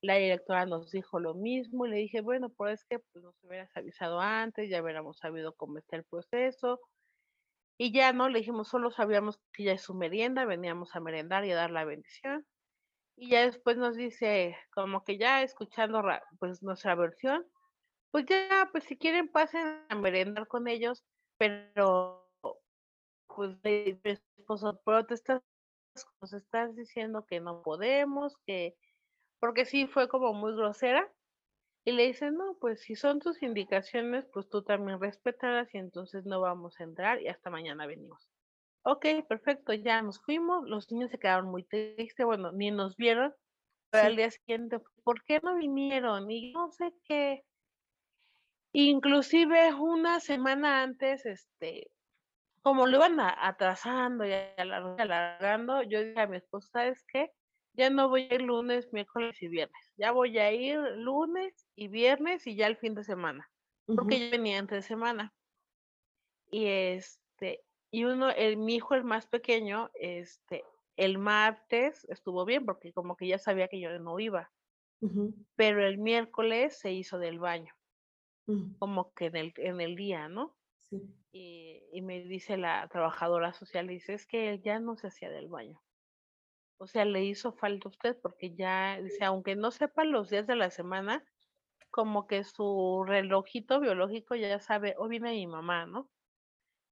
la 0.03 0.17
directora 0.17 0.67
nos 0.67 0.91
dijo 0.91 1.21
lo 1.21 1.35
mismo 1.35 1.87
y 1.87 1.91
le 1.91 1.97
dije, 1.97 2.21
bueno, 2.21 2.51
pues 2.51 2.81
es 2.81 2.85
que 2.87 2.99
pues, 2.99 3.25
nos 3.25 3.35
hubieras 3.43 3.71
avisado 3.77 4.21
antes, 4.21 4.69
ya 4.69 4.83
hubiéramos 4.83 5.19
sabido 5.19 5.55
cómo 5.55 5.79
está 5.79 5.97
el 5.97 6.05
proceso. 6.05 6.81
Y 7.79 7.93
ya 7.93 8.13
no, 8.13 8.29
le 8.29 8.41
dijimos, 8.41 8.69
solo 8.69 8.91
sabíamos 8.91 9.39
que 9.53 9.65
ya 9.65 9.73
es 9.73 9.83
su 9.83 9.95
merienda, 9.95 10.45
veníamos 10.45 10.95
a 10.97 11.01
merendar 11.01 11.45
y 11.45 11.53
a 11.53 11.57
dar 11.57 11.71
la 11.71 11.85
bendición. 11.85 12.47
Y 13.17 13.31
ya 13.31 13.47
después 13.47 13.77
nos 13.77 13.97
dice, 13.97 14.57
como 14.75 15.05
que 15.05 15.19
ya 15.19 15.43
escuchando 15.43 16.03
pues 16.39 16.63
nuestra 16.63 16.95
versión, 16.95 17.47
pues 18.11 18.27
ya, 18.27 18.69
pues 18.73 18.85
si 18.85 18.99
quieren 18.99 19.29
pasen 19.29 19.85
a 19.89 19.95
merendar 19.97 20.49
con 20.49 20.69
ellos, 20.69 21.05
pero 21.39 22.31
pues 23.29 23.57
mi 23.65 23.99
esposo, 24.05 24.81
pero 24.85 25.07
te 25.07 25.15
estás, 25.15 25.43
nos 26.21 26.33
estás 26.33 26.77
diciendo 26.77 27.27
que 27.27 27.41
no 27.41 27.63
podemos, 27.63 28.37
que, 28.47 28.77
porque 29.41 29.65
sí 29.65 29.87
fue 29.87 30.09
como 30.09 30.35
muy 30.35 30.55
grosera. 30.55 31.13
Y 31.85 31.93
le 31.93 32.07
dice, 32.09 32.31
no, 32.31 32.57
pues 32.61 32.83
si 32.83 32.97
son 32.97 33.21
tus 33.21 33.43
indicaciones, 33.43 34.27
pues 34.33 34.49
tú 34.49 34.63
también 34.63 35.01
respétalas 35.01 35.75
y 35.75 35.79
entonces 35.79 36.27
no 36.27 36.41
vamos 36.41 36.81
a 36.81 36.85
entrar 36.85 37.21
y 37.23 37.29
hasta 37.29 37.51
mañana 37.51 37.87
venimos. 37.87 38.32
Ok, 38.85 39.07
perfecto, 39.28 39.72
ya 39.72 40.03
nos 40.03 40.20
fuimos, 40.22 40.68
los 40.68 40.91
niños 40.91 41.11
se 41.11 41.18
quedaron 41.18 41.47
muy 41.51 41.64
tristes, 41.64 42.26
bueno, 42.26 42.51
ni 42.53 42.70
nos 42.70 42.97
vieron, 42.97 43.33
pero 43.91 44.07
al 44.09 44.16
día 44.16 44.30
siguiente, 44.30 44.80
¿por 45.05 45.22
qué 45.24 45.39
no 45.43 45.55
vinieron? 45.55 46.30
Y 46.30 46.53
no 46.53 46.70
sé 46.70 46.93
qué. 47.05 47.45
Inclusive 48.72 49.74
una 49.74 50.18
semana 50.18 50.83
antes, 50.83 51.24
este, 51.26 51.91
como 52.62 52.87
lo 52.87 52.97
iban 52.99 53.20
atrasando 53.20 54.24
y 54.24 54.33
alargando, 54.33 55.83
yo 55.83 56.03
dije 56.03 56.20
a 56.20 56.26
mi 56.26 56.39
esposa, 56.39 56.68
¿sabes 56.72 57.05
qué? 57.12 57.30
Ya 57.74 57.91
no 57.91 58.09
voy 58.09 58.22
a 58.30 58.35
ir 58.35 58.43
lunes, 58.43 58.93
miércoles 58.93 59.41
y 59.43 59.49
viernes. 59.49 59.93
Ya 59.97 60.12
voy 60.12 60.39
a 60.39 60.53
ir 60.53 60.78
lunes 60.97 61.66
y 61.74 61.89
viernes 61.89 62.47
y 62.47 62.57
ya 62.57 62.66
el 62.66 62.76
fin 62.76 62.95
de 62.95 63.05
semana. 63.05 63.49
Porque 63.87 64.18
yo 64.18 64.30
venía 64.30 64.59
entre 64.59 64.83
semana. 64.83 65.33
Y 66.51 66.66
este, 66.66 67.62
y 67.93 68.05
uno, 68.05 68.30
el, 68.30 68.57
mi 68.57 68.76
hijo, 68.76 68.95
el 68.95 69.05
más 69.05 69.26
pequeño, 69.26 69.90
este, 69.95 70.64
el 70.97 71.18
martes 71.18 72.07
estuvo 72.09 72.47
bien 72.47 72.64
porque 72.64 72.95
como 72.95 73.16
que 73.16 73.26
ya 73.26 73.38
sabía 73.38 73.68
que 73.68 73.80
yo 73.80 73.97
no 73.99 74.18
iba. 74.18 74.51
Pero 75.57 75.84
el 75.84 75.99
miércoles 75.99 76.78
se 76.78 76.93
hizo 76.93 77.18
del 77.18 77.38
baño. 77.38 77.74
Como 78.78 79.12
que 79.14 79.26
en 79.26 79.36
el, 79.36 79.53
en 79.57 79.80
el 79.80 79.97
día, 79.97 80.28
¿no? 80.28 80.57
Sí. 80.88 81.03
Y, 81.32 81.82
y, 81.93 82.03
me 82.03 82.22
dice 82.22 82.57
la 82.57 82.86
trabajadora 82.88 83.53
social, 83.53 83.88
dice, 83.88 84.14
es 84.14 84.26
que 84.26 84.51
él 84.51 84.62
ya 84.62 84.78
no 84.78 84.97
se 84.97 85.09
hacía 85.09 85.30
del 85.30 85.49
baño. 85.49 85.82
O 86.78 86.86
sea, 86.86 87.05
le 87.05 87.24
hizo 87.24 87.53
falta 87.53 87.88
a 87.88 87.90
usted 87.90 88.18
porque 88.22 88.55
ya, 88.55 89.01
dice, 89.01 89.24
aunque 89.24 89.57
no 89.57 89.70
sepa 89.70 90.05
los 90.05 90.30
días 90.30 90.47
de 90.47 90.57
la 90.57 90.70
semana, 90.70 91.24
como 91.90 92.26
que 92.26 92.45
su 92.45 93.05
relojito 93.07 93.80
biológico 93.80 94.34
ya 94.34 94.61
sabe, 94.61 94.95
hoy 94.99 95.11
viene 95.11 95.32
mi 95.32 95.47
mamá, 95.47 95.86
¿no? 95.86 96.09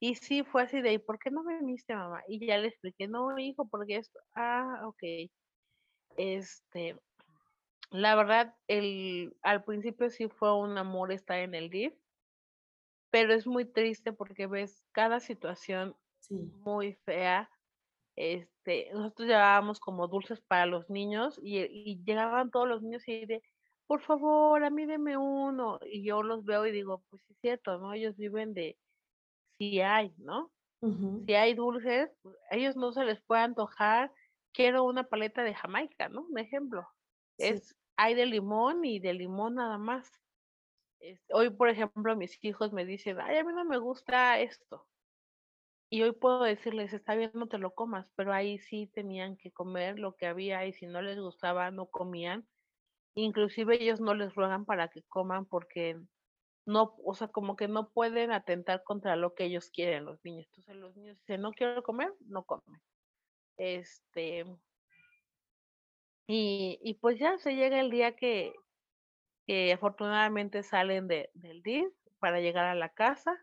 Y 0.00 0.14
sí, 0.16 0.42
fue 0.42 0.62
así 0.62 0.80
de, 0.80 0.94
¿y 0.94 0.98
por 0.98 1.18
qué 1.18 1.30
no 1.30 1.44
viniste, 1.44 1.94
mamá? 1.94 2.22
Y 2.26 2.44
ya 2.44 2.58
le 2.58 2.68
expliqué, 2.68 3.06
no, 3.06 3.38
hijo, 3.38 3.68
porque 3.68 3.96
esto, 3.96 4.18
ah, 4.34 4.82
ok. 4.84 5.30
Este, 6.16 6.96
la 7.90 8.14
verdad, 8.16 8.54
el, 8.66 9.36
al 9.42 9.62
principio 9.64 10.10
sí 10.10 10.28
fue 10.28 10.56
un 10.56 10.78
amor 10.78 11.12
estar 11.12 11.38
en 11.38 11.54
el 11.54 11.70
DIF, 11.70 11.94
pero 13.10 13.34
es 13.34 13.46
muy 13.46 13.64
triste 13.64 14.12
porque 14.12 14.46
ves 14.46 14.82
cada 14.92 15.20
situación 15.20 15.94
muy 16.30 16.94
fea 17.04 17.50
este, 18.20 18.90
nosotros 18.92 19.28
llevábamos 19.28 19.80
como 19.80 20.06
dulces 20.06 20.42
para 20.42 20.66
los 20.66 20.90
niños 20.90 21.40
y, 21.42 22.02
llegaban 22.04 22.50
todos 22.50 22.68
los 22.68 22.82
niños 22.82 23.06
y 23.08 23.24
de, 23.24 23.42
por 23.86 24.02
favor, 24.02 24.62
a 24.62 24.68
mí 24.68 24.84
deme 24.84 25.16
uno. 25.16 25.78
Y 25.86 26.04
yo 26.04 26.22
los 26.22 26.44
veo 26.44 26.66
y 26.66 26.70
digo, 26.70 27.02
pues 27.08 27.22
sí 27.22 27.32
es 27.32 27.38
cierto, 27.40 27.78
¿no? 27.78 27.94
Ellos 27.94 28.16
viven 28.18 28.52
de, 28.52 28.76
si 29.60 29.82
hay, 29.82 30.14
¿no? 30.16 30.50
Si 31.26 31.34
hay 31.34 31.52
dulces, 31.52 32.10
pues, 32.22 32.34
ellos 32.50 32.74
no 32.74 32.92
se 32.92 33.04
les 33.04 33.20
puede 33.20 33.42
antojar, 33.42 34.10
quiero 34.54 34.84
una 34.84 35.04
paleta 35.04 35.44
de 35.44 35.54
Jamaica, 35.54 36.08
¿no? 36.08 36.22
Un 36.22 36.38
ejemplo. 36.38 36.88
Es, 37.36 37.76
hay 37.98 38.14
de 38.14 38.24
limón 38.24 38.86
y 38.86 38.98
de 39.00 39.12
limón 39.12 39.56
nada 39.56 39.76
más. 39.76 40.10
hoy, 41.34 41.50
por 41.50 41.68
ejemplo, 41.68 42.16
mis 42.16 42.42
hijos 42.42 42.72
me 42.72 42.86
dicen, 42.86 43.20
ay, 43.20 43.36
a 43.36 43.44
mí 43.44 43.52
no 43.52 43.66
me 43.66 43.76
gusta 43.76 44.40
esto. 44.40 44.86
Y 45.90 46.00
hoy 46.02 46.12
puedo 46.12 46.44
decirles, 46.44 46.94
está 46.94 47.14
bien, 47.14 47.32
no 47.34 47.46
te 47.46 47.58
lo 47.58 47.74
comas, 47.74 48.10
pero 48.16 48.32
ahí 48.32 48.58
sí 48.60 48.86
tenían 48.86 49.36
que 49.36 49.52
comer 49.52 49.98
lo 49.98 50.16
que 50.16 50.26
había 50.26 50.64
y 50.64 50.72
si 50.72 50.86
no 50.86 51.02
les 51.02 51.18
gustaba, 51.18 51.70
no 51.70 51.86
comían. 51.86 52.48
Inclusive 53.14 53.82
ellos 53.82 54.00
no 54.00 54.14
les 54.14 54.34
ruegan 54.34 54.64
para 54.64 54.88
que 54.88 55.02
coman 55.02 55.44
porque 55.44 56.00
no, 56.70 56.96
o 57.04 57.14
sea, 57.14 57.28
como 57.28 57.56
que 57.56 57.68
no 57.68 57.90
pueden 57.90 58.32
atentar 58.32 58.82
contra 58.84 59.16
lo 59.16 59.34
que 59.34 59.44
ellos 59.44 59.70
quieren 59.70 60.04
los 60.04 60.24
niños. 60.24 60.46
Entonces 60.48 60.76
los 60.76 60.96
niños 60.96 61.18
dicen, 61.18 61.42
no 61.42 61.52
quiero 61.52 61.82
comer, 61.82 62.12
no 62.26 62.44
comen. 62.44 62.80
Este, 63.56 64.44
y, 66.26 66.78
y 66.82 66.94
pues 66.94 67.18
ya 67.18 67.38
se 67.38 67.54
llega 67.54 67.80
el 67.80 67.90
día 67.90 68.16
que, 68.16 68.54
que 69.46 69.72
afortunadamente 69.72 70.62
salen 70.62 71.08
de, 71.08 71.30
del 71.34 71.62
DIF 71.62 71.92
para 72.18 72.40
llegar 72.40 72.66
a 72.66 72.74
la 72.74 72.88
casa 72.90 73.38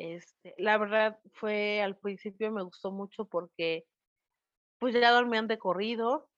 este, 0.00 0.54
la 0.56 0.78
verdad 0.78 1.18
fue 1.34 1.82
al 1.82 1.94
principio 1.94 2.50
me 2.50 2.62
gustó 2.62 2.90
mucho 2.90 3.26
porque 3.26 3.86
pues 4.78 4.94
ya 4.94 5.10
dormían 5.10 5.46
de 5.46 5.58
corrido 5.58 6.29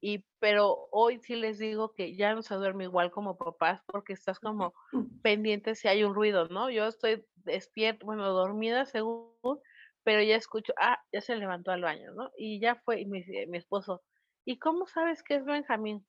y 0.00 0.24
pero 0.40 0.88
hoy 0.90 1.18
sí 1.20 1.36
les 1.36 1.58
digo 1.58 1.94
que 1.94 2.16
ya 2.16 2.34
no 2.34 2.42
se 2.42 2.54
duerme 2.54 2.84
igual 2.84 3.10
como 3.10 3.36
papás 3.36 3.82
porque 3.86 4.12
estás 4.12 4.38
como 4.40 4.74
pendiente 5.22 5.74
si 5.74 5.88
hay 5.88 6.04
un 6.04 6.14
ruido, 6.14 6.48
¿no? 6.48 6.70
Yo 6.70 6.86
estoy 6.86 7.24
despierta, 7.36 8.04
bueno, 8.04 8.28
dormida 8.30 8.84
según, 8.86 9.32
pero 10.02 10.22
ya 10.22 10.36
escucho, 10.36 10.72
ah, 10.80 10.98
ya 11.12 11.20
se 11.20 11.36
levantó 11.36 11.70
al 11.70 11.82
baño, 11.82 12.12
¿no? 12.14 12.30
Y 12.36 12.60
ya 12.60 12.76
fue 12.76 13.00
y 13.00 13.06
mi, 13.06 13.24
mi 13.48 13.58
esposo, 13.58 14.02
¿y 14.44 14.58
cómo 14.58 14.86
sabes 14.86 15.22
que 15.22 15.36
es 15.36 15.44
Benjamín? 15.44 16.06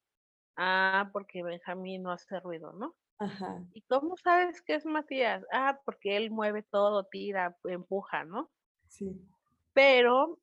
Ah, 0.56 1.10
porque 1.14 1.44
Benjamín 1.44 2.04
no 2.04 2.12
hace 2.12 2.40
ruido, 2.40 2.74
¿no? 2.74 2.96
Ajá. 3.20 3.64
¿Y 3.74 3.82
cómo 3.84 4.16
sabes 4.18 4.62
que 4.62 4.76
es 4.76 4.86
Matías? 4.86 5.44
Ah, 5.52 5.80
porque 5.86 6.18
él 6.18 6.32
mueve 6.32 6.64
todo, 6.64 7.06
tira, 7.06 7.58
empuja, 7.66 8.26
¿no? 8.26 8.52
Sí. 8.88 9.30
Pero, 9.74 10.40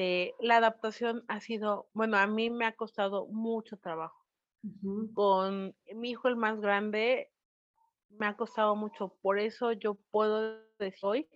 este, 0.00 0.34
la 0.40 0.56
adaptación 0.56 1.24
ha 1.28 1.40
sido, 1.40 1.88
bueno, 1.92 2.16
a 2.16 2.26
mí 2.26 2.48
me 2.48 2.64
ha 2.64 2.74
costado 2.74 3.26
mucho 3.26 3.76
trabajo. 3.76 4.18
Con 5.14 5.74
mi 5.94 6.10
hijo 6.10 6.28
el 6.28 6.36
más 6.36 6.60
grande, 6.60 7.30
me 8.10 8.26
ha 8.26 8.36
costado 8.36 8.76
mucho. 8.76 9.16
Por 9.22 9.38
eso 9.38 9.72
yo 9.72 9.94
puedo 10.10 10.62
decir 10.78 11.00
hoy 11.02 11.28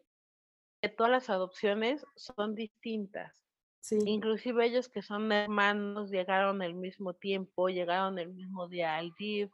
que 0.83 0.91
todas 0.91 1.11
las 1.11 1.31
adopciones 1.31 2.05
son 2.17 2.55
distintas. 2.55 3.35
Sí. 3.81 3.99
Inclusive 4.07 4.67
ellos 4.67 4.89
que 4.89 5.03
son 5.03 5.31
hermanos 5.33 6.11
llegaron 6.11 6.61
al 6.61 6.75
mismo 6.75 7.15
tiempo, 7.15 7.69
llegaron 7.69 8.19
el 8.19 8.35
mismo 8.35 8.69
día 8.69 8.97
al 8.97 9.13
DIF, 9.19 9.51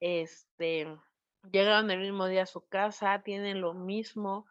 este, 0.00 0.96
llegaron 1.52 1.90
el 1.90 2.00
mismo 2.00 2.26
día 2.26 2.42
a 2.42 2.46
su 2.46 2.66
casa, 2.66 3.22
tienen 3.22 3.60
lo 3.60 3.74
mismo. 3.74 4.46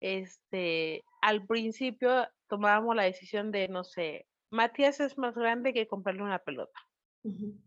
Este, 0.00 1.04
al 1.22 1.46
principio 1.46 2.28
tomábamos 2.48 2.96
la 2.96 3.04
decisión 3.04 3.52
de, 3.52 3.68
no 3.68 3.84
sé, 3.84 4.26
Matías 4.50 5.00
es 5.00 5.18
más 5.18 5.34
grande 5.34 5.72
que 5.72 5.86
comprarle 5.88 6.22
una 6.22 6.38
pelota. 6.38 6.78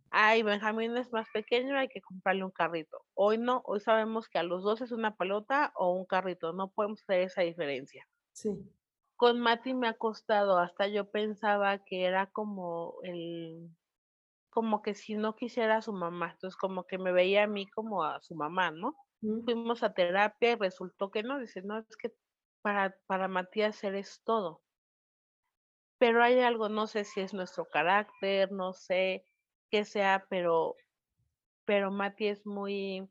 Ay, 0.09 0.41
Benjamín 0.41 0.95
es 0.95 1.11
más 1.11 1.27
pequeño, 1.33 1.77
hay 1.77 1.89
que 1.89 2.01
comprarle 2.01 2.45
un 2.45 2.51
carrito. 2.51 3.05
Hoy 3.13 3.37
no, 3.37 3.61
hoy 3.65 3.81
sabemos 3.81 4.29
que 4.29 4.39
a 4.39 4.43
los 4.43 4.63
dos 4.63 4.81
es 4.81 4.91
una 4.91 5.17
pelota 5.17 5.73
o 5.75 5.91
un 5.91 6.05
carrito, 6.05 6.53
no 6.53 6.71
podemos 6.71 7.01
hacer 7.01 7.21
esa 7.21 7.41
diferencia. 7.41 8.07
Sí. 8.31 8.49
Con 9.17 9.39
Mati 9.41 9.73
me 9.73 9.89
ha 9.89 9.95
costado, 9.95 10.57
hasta 10.57 10.87
yo 10.87 11.11
pensaba 11.11 11.79
que 11.79 12.05
era 12.05 12.27
como 12.27 12.95
el, 13.03 13.69
como 14.49 14.81
que 14.81 14.95
si 14.95 15.15
no 15.15 15.35
quisiera 15.35 15.77
a 15.77 15.81
su 15.81 15.93
mamá, 15.93 16.31
entonces 16.31 16.57
como 16.57 16.85
que 16.85 16.97
me 16.97 17.11
veía 17.11 17.43
a 17.43 17.47
mí 17.47 17.67
como 17.67 18.03
a 18.03 18.21
su 18.21 18.35
mamá, 18.35 18.71
¿no? 18.71 18.95
Fuimos 19.43 19.83
a 19.83 19.93
terapia 19.93 20.53
y 20.53 20.55
resultó 20.55 21.11
que 21.11 21.23
no, 21.23 21.39
dice, 21.39 21.61
no, 21.61 21.79
es 21.79 21.97
que 21.97 22.13
para, 22.61 22.97
para 23.05 23.27
Matías 23.27 23.83
eres 23.83 24.21
todo. 24.23 24.61
Pero 25.99 26.23
hay 26.23 26.39
algo, 26.39 26.69
no 26.69 26.87
sé 26.87 27.03
si 27.03 27.21
es 27.21 27.33
nuestro 27.33 27.65
carácter, 27.65 28.51
no 28.51 28.73
sé 28.73 29.25
qué 29.69 29.85
sea, 29.85 30.25
pero, 30.29 30.75
pero 31.65 31.91
Mati 31.91 32.27
es 32.27 32.45
muy, 32.45 33.07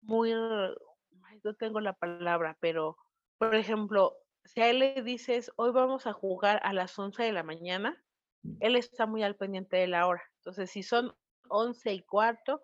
muy, 0.00 0.32
no 0.32 1.54
tengo 1.54 1.80
la 1.80 1.92
palabra, 1.92 2.56
pero, 2.60 2.96
por 3.38 3.54
ejemplo, 3.54 4.16
si 4.44 4.60
a 4.60 4.70
él 4.70 4.80
le 4.80 5.02
dices, 5.02 5.52
hoy 5.56 5.70
vamos 5.70 6.06
a 6.06 6.12
jugar 6.12 6.60
a 6.64 6.72
las 6.72 6.98
11 6.98 7.22
de 7.22 7.32
la 7.32 7.42
mañana, 7.42 8.02
mm. 8.42 8.56
él 8.60 8.76
está 8.76 9.06
muy 9.06 9.22
al 9.22 9.36
pendiente 9.36 9.76
de 9.76 9.86
la 9.86 10.06
hora. 10.06 10.22
Entonces, 10.38 10.70
si 10.70 10.82
son 10.82 11.14
11 11.48 11.92
y 11.92 12.02
cuarto, 12.02 12.60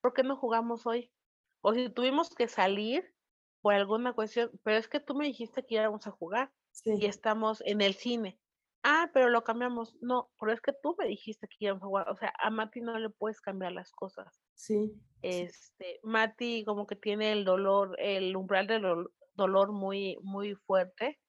¿por 0.00 0.12
qué 0.12 0.22
no 0.22 0.36
jugamos 0.36 0.86
hoy? 0.86 1.12
O 1.62 1.74
si 1.74 1.88
tuvimos 1.90 2.34
que 2.34 2.48
salir 2.48 3.14
por 3.60 3.74
alguna 3.74 4.14
cuestión, 4.14 4.50
pero 4.64 4.78
es 4.78 4.88
que 4.88 5.00
tú 5.00 5.14
me 5.14 5.26
dijiste 5.26 5.64
que 5.64 5.74
íbamos 5.74 6.06
a 6.06 6.10
jugar 6.10 6.50
y 6.84 7.06
estamos 7.06 7.62
en 7.66 7.82
el 7.82 7.94
cine. 7.94 8.40
Ah, 8.82 9.10
pero 9.12 9.28
lo 9.28 9.44
cambiamos. 9.44 9.96
No, 10.00 10.30
pero 10.40 10.52
es 10.52 10.60
que 10.60 10.72
tú 10.82 10.94
me 10.98 11.06
dijiste 11.06 11.46
que 11.48 11.56
íbamos 11.66 11.82
a 11.82 11.86
jugar. 11.86 12.08
O 12.10 12.16
sea, 12.16 12.32
a 12.38 12.50
Mati 12.50 12.80
no 12.80 12.98
le 12.98 13.10
puedes 13.10 13.40
cambiar 13.40 13.72
las 13.72 13.92
cosas. 13.92 14.40
Sí. 14.54 15.00
Este, 15.22 16.00
Mati 16.02 16.64
como 16.64 16.86
que 16.86 16.96
tiene 16.96 17.32
el 17.32 17.44
dolor, 17.44 17.96
el 18.00 18.36
umbral 18.36 18.66
del 18.66 18.84
dolor 19.34 19.72
muy, 19.72 20.18
muy 20.22 20.54
fuerte, 20.54 21.20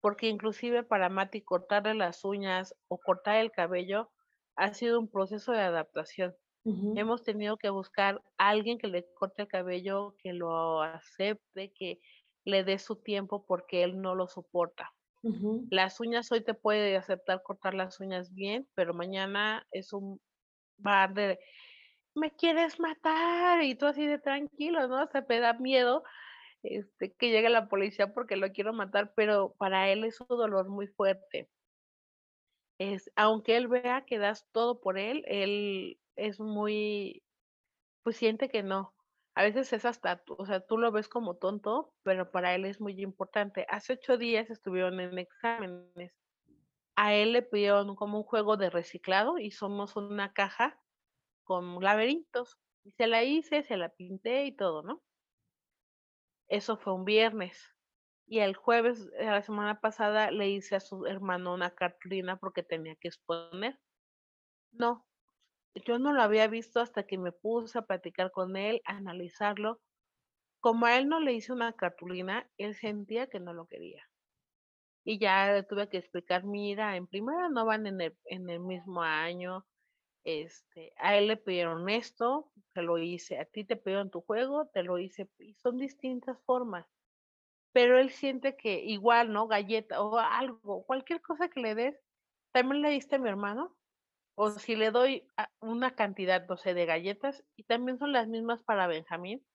porque 0.00 0.28
inclusive 0.28 0.84
para 0.84 1.08
Mati 1.10 1.42
cortarle 1.42 1.94
las 1.94 2.24
uñas 2.24 2.74
o 2.88 2.98
cortar 3.00 3.36
el 3.38 3.52
cabello 3.52 4.10
ha 4.56 4.74
sido 4.74 5.00
un 5.00 5.10
proceso 5.10 5.52
de 5.52 5.60
adaptación. 5.60 6.36
Hemos 6.94 7.22
tenido 7.24 7.56
que 7.58 7.70
buscar 7.70 8.22
a 8.38 8.50
alguien 8.50 8.78
que 8.78 8.88
le 8.88 9.06
corte 9.14 9.42
el 9.42 9.48
cabello, 9.48 10.14
que 10.18 10.32
lo 10.34 10.82
acepte, 10.82 11.72
que 11.74 12.00
le 12.44 12.64
dé 12.64 12.78
su 12.78 12.96
tiempo 13.02 13.46
porque 13.46 13.84
él 13.84 14.00
no 14.02 14.14
lo 14.14 14.28
soporta. 14.28 14.92
Las 15.70 16.00
uñas 16.00 16.30
hoy 16.32 16.42
te 16.42 16.54
puede 16.54 16.96
aceptar 16.96 17.42
cortar 17.42 17.74
las 17.74 18.00
uñas 18.00 18.34
bien, 18.34 18.68
pero 18.74 18.94
mañana 18.94 19.66
es 19.70 19.92
un 19.92 20.20
bar 20.78 21.14
de 21.14 21.38
me 22.14 22.32
quieres 22.32 22.80
matar 22.80 23.62
y 23.62 23.74
tú 23.76 23.86
así 23.86 24.06
de 24.06 24.18
tranquilo, 24.18 24.88
¿no? 24.88 25.06
Se 25.08 25.22
me 25.28 25.40
da 25.40 25.54
miedo 25.54 26.02
este, 26.62 27.14
que 27.14 27.30
llegue 27.30 27.48
la 27.50 27.68
policía 27.68 28.12
porque 28.14 28.36
lo 28.36 28.52
quiero 28.52 28.72
matar, 28.72 29.12
pero 29.16 29.54
para 29.58 29.90
él 29.90 30.04
es 30.04 30.20
un 30.20 30.28
dolor 30.28 30.68
muy 30.68 30.88
fuerte. 30.88 31.50
Es, 32.78 33.10
aunque 33.14 33.56
él 33.56 33.68
vea 33.68 34.04
que 34.06 34.18
das 34.18 34.48
todo 34.52 34.80
por 34.80 34.98
él, 34.98 35.22
él 35.26 36.00
es 36.16 36.40
muy, 36.40 37.22
pues 38.04 38.16
siente 38.16 38.48
que 38.48 38.62
no. 38.62 38.94
A 39.34 39.42
veces 39.44 39.72
es 39.72 39.84
hasta, 39.84 40.22
o 40.38 40.44
sea, 40.44 40.60
tú 40.60 40.76
lo 40.76 40.90
ves 40.92 41.08
como 41.08 41.36
tonto, 41.36 41.94
pero 42.02 42.30
para 42.30 42.54
él 42.54 42.64
es 42.64 42.80
muy 42.80 43.00
importante. 43.00 43.66
Hace 43.68 43.94
ocho 43.94 44.18
días 44.18 44.50
estuvieron 44.50 45.00
en 45.00 45.18
exámenes. 45.18 46.12
A 46.96 47.14
él 47.14 47.32
le 47.32 47.42
pidieron 47.42 47.96
como 47.96 48.18
un 48.18 48.24
juego 48.24 48.56
de 48.56 48.70
reciclado 48.70 49.38
y 49.38 49.52
somos 49.52 49.96
una 49.96 50.32
caja 50.32 50.80
con 51.44 51.80
laberintos. 51.80 52.58
Y 52.84 52.92
se 52.92 53.06
la 53.06 53.22
hice, 53.24 53.62
se 53.62 53.76
la 53.76 53.90
pinté 53.90 54.46
y 54.46 54.56
todo, 54.56 54.82
¿no? 54.82 55.02
Eso 56.48 56.76
fue 56.76 56.94
un 56.94 57.04
viernes. 57.04 57.58
Y 58.26 58.40
el 58.40 58.56
jueves 58.56 59.08
la 59.18 59.42
semana 59.42 59.80
pasada 59.80 60.30
le 60.30 60.48
hice 60.48 60.76
a 60.76 60.80
su 60.80 61.06
hermano 61.06 61.54
una 61.54 61.70
cartulina 61.74 62.38
porque 62.38 62.62
tenía 62.62 62.96
que 62.96 63.08
exponer. 63.08 63.80
No, 64.72 65.06
yo 65.74 65.98
no 65.98 66.12
lo 66.12 66.22
había 66.22 66.48
visto 66.48 66.80
hasta 66.80 67.04
que 67.04 67.18
me 67.18 67.32
puse 67.32 67.78
a 67.78 67.82
platicar 67.82 68.30
con 68.32 68.56
él, 68.56 68.82
a 68.84 68.96
analizarlo. 68.96 69.80
Como 70.60 70.86
a 70.86 70.98
él 70.98 71.08
no 71.08 71.20
le 71.20 71.32
hice 71.32 71.52
una 71.52 71.72
cartulina, 71.72 72.48
él 72.58 72.74
sentía 72.74 73.28
que 73.28 73.40
no 73.40 73.52
lo 73.54 73.66
quería. 73.66 74.02
Y 75.04 75.18
ya 75.18 75.52
le 75.52 75.62
tuve 75.62 75.88
que 75.88 75.98
explicar, 75.98 76.44
mira, 76.44 76.96
en 76.96 77.06
primera 77.06 77.48
no 77.48 77.64
van 77.64 77.86
en 77.86 78.00
el, 78.00 78.16
en 78.26 78.50
el 78.50 78.60
mismo 78.60 79.02
año, 79.02 79.66
este, 80.24 80.92
a 80.96 81.16
él 81.16 81.28
le 81.28 81.36
pidieron 81.36 81.88
esto, 81.88 82.52
te 82.74 82.82
lo 82.82 82.98
hice, 82.98 83.38
a 83.38 83.46
ti 83.46 83.64
te 83.64 83.76
pidieron 83.76 84.10
tu 84.10 84.20
juego, 84.20 84.66
te 84.68 84.82
lo 84.82 84.98
hice, 84.98 85.28
y 85.38 85.54
son 85.54 85.78
distintas 85.78 86.38
formas. 86.44 86.86
Pero 87.72 87.98
él 87.98 88.10
siente 88.10 88.56
que 88.56 88.80
igual, 88.84 89.32
¿no? 89.32 89.46
Galleta 89.46 90.02
o 90.02 90.18
algo, 90.18 90.84
cualquier 90.84 91.22
cosa 91.22 91.48
que 91.48 91.60
le 91.60 91.74
des, 91.74 92.00
también 92.52 92.82
le 92.82 92.90
diste 92.90 93.16
a 93.16 93.18
mi 93.18 93.28
hermano, 93.28 93.76
o 94.34 94.50
si 94.50 94.76
le 94.76 94.90
doy 94.90 95.28
una 95.60 95.94
cantidad, 95.96 96.46
no 96.48 96.56
sé, 96.56 96.74
de 96.74 96.86
galletas, 96.86 97.44
y 97.56 97.64
también 97.64 97.98
son 97.98 98.12
las 98.12 98.28
mismas 98.28 98.62
para 98.64 98.86
Benjamín, 98.88 99.46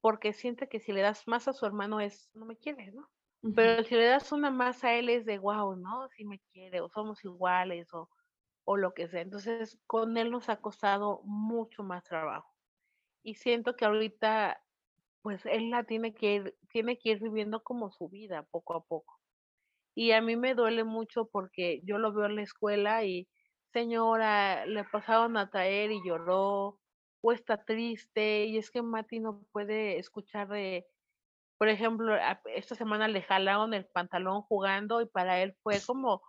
porque 0.00 0.32
siente 0.32 0.68
que 0.68 0.80
si 0.80 0.92
le 0.92 1.02
das 1.02 1.26
más 1.26 1.48
a 1.48 1.52
su 1.52 1.66
hermano 1.66 2.00
es, 2.00 2.30
no 2.34 2.46
me 2.46 2.56
quiere, 2.56 2.92
¿no? 2.92 3.10
Pero 3.54 3.82
si 3.84 3.94
le 3.96 4.06
das 4.06 4.30
una 4.32 4.50
más 4.50 4.84
a 4.84 4.94
él 4.94 5.08
es 5.08 5.24
de, 5.24 5.38
wow, 5.38 5.76
¿no? 5.76 6.08
Si 6.10 6.24
me 6.24 6.40
quiere, 6.52 6.80
o 6.80 6.88
somos 6.88 7.24
iguales, 7.24 7.92
o, 7.94 8.08
o 8.64 8.76
lo 8.76 8.94
que 8.94 9.08
sea. 9.08 9.22
Entonces, 9.22 9.78
con 9.86 10.16
él 10.16 10.30
nos 10.30 10.48
ha 10.48 10.60
costado 10.60 11.22
mucho 11.24 11.82
más 11.84 12.04
trabajo. 12.04 12.54
Y 13.22 13.36
siento 13.36 13.76
que 13.76 13.86
ahorita, 13.86 14.62
pues 15.22 15.46
él 15.46 15.70
la 15.70 15.84
tiene 15.84 16.14
que 16.14 16.34
ir, 16.34 16.58
tiene 16.70 16.98
que 16.98 17.10
ir 17.10 17.20
viviendo 17.20 17.64
como 17.64 17.90
su 17.92 18.08
vida 18.10 18.44
poco 18.44 18.74
a 18.76 18.84
poco. 18.84 19.17
Y 20.00 20.12
a 20.12 20.20
mí 20.20 20.36
me 20.36 20.54
duele 20.54 20.84
mucho 20.84 21.28
porque 21.32 21.80
yo 21.82 21.98
lo 21.98 22.12
veo 22.12 22.26
en 22.26 22.36
la 22.36 22.42
escuela 22.42 23.02
y, 23.02 23.26
señora, 23.72 24.64
le 24.64 24.84
pasaron 24.84 25.36
a 25.36 25.50
traer 25.50 25.90
y 25.90 26.00
lloró, 26.06 26.78
o 27.20 27.32
está 27.32 27.64
triste, 27.64 28.44
y 28.44 28.58
es 28.58 28.70
que 28.70 28.80
Mati 28.80 29.18
no 29.18 29.42
puede 29.50 29.98
escuchar 29.98 30.46
de, 30.50 30.86
por 31.58 31.66
ejemplo, 31.68 32.14
esta 32.54 32.76
semana 32.76 33.08
le 33.08 33.22
jalaron 33.22 33.74
el 33.74 33.86
pantalón 33.86 34.42
jugando 34.42 35.00
y 35.00 35.06
para 35.06 35.42
él 35.42 35.56
fue 35.64 35.80
como 35.84 36.22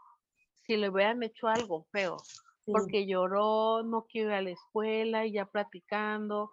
si 0.65 0.76
le 0.76 0.89
hubieran 0.89 1.22
hecho 1.22 1.47
algo 1.47 1.86
feo, 1.91 2.17
porque 2.65 3.05
lloró, 3.05 3.84
no 3.84 4.07
quiere 4.09 4.30
ir 4.30 4.34
a 4.34 4.41
la 4.41 4.49
escuela 4.49 5.28
y 5.28 5.34
ya 5.34 5.45
platicando, 5.45 6.49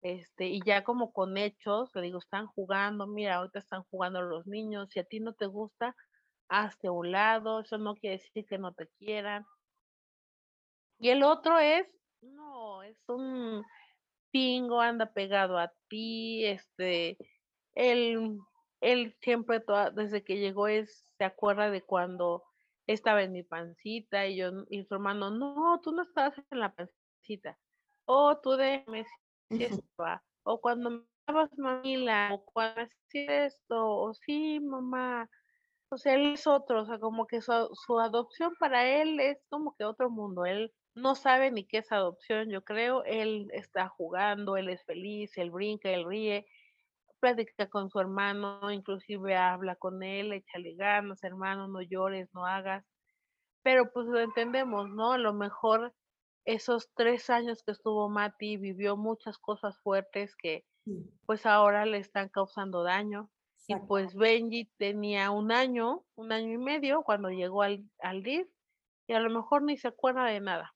este, 0.00 0.46
y 0.46 0.60
ya 0.64 0.84
como 0.84 1.12
con 1.12 1.38
hechos, 1.38 1.90
le 1.96 2.02
digo, 2.02 2.20
están 2.20 2.46
jugando, 2.46 3.08
mira, 3.08 3.34
ahorita 3.34 3.58
están 3.58 3.82
jugando 3.90 4.22
los 4.22 4.46
niños, 4.46 4.90
si 4.90 5.00
a 5.00 5.04
ti 5.04 5.18
no 5.18 5.32
te 5.32 5.46
gusta, 5.46 5.96
hazte 6.48 6.88
a 6.88 6.92
un 6.92 7.12
lado, 7.12 7.60
eso 7.60 7.78
no 7.78 7.94
quiere 7.94 8.18
decir 8.18 8.46
que 8.46 8.58
no 8.58 8.72
te 8.72 8.88
quieran. 8.98 9.44
Y 10.98 11.10
el 11.10 11.22
otro 11.22 11.58
es, 11.58 11.86
no, 12.22 12.82
es 12.82 12.98
un 13.08 13.64
pingo, 14.30 14.80
anda 14.80 15.12
pegado 15.12 15.58
a 15.58 15.72
ti, 15.88 16.44
este, 16.44 17.18
él, 17.74 18.38
él 18.80 19.16
siempre, 19.20 19.60
toda, 19.60 19.90
desde 19.90 20.24
que 20.24 20.38
llegó, 20.38 20.68
es, 20.68 21.12
se 21.18 21.24
acuerda 21.24 21.70
de 21.70 21.82
cuando 21.82 22.44
estaba 22.86 23.22
en 23.22 23.32
mi 23.32 23.42
pancita 23.42 24.26
y 24.26 24.36
yo, 24.36 24.50
y 24.70 24.84
su 24.84 24.94
hermano, 24.94 25.30
no, 25.30 25.80
tú 25.82 25.92
no 25.92 26.02
estabas 26.02 26.38
en 26.50 26.60
la 26.60 26.74
pancita, 26.74 27.58
o 28.04 28.28
oh, 28.28 28.40
tú 28.40 28.52
déjame 28.52 29.06
si 29.50 29.64
estaba, 29.64 30.22
o 30.44 30.60
cuando 30.60 30.90
me 30.90 31.02
dabas 31.26 31.50
mamila, 31.58 32.30
o 32.32 32.44
cuando 32.44 32.82
hacías 32.82 33.54
esto, 33.54 33.88
o 33.88 34.14
sí, 34.14 34.60
mamá, 34.60 35.28
o 35.90 35.98
sea, 35.98 36.14
él 36.14 36.34
es 36.34 36.46
otro, 36.46 36.82
o 36.82 36.86
sea, 36.86 36.98
como 36.98 37.26
que 37.26 37.40
su, 37.40 37.52
su, 37.74 37.98
adopción 38.00 38.54
para 38.58 38.86
él 38.88 39.20
es 39.20 39.38
como 39.48 39.74
que 39.76 39.84
otro 39.84 40.10
mundo. 40.10 40.44
Él 40.44 40.72
no 40.94 41.14
sabe 41.14 41.50
ni 41.50 41.64
qué 41.66 41.78
es 41.78 41.92
adopción, 41.92 42.50
yo 42.50 42.62
creo. 42.62 43.04
Él 43.04 43.48
está 43.52 43.88
jugando, 43.88 44.56
él 44.56 44.68
es 44.68 44.84
feliz, 44.84 45.36
él 45.38 45.50
brinca, 45.50 45.90
él 45.90 46.04
ríe, 46.04 46.46
platica 47.20 47.68
con 47.68 47.90
su 47.90 48.00
hermano, 48.00 48.70
inclusive 48.70 49.36
habla 49.36 49.76
con 49.76 50.02
él, 50.02 50.32
échale 50.32 50.74
ganas, 50.74 51.22
hermano, 51.24 51.68
no 51.68 51.82
llores, 51.82 52.28
no 52.34 52.46
hagas. 52.46 52.84
Pero 53.62 53.92
pues 53.92 54.06
lo 54.06 54.20
entendemos, 54.20 54.88
¿no? 54.90 55.12
A 55.12 55.18
lo 55.18 55.34
mejor 55.34 55.94
esos 56.44 56.88
tres 56.94 57.28
años 57.30 57.62
que 57.62 57.72
estuvo 57.72 58.08
Mati 58.08 58.56
vivió 58.56 58.96
muchas 58.96 59.38
cosas 59.38 59.78
fuertes 59.80 60.34
que 60.36 60.64
pues 61.26 61.44
ahora 61.46 61.84
le 61.84 61.98
están 61.98 62.28
causando 62.28 62.84
daño. 62.84 63.28
Y 63.68 63.74
pues 63.86 64.14
Benji 64.14 64.70
tenía 64.76 65.30
un 65.30 65.50
año, 65.50 66.04
un 66.14 66.32
año 66.32 66.52
y 66.52 66.58
medio 66.58 67.02
cuando 67.02 67.30
llegó 67.30 67.62
al, 67.62 67.84
al 68.00 68.22
DIF 68.22 68.48
y 69.08 69.12
a 69.12 69.20
lo 69.20 69.30
mejor 69.30 69.62
ni 69.62 69.76
se 69.76 69.88
acuerda 69.88 70.24
de 70.26 70.40
nada. 70.40 70.74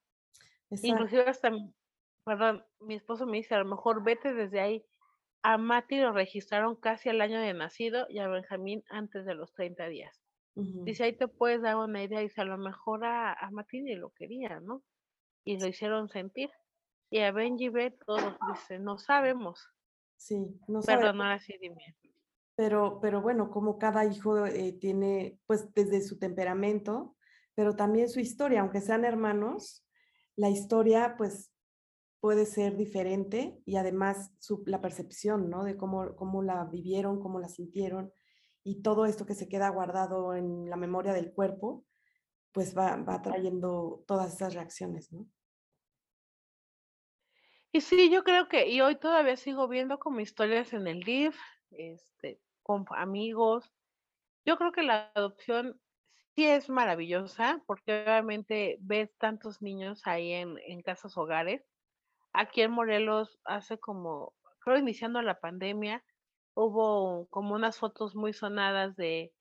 Inclusive 0.71 1.29
hasta, 1.29 1.51
perdón, 2.25 2.65
mi 2.81 2.95
esposo 2.95 3.27
me 3.27 3.39
dice, 3.39 3.55
a 3.55 3.59
lo 3.59 3.65
mejor 3.65 4.03
vete 4.03 4.35
desde 4.35 4.61
ahí. 4.61 4.85
A 5.43 5.57
Mati 5.57 5.99
lo 5.99 6.13
registraron 6.13 6.77
casi 6.77 7.09
al 7.09 7.21
año 7.21 7.41
de 7.41 7.55
nacido 7.55 8.07
y 8.09 8.19
a 8.19 8.29
Benjamín 8.29 8.85
antes 8.89 9.25
de 9.25 9.35
los 9.35 9.53
30 9.53 9.87
días. 9.89 10.21
Dice, 10.55 11.05
ahí 11.05 11.17
te 11.17 11.27
puedes 11.27 11.63
dar 11.63 11.77
una 11.77 12.03
idea. 12.03 12.21
Dice, 12.21 12.41
a 12.43 12.45
lo 12.45 12.59
mejor 12.59 13.05
a, 13.05 13.33
a 13.33 13.51
Mati 13.51 13.81
ni 13.81 13.95
lo 13.95 14.11
quería, 14.11 14.61
¿no? 14.61 14.83
Y 15.45 15.59
lo 15.59 15.67
hicieron 15.67 16.09
sentir. 16.09 16.51
Y 17.09 17.21
a 17.21 17.33
Benji 17.33 17.71
ve 17.71 17.93
todo. 17.93 18.37
Dice, 18.53 18.79
no 18.79 18.99
sabemos. 18.99 19.67
Sí, 20.17 20.37
no 20.69 20.83
sabemos. 20.83 21.05
Perdón, 21.05 21.23
ahora 21.23 21.39
sí, 21.39 21.55
dime. 21.59 21.97
Pero, 22.61 22.99
pero 23.01 23.23
bueno, 23.23 23.51
como 23.51 23.79
cada 23.79 24.05
hijo 24.05 24.45
eh, 24.45 24.75
tiene, 24.79 25.41
pues 25.47 25.73
desde 25.73 26.03
su 26.03 26.19
temperamento, 26.19 27.17
pero 27.55 27.75
también 27.75 28.11
su 28.11 28.21
historia, 28.21 28.61
aunque 28.61 28.83
sean 28.83 29.07
hermanos, 29.07 29.89
la 30.37 30.51
historia 30.51 31.15
pues 31.17 31.51
puede 32.21 32.45
ser 32.45 32.77
diferente 32.77 33.63
y 33.65 33.77
además 33.77 34.35
su, 34.41 34.63
la 34.67 34.83
percepción, 34.83 35.49
¿no? 35.49 35.65
De 35.65 35.79
cómo, 35.79 36.15
cómo 36.17 36.43
la 36.43 36.63
vivieron, 36.67 37.23
cómo 37.23 37.41
la 37.41 37.49
sintieron 37.49 38.13
y 38.63 38.83
todo 38.83 39.07
esto 39.07 39.25
que 39.25 39.35
se 39.35 39.49
queda 39.49 39.71
guardado 39.71 40.35
en 40.35 40.69
la 40.69 40.77
memoria 40.77 41.15
del 41.15 41.33
cuerpo, 41.33 41.87
pues 42.53 42.77
va, 42.77 42.95
va 42.97 43.23
trayendo 43.23 44.05
todas 44.07 44.35
esas 44.35 44.53
reacciones, 44.53 45.11
¿no? 45.15 45.27
Y 47.73 47.81
sí, 47.81 48.11
yo 48.11 48.23
creo 48.23 48.49
que, 48.49 48.69
y 48.69 48.83
hoy 48.83 48.97
todavía 48.97 49.39
sigo 49.39 49.67
viendo 49.67 49.99
como 49.99 50.21
historias 50.21 50.75
en 50.75 50.87
el 50.87 50.99
LIV, 50.99 51.33
este, 51.71 52.43
con 52.63 52.85
amigos. 52.97 53.73
Yo 54.45 54.57
creo 54.57 54.73
que 54.73 54.83
la 54.83 55.11
adopción 55.15 55.81
sí 56.35 56.47
es 56.47 56.69
maravillosa 56.69 57.63
porque 57.67 58.03
obviamente 58.03 58.79
ves 58.81 59.17
tantos 59.19 59.63
niños 59.63 60.03
ahí 60.07 60.33
en, 60.33 60.57
en 60.67 60.83
casas 60.83 61.17
hogares. 61.17 61.63
Aquí 62.33 62.63
en 62.63 62.73
Morelos 62.73 63.39
hace 63.45 63.79
como, 63.79 64.35
creo 64.61 64.79
iniciando 64.79 65.21
la 65.23 65.41
pandemia, 65.41 66.05
hubo 66.55 67.27
como 67.29 67.55
unas 67.55 67.79
fotos 67.79 68.15
muy 68.15 68.33
sonadas 68.33 68.97
de 68.97 69.33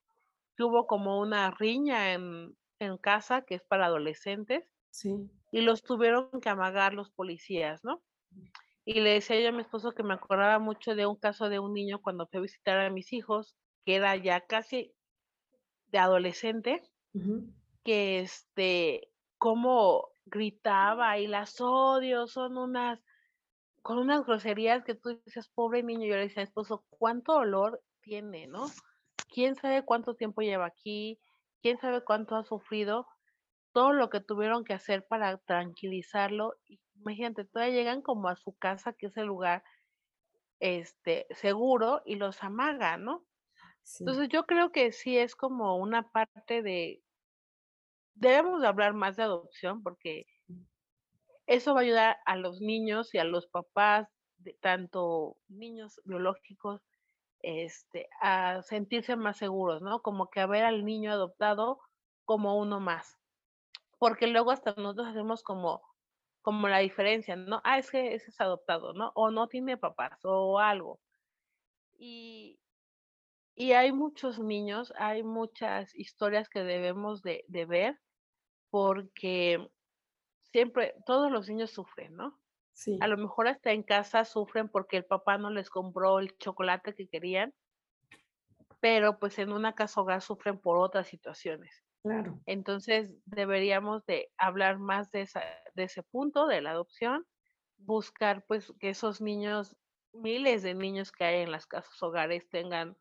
que 0.56 0.64
hubo 0.64 0.88
como 0.88 1.20
una 1.20 1.52
riña 1.52 2.14
en, 2.14 2.58
en 2.80 2.98
casa 2.98 3.44
que 3.44 3.56
es 3.56 3.64
para 3.64 3.86
adolescentes. 3.88 4.66
Sí. 4.92 5.30
Y 5.52 5.62
los 5.62 5.84
tuvieron 5.84 6.30
que 6.42 6.50
amagar 6.50 6.94
los 6.94 7.12
policías, 7.12 7.84
¿no? 7.84 8.04
Y 8.86 9.02
le 9.02 9.12
decía 9.12 9.40
yo 9.40 9.50
a 9.50 9.52
mi 9.52 9.62
esposo 9.62 9.92
que 9.94 10.04
me 10.04 10.14
acordaba 10.14 10.58
mucho 10.60 10.96
de 10.96 11.06
un 11.06 11.16
caso 11.16 11.50
de 11.50 11.60
un 11.60 11.74
niño 11.74 12.02
cuando 12.02 12.28
fui 12.28 12.40
a 12.40 12.42
visitar 12.42 12.80
a 12.80 12.90
mis 12.90 13.14
hijos, 13.14 13.56
que 13.86 13.96
era 13.96 14.16
ya 14.16 14.42
casi 14.42 14.94
de 15.88 16.00
adolescente, 16.00 16.82
que 17.84 18.20
este, 18.20 19.12
como 19.38 20.10
gritaba 20.26 21.18
y 21.18 21.28
las 21.28 21.60
odio, 21.60 22.28
son 22.28 22.58
unas, 22.58 23.00
con 23.82 23.98
unas 23.98 24.26
groserías 24.26 24.84
que 24.84 24.96
tú 24.96 25.20
dices, 25.26 25.50
pobre 25.50 25.84
niño, 25.84 26.08
yo 26.08 26.16
le 26.16 26.28
decía, 26.28 26.44
esposo, 26.44 26.86
¿cuánto 26.90 27.34
dolor 27.34 27.82
tiene, 28.02 28.48
no? 28.48 28.68
¿Quién 29.34 29.56
sabe 29.56 29.84
cuánto 29.84 30.16
tiempo 30.16 30.42
lleva 30.42 30.66
aquí? 30.66 31.20
¿Quién 31.62 31.78
sabe 31.80 32.04
cuánto 32.04 32.36
ha 32.36 32.44
sufrido? 32.44 33.08
Todo 33.72 33.94
lo 33.94 34.10
que 34.10 34.22
tuvieron 34.22 34.64
que 34.64 34.74
hacer 34.74 35.06
para 35.08 35.38
tranquilizarlo. 35.38 36.56
Imagínate, 37.00 37.46
todavía 37.46 37.74
llegan 37.74 38.02
como 38.02 38.28
a 38.28 38.36
su 38.36 38.54
casa, 38.58 38.94
que 38.94 39.08
es 39.08 39.18
el 39.18 39.28
lugar 39.28 39.64
este, 40.60 41.28
seguro, 41.32 42.02
y 42.06 42.16
los 42.16 42.44
amagan, 42.44 43.06
¿no? 43.06 43.26
Entonces 44.00 44.30
yo 44.30 44.46
creo 44.46 44.72
que 44.72 44.92
sí 44.92 45.18
es 45.18 45.36
como 45.36 45.78
una 45.78 46.12
parte 46.12 46.62
de, 46.62 47.02
debemos 48.14 48.62
de 48.62 48.68
hablar 48.68 48.94
más 48.94 49.16
de 49.16 49.24
adopción 49.24 49.82
porque 49.82 50.26
eso 51.48 51.74
va 51.74 51.80
a 51.80 51.84
ayudar 51.84 52.18
a 52.26 52.36
los 52.36 52.62
niños 52.62 53.16
y 53.16 53.18
a 53.18 53.24
los 53.24 53.48
papás, 53.48 54.08
de 54.38 54.54
tanto 54.54 55.38
niños 55.48 56.00
biológicos, 56.06 56.82
este, 57.42 58.08
a 58.22 58.62
sentirse 58.62 59.16
más 59.16 59.38
seguros, 59.38 59.82
¿no? 59.82 60.02
Como 60.02 60.30
que 60.30 60.42
a 60.42 60.48
ver 60.48 60.64
al 60.64 60.86
niño 60.86 61.12
adoptado 61.12 61.80
como 62.26 62.58
uno 62.60 62.80
más. 62.80 63.18
Porque 63.98 64.28
luego 64.28 64.52
hasta 64.52 64.76
nosotros 64.76 65.08
hacemos 65.08 65.44
como, 65.44 65.82
como 66.42 66.68
la 66.68 66.80
diferencia, 66.80 67.36
¿no? 67.36 67.62
Ah, 67.64 67.78
es 67.78 67.92
que 67.92 68.14
ese 68.16 68.32
es 68.32 68.42
adoptado, 68.42 68.94
¿no? 68.94 69.12
O 69.16 69.32
no 69.32 69.48
tiene 69.48 69.78
papás 69.78 70.20
o 70.24 70.60
algo. 70.60 71.00
Y, 71.98 72.60
y 73.56 73.74
hay 73.74 73.92
muchos 73.92 74.40
niños, 74.40 74.94
hay 74.98 75.22
muchas 75.22 75.94
historias 75.94 76.48
que 76.50 76.64
debemos 76.64 77.22
de, 77.22 77.44
ver 77.68 78.00
porque 78.70 79.68
siempre, 80.40 80.96
todos 81.06 81.32
los 81.32 81.50
niños 81.50 81.72
sufren, 81.72 82.16
¿no? 82.16 82.40
Sí. 82.74 82.98
A 83.02 83.08
lo 83.08 83.18
mejor 83.18 83.48
hasta 83.48 83.72
en 83.72 83.84
casa 83.84 84.24
sufren 84.24 84.70
porque 84.70 84.96
el 84.96 85.06
papá 85.06 85.38
no 85.38 85.50
les 85.50 85.70
compró 85.70 86.20
el 86.20 86.38
chocolate 86.38 86.96
que 86.96 87.10
querían, 87.10 87.54
pero 88.80 89.20
pues 89.20 89.38
en 89.40 89.52
una 89.52 89.76
casa 89.76 90.00
hogar 90.00 90.22
sufren 90.22 90.58
por 90.58 90.78
otras 90.78 91.08
situaciones. 91.08 91.84
Claro. 92.02 92.40
Entonces 92.46 93.14
deberíamos 93.26 94.06
de 94.06 94.32
hablar 94.38 94.80
más 94.80 95.12
de, 95.12 95.24
esa, 95.24 95.44
de 95.80 95.86
ese 95.86 96.04
punto, 96.04 96.46
de 96.46 96.62
la 96.62 96.72
adopción, 96.72 97.26
buscar 97.78 98.46
pues 98.46 98.72
que 98.80 98.90
esos 98.90 99.22
niños, 99.22 99.76
miles 100.14 100.62
de 100.62 100.76
niños 100.76 101.12
que 101.12 101.24
hay 101.24 101.42
en 101.42 101.52
las 101.52 101.66
casas 101.66 102.02
hogares 102.04 102.48
tengan 102.50 102.98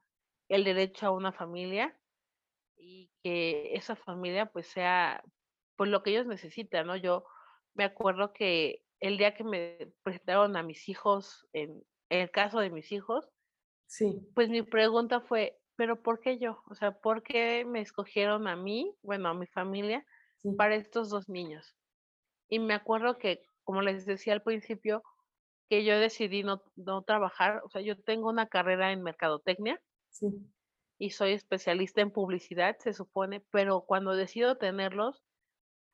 el 0.49 0.65
derecho 0.65 1.07
a 1.07 1.11
una 1.11 1.33
familia 1.33 1.99
y 2.77 3.11
que 3.23 3.75
esa 3.75 3.97
familia 3.97 4.47
pues 4.47 4.69
sea 4.69 5.23
pues 5.77 5.91
lo 5.91 6.03
que 6.03 6.11
ellos 6.11 6.27
necesitan, 6.27 6.87
¿no? 6.87 6.97
Yo 6.97 7.25
me 7.75 7.85
acuerdo 7.85 8.33
que 8.33 8.83
el 9.01 9.17
día 9.17 9.35
que 9.35 9.45
me 9.45 9.93
presentaron 10.03 10.57
a 10.57 10.63
mis 10.63 10.89
hijos, 10.89 11.47
en, 11.53 11.85
el 12.09 12.31
caso 12.31 12.59
de 12.59 12.71
mis 12.71 12.91
hijos, 12.91 13.29
sí. 13.87 14.27
pues 14.35 14.49
mi 14.49 14.63
pregunta 14.63 15.21
fue, 15.21 15.61
pero 15.77 16.03
¿por 16.03 16.21
qué 16.21 16.39
yo? 16.39 16.63
O 16.67 16.75
sea, 16.75 16.99
¿por 16.99 17.23
qué 17.23 17.65
me 17.65 17.81
escogieron 17.81 18.49
a 18.49 18.57
mí, 18.57 18.93
bueno, 19.03 19.29
a 19.29 19.35
mi 19.35 19.47
familia, 19.47 20.05
para 20.57 20.75
estos 20.75 21.11
dos 21.11 21.29
niños? 21.29 21.78
Y 22.49 22.59
me 22.59 22.75
acuerdo 22.75 23.19
que, 23.19 23.45
como 23.65 23.83
les 23.83 24.07
decía 24.07 24.33
al 24.33 24.43
principio, 24.43 25.03
que 25.69 25.85
yo 25.85 25.99
decidí 25.99 26.43
no, 26.43 26.63
no 26.77 27.03
trabajar, 27.03 27.61
o 27.65 27.69
sea, 27.69 27.83
yo 27.83 28.01
tengo 28.01 28.29
una 28.29 28.49
carrera 28.49 28.93
en 28.93 29.03
mercadotecnia, 29.03 29.81
y 30.99 31.11
soy 31.11 31.33
especialista 31.33 32.01
en 32.01 32.11
publicidad, 32.11 32.77
se 32.79 32.93
supone, 32.93 33.41
pero 33.51 33.83
cuando 33.83 34.17
decido 34.17 34.57
tenerlos, 34.57 35.23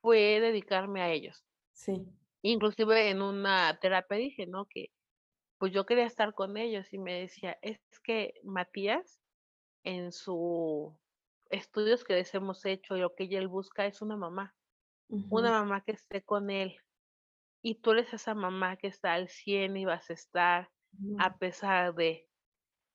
fue 0.01 0.41
dedicarme 0.41 1.03
a 1.03 1.11
ellos. 1.11 1.45
Sí. 1.73 2.07
Inclusive 2.43 3.11
en 3.11 3.23
una 3.23 3.79
terapia 3.81 4.17
dije, 4.17 4.47
¿no? 4.47 4.67
Que 4.67 4.91
pues 5.59 5.73
yo 5.73 5.87
quería 5.87 6.05
estar 6.05 6.35
con 6.35 6.57
ellos 6.57 6.93
y 6.93 6.99
me 6.99 7.21
decía, 7.21 7.59
es 7.63 7.81
que 8.03 8.35
Matías, 8.45 9.21
en 9.83 10.13
sus 10.13 10.93
estudios 11.51 12.05
que 12.05 12.15
les 12.15 12.35
hemos 12.35 12.65
hecho 12.65 12.97
y 12.97 13.01
lo 13.01 13.15
que 13.15 13.25
él 13.25 13.49
busca 13.49 13.87
es 13.87 14.03
una 14.03 14.17
mamá, 14.17 14.55
una 15.09 15.51
mamá 15.51 15.83
que 15.83 15.93
esté 15.93 16.23
con 16.23 16.51
él. 16.51 16.77
Y 17.63 17.77
tú 17.77 17.93
eres 17.93 18.13
esa 18.13 18.35
mamá 18.35 18.77
que 18.77 18.89
está 18.89 19.15
al 19.15 19.29
100 19.29 19.77
y 19.77 19.85
vas 19.85 20.11
a 20.11 20.13
estar 20.13 20.71
a 21.19 21.39
pesar 21.39 21.95
de, 21.95 22.29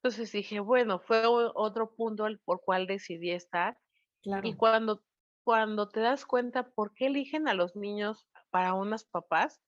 entonces 0.02 0.32
dije, 0.32 0.62
bueno, 0.62 1.00
fue 1.00 1.24
otro 1.26 1.94
punto 1.94 2.26
por 2.46 2.62
cual 2.62 2.88
decidí 2.88 3.32
estar. 3.32 3.78
Y 4.44 4.56
cuando, 4.56 5.04
cuando 5.44 5.90
te 5.90 6.00
das 6.00 6.26
cuenta 6.26 6.70
por 6.72 6.94
qué 6.94 7.08
eligen 7.08 7.48
a 7.48 7.54
los 7.54 7.76
niños 7.76 8.28
para 8.50 8.74
unos 8.74 9.04
papás, 9.04 9.62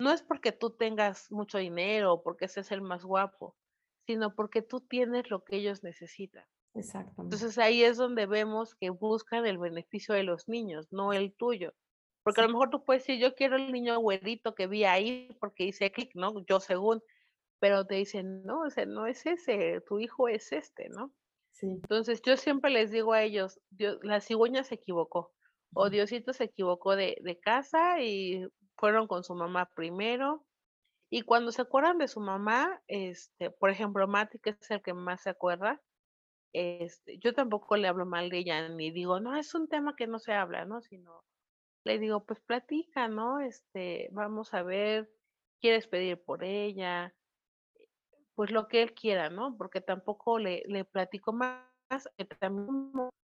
no 0.00 0.10
es 0.10 0.22
porque 0.22 0.52
tú 0.52 0.70
tengas 0.70 1.30
mucho 1.30 1.58
dinero 1.58 2.14
o 2.14 2.22
porque 2.22 2.48
seas 2.48 2.72
el 2.72 2.82
más 2.82 3.04
guapo, 3.04 3.56
sino 4.06 4.34
porque 4.34 4.60
tú 4.62 4.80
tienes 4.80 5.30
lo 5.30 5.44
que 5.44 5.56
ellos 5.56 5.82
necesitan. 5.82 6.44
Exactamente. 6.74 7.36
Entonces 7.36 7.58
ahí 7.58 7.82
es 7.82 7.96
donde 7.96 8.26
vemos 8.26 8.74
que 8.74 8.90
buscan 8.90 9.46
el 9.46 9.58
beneficio 9.58 10.14
de 10.14 10.24
los 10.24 10.48
niños, 10.48 10.88
no 10.90 11.12
el 11.12 11.34
tuyo. 11.34 11.72
Porque 12.26 12.40
a 12.40 12.44
lo 12.44 12.50
mejor 12.50 12.70
tú 12.70 12.82
puedes 12.84 13.06
decir, 13.06 13.22
yo 13.22 13.36
quiero 13.36 13.54
el 13.54 13.70
niño 13.70 13.96
güerito 14.00 14.56
que 14.56 14.66
vi 14.66 14.82
ahí 14.82 15.28
porque 15.38 15.62
hice 15.62 15.92
clic, 15.92 16.10
¿no? 16.16 16.44
Yo 16.46 16.58
según, 16.58 17.00
pero 17.60 17.86
te 17.86 17.94
dicen, 17.94 18.42
no, 18.42 18.62
o 18.62 18.70
sea, 18.70 18.84
no 18.84 19.06
es 19.06 19.24
ese, 19.26 19.80
tu 19.86 20.00
hijo 20.00 20.26
es 20.26 20.50
este, 20.50 20.88
¿no? 20.88 21.14
Sí. 21.52 21.68
Entonces 21.68 22.20
yo 22.22 22.36
siempre 22.36 22.72
les 22.72 22.90
digo 22.90 23.12
a 23.12 23.22
ellos, 23.22 23.60
Dios, 23.70 24.00
la 24.02 24.20
cigüeña 24.20 24.64
se 24.64 24.74
equivocó, 24.74 25.32
o 25.72 25.88
Diosito 25.88 26.32
se 26.32 26.42
equivocó 26.42 26.96
de, 26.96 27.16
de 27.20 27.38
casa 27.38 28.02
y 28.02 28.44
fueron 28.76 29.06
con 29.06 29.22
su 29.22 29.36
mamá 29.36 29.70
primero, 29.76 30.44
y 31.08 31.22
cuando 31.22 31.52
se 31.52 31.62
acuerdan 31.62 31.98
de 31.98 32.08
su 32.08 32.18
mamá, 32.18 32.82
este, 32.88 33.52
por 33.52 33.70
ejemplo, 33.70 34.08
Mati, 34.08 34.40
que 34.40 34.50
es 34.50 34.70
el 34.72 34.82
que 34.82 34.94
más 34.94 35.22
se 35.22 35.30
acuerda, 35.30 35.80
este, 36.52 37.20
yo 37.20 37.34
tampoco 37.34 37.76
le 37.76 37.86
hablo 37.86 38.04
mal 38.04 38.30
de 38.30 38.38
ella, 38.38 38.68
ni 38.68 38.90
digo, 38.90 39.20
no, 39.20 39.36
es 39.36 39.54
un 39.54 39.68
tema 39.68 39.94
que 39.94 40.08
no 40.08 40.18
se 40.18 40.32
habla, 40.32 40.64
¿no? 40.64 40.82
Sino 40.82 41.22
le 41.86 41.98
digo, 41.98 42.24
pues 42.24 42.40
platica, 42.40 43.08
¿no? 43.08 43.40
Este, 43.40 44.08
vamos 44.10 44.52
a 44.54 44.62
ver, 44.62 45.08
quieres 45.60 45.86
pedir 45.86 46.20
por 46.20 46.42
ella, 46.42 47.14
pues 48.34 48.50
lo 48.50 48.66
que 48.66 48.82
él 48.82 48.92
quiera, 48.92 49.30
¿no? 49.30 49.56
Porque 49.56 49.80
tampoco 49.80 50.38
le, 50.38 50.64
le 50.66 50.84
platico 50.84 51.32
más, 51.32 51.62
que 52.16 52.24
también 52.24 52.92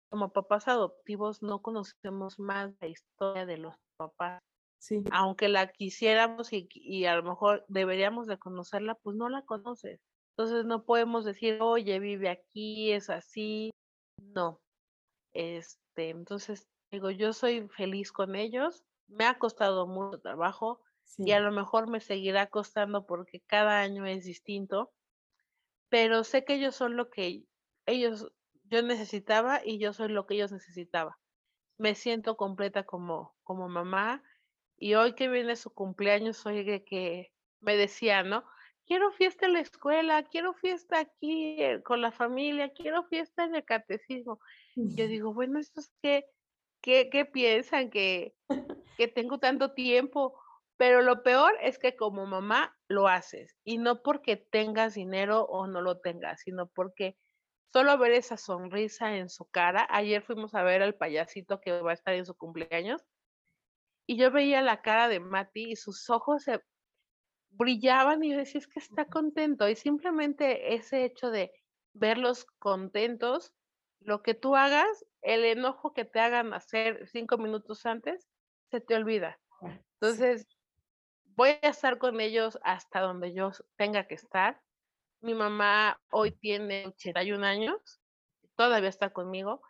como 0.09 0.33
papás 0.33 0.67
adoptivos 0.67 1.41
no 1.41 1.61
conocemos 1.61 2.37
más 2.39 2.73
la 2.81 2.87
historia 2.87 3.45
de 3.45 3.57
los 3.57 3.75
papás. 3.97 4.41
Sí. 4.79 5.01
Aunque 5.11 5.47
la 5.47 5.71
quisiéramos 5.71 6.51
y, 6.51 6.67
y 6.73 7.05
a 7.05 7.15
lo 7.15 7.23
mejor 7.23 7.63
deberíamos 7.69 8.27
de 8.27 8.37
conocerla, 8.37 8.95
pues 8.95 9.15
no 9.15 9.29
la 9.29 9.43
conoces. 9.43 10.01
Entonces 10.35 10.65
no 10.65 10.83
podemos 10.83 11.23
decir, 11.23 11.61
oye, 11.61 11.99
vive 11.99 12.29
aquí, 12.29 12.91
es 12.91 13.09
así. 13.09 13.71
No. 14.17 14.59
Este, 15.33 16.09
entonces 16.09 16.67
digo, 16.91 17.09
yo 17.09 17.33
soy 17.33 17.67
feliz 17.69 18.11
con 18.11 18.35
ellos. 18.35 18.83
Me 19.07 19.25
ha 19.25 19.39
costado 19.39 19.87
mucho 19.87 20.19
trabajo 20.19 20.81
y 21.17 21.31
a 21.31 21.39
lo 21.39 21.51
mejor 21.51 21.89
me 21.89 21.99
seguirá 21.99 22.47
costando 22.47 23.05
porque 23.05 23.41
cada 23.41 23.81
año 23.81 24.05
es 24.05 24.25
distinto. 24.25 24.91
Pero 25.89 26.23
sé 26.23 26.45
que 26.45 26.55
ellos 26.55 26.75
son 26.75 26.95
lo 26.95 27.09
que 27.09 27.43
ellos 27.85 28.31
yo 28.71 28.81
necesitaba 28.81 29.61
y 29.63 29.79
yo 29.79 29.91
soy 29.91 30.09
lo 30.09 30.25
que 30.25 30.35
ellos 30.35 30.51
necesitaban. 30.51 31.13
Me 31.77 31.95
siento 31.95 32.37
completa 32.37 32.83
como, 32.83 33.35
como 33.43 33.67
mamá 33.67 34.23
y 34.77 34.95
hoy 34.95 35.13
que 35.13 35.27
viene 35.27 35.55
su 35.57 35.73
cumpleaños, 35.73 36.37
soy 36.37 36.63
de 36.63 36.83
que 36.83 37.33
me 37.59 37.75
decía, 37.75 38.23
¿no? 38.23 38.45
Quiero 38.85 39.11
fiesta 39.11 39.45
en 39.45 39.53
la 39.53 39.59
escuela, 39.59 40.23
quiero 40.23 40.53
fiesta 40.53 40.99
aquí 40.99 41.61
eh, 41.61 41.81
con 41.83 42.01
la 42.01 42.11
familia, 42.11 42.71
quiero 42.73 43.03
fiesta 43.03 43.43
en 43.43 43.55
el 43.55 43.65
catecismo. 43.65 44.39
Y 44.75 44.95
yo 44.95 45.07
digo, 45.07 45.33
bueno, 45.33 45.59
¿esto 45.59 45.81
es 45.81 45.91
qué, 46.01 46.25
qué, 46.81 47.09
qué 47.09 47.25
piensan? 47.25 47.89
Que, 47.89 48.35
que 48.97 49.07
tengo 49.07 49.39
tanto 49.39 49.73
tiempo. 49.73 50.39
Pero 50.77 51.01
lo 51.01 51.21
peor 51.21 51.53
es 51.61 51.77
que 51.77 51.95
como 51.95 52.25
mamá 52.25 52.75
lo 52.87 53.07
haces 53.07 53.55
y 53.63 53.77
no 53.77 54.01
porque 54.01 54.35
tengas 54.35 54.95
dinero 54.95 55.43
o 55.43 55.67
no 55.67 55.81
lo 55.81 55.99
tengas, 55.99 56.41
sino 56.41 56.67
porque 56.67 57.17
Solo 57.73 57.97
ver 57.97 58.11
esa 58.11 58.35
sonrisa 58.35 59.15
en 59.15 59.29
su 59.29 59.45
cara. 59.45 59.87
Ayer 59.89 60.21
fuimos 60.21 60.53
a 60.55 60.63
ver 60.63 60.81
al 60.81 60.95
payasito 60.95 61.61
que 61.61 61.71
va 61.81 61.91
a 61.91 61.93
estar 61.93 62.13
en 62.13 62.25
su 62.25 62.35
cumpleaños 62.35 63.01
y 64.05 64.17
yo 64.17 64.29
veía 64.29 64.61
la 64.61 64.81
cara 64.81 65.07
de 65.07 65.21
Mati 65.21 65.71
y 65.71 65.75
sus 65.77 66.09
ojos 66.09 66.43
se 66.43 66.61
brillaban 67.51 68.23
y 68.23 68.31
yo 68.31 68.37
decía, 68.37 68.59
es 68.59 68.67
que 68.67 68.79
está 68.79 69.05
contento. 69.05 69.69
Y 69.69 69.77
simplemente 69.77 70.73
ese 70.73 71.05
hecho 71.05 71.31
de 71.31 71.53
verlos 71.93 72.45
contentos, 72.59 73.53
lo 74.01 74.21
que 74.21 74.33
tú 74.33 74.57
hagas, 74.57 75.05
el 75.21 75.45
enojo 75.45 75.93
que 75.93 76.05
te 76.05 76.19
hagan 76.19 76.53
hacer 76.53 77.07
cinco 77.07 77.37
minutos 77.37 77.85
antes, 77.85 78.27
se 78.69 78.81
te 78.81 78.95
olvida. 78.95 79.39
Entonces, 79.99 80.47
voy 81.35 81.49
a 81.61 81.69
estar 81.69 81.97
con 81.97 82.19
ellos 82.19 82.59
hasta 82.63 83.01
donde 83.01 83.33
yo 83.33 83.51
tenga 83.75 84.07
que 84.07 84.15
estar. 84.15 84.61
Mi 85.21 85.33
mamá 85.33 85.99
hoy 86.11 86.31
tiene 86.31 86.87
81 86.87 87.45
años, 87.45 88.01
todavía 88.55 88.89
está 88.89 89.11
conmigo, 89.11 89.61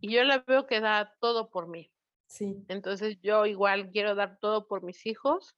y 0.00 0.12
yo 0.12 0.24
la 0.24 0.38
veo 0.46 0.66
que 0.66 0.80
da 0.80 1.14
todo 1.20 1.50
por 1.50 1.68
mí. 1.68 1.90
Sí. 2.26 2.64
Entonces 2.68 3.18
yo 3.22 3.46
igual 3.46 3.90
quiero 3.90 4.14
dar 4.14 4.38
todo 4.38 4.68
por 4.68 4.82
mis 4.82 5.06
hijos. 5.06 5.56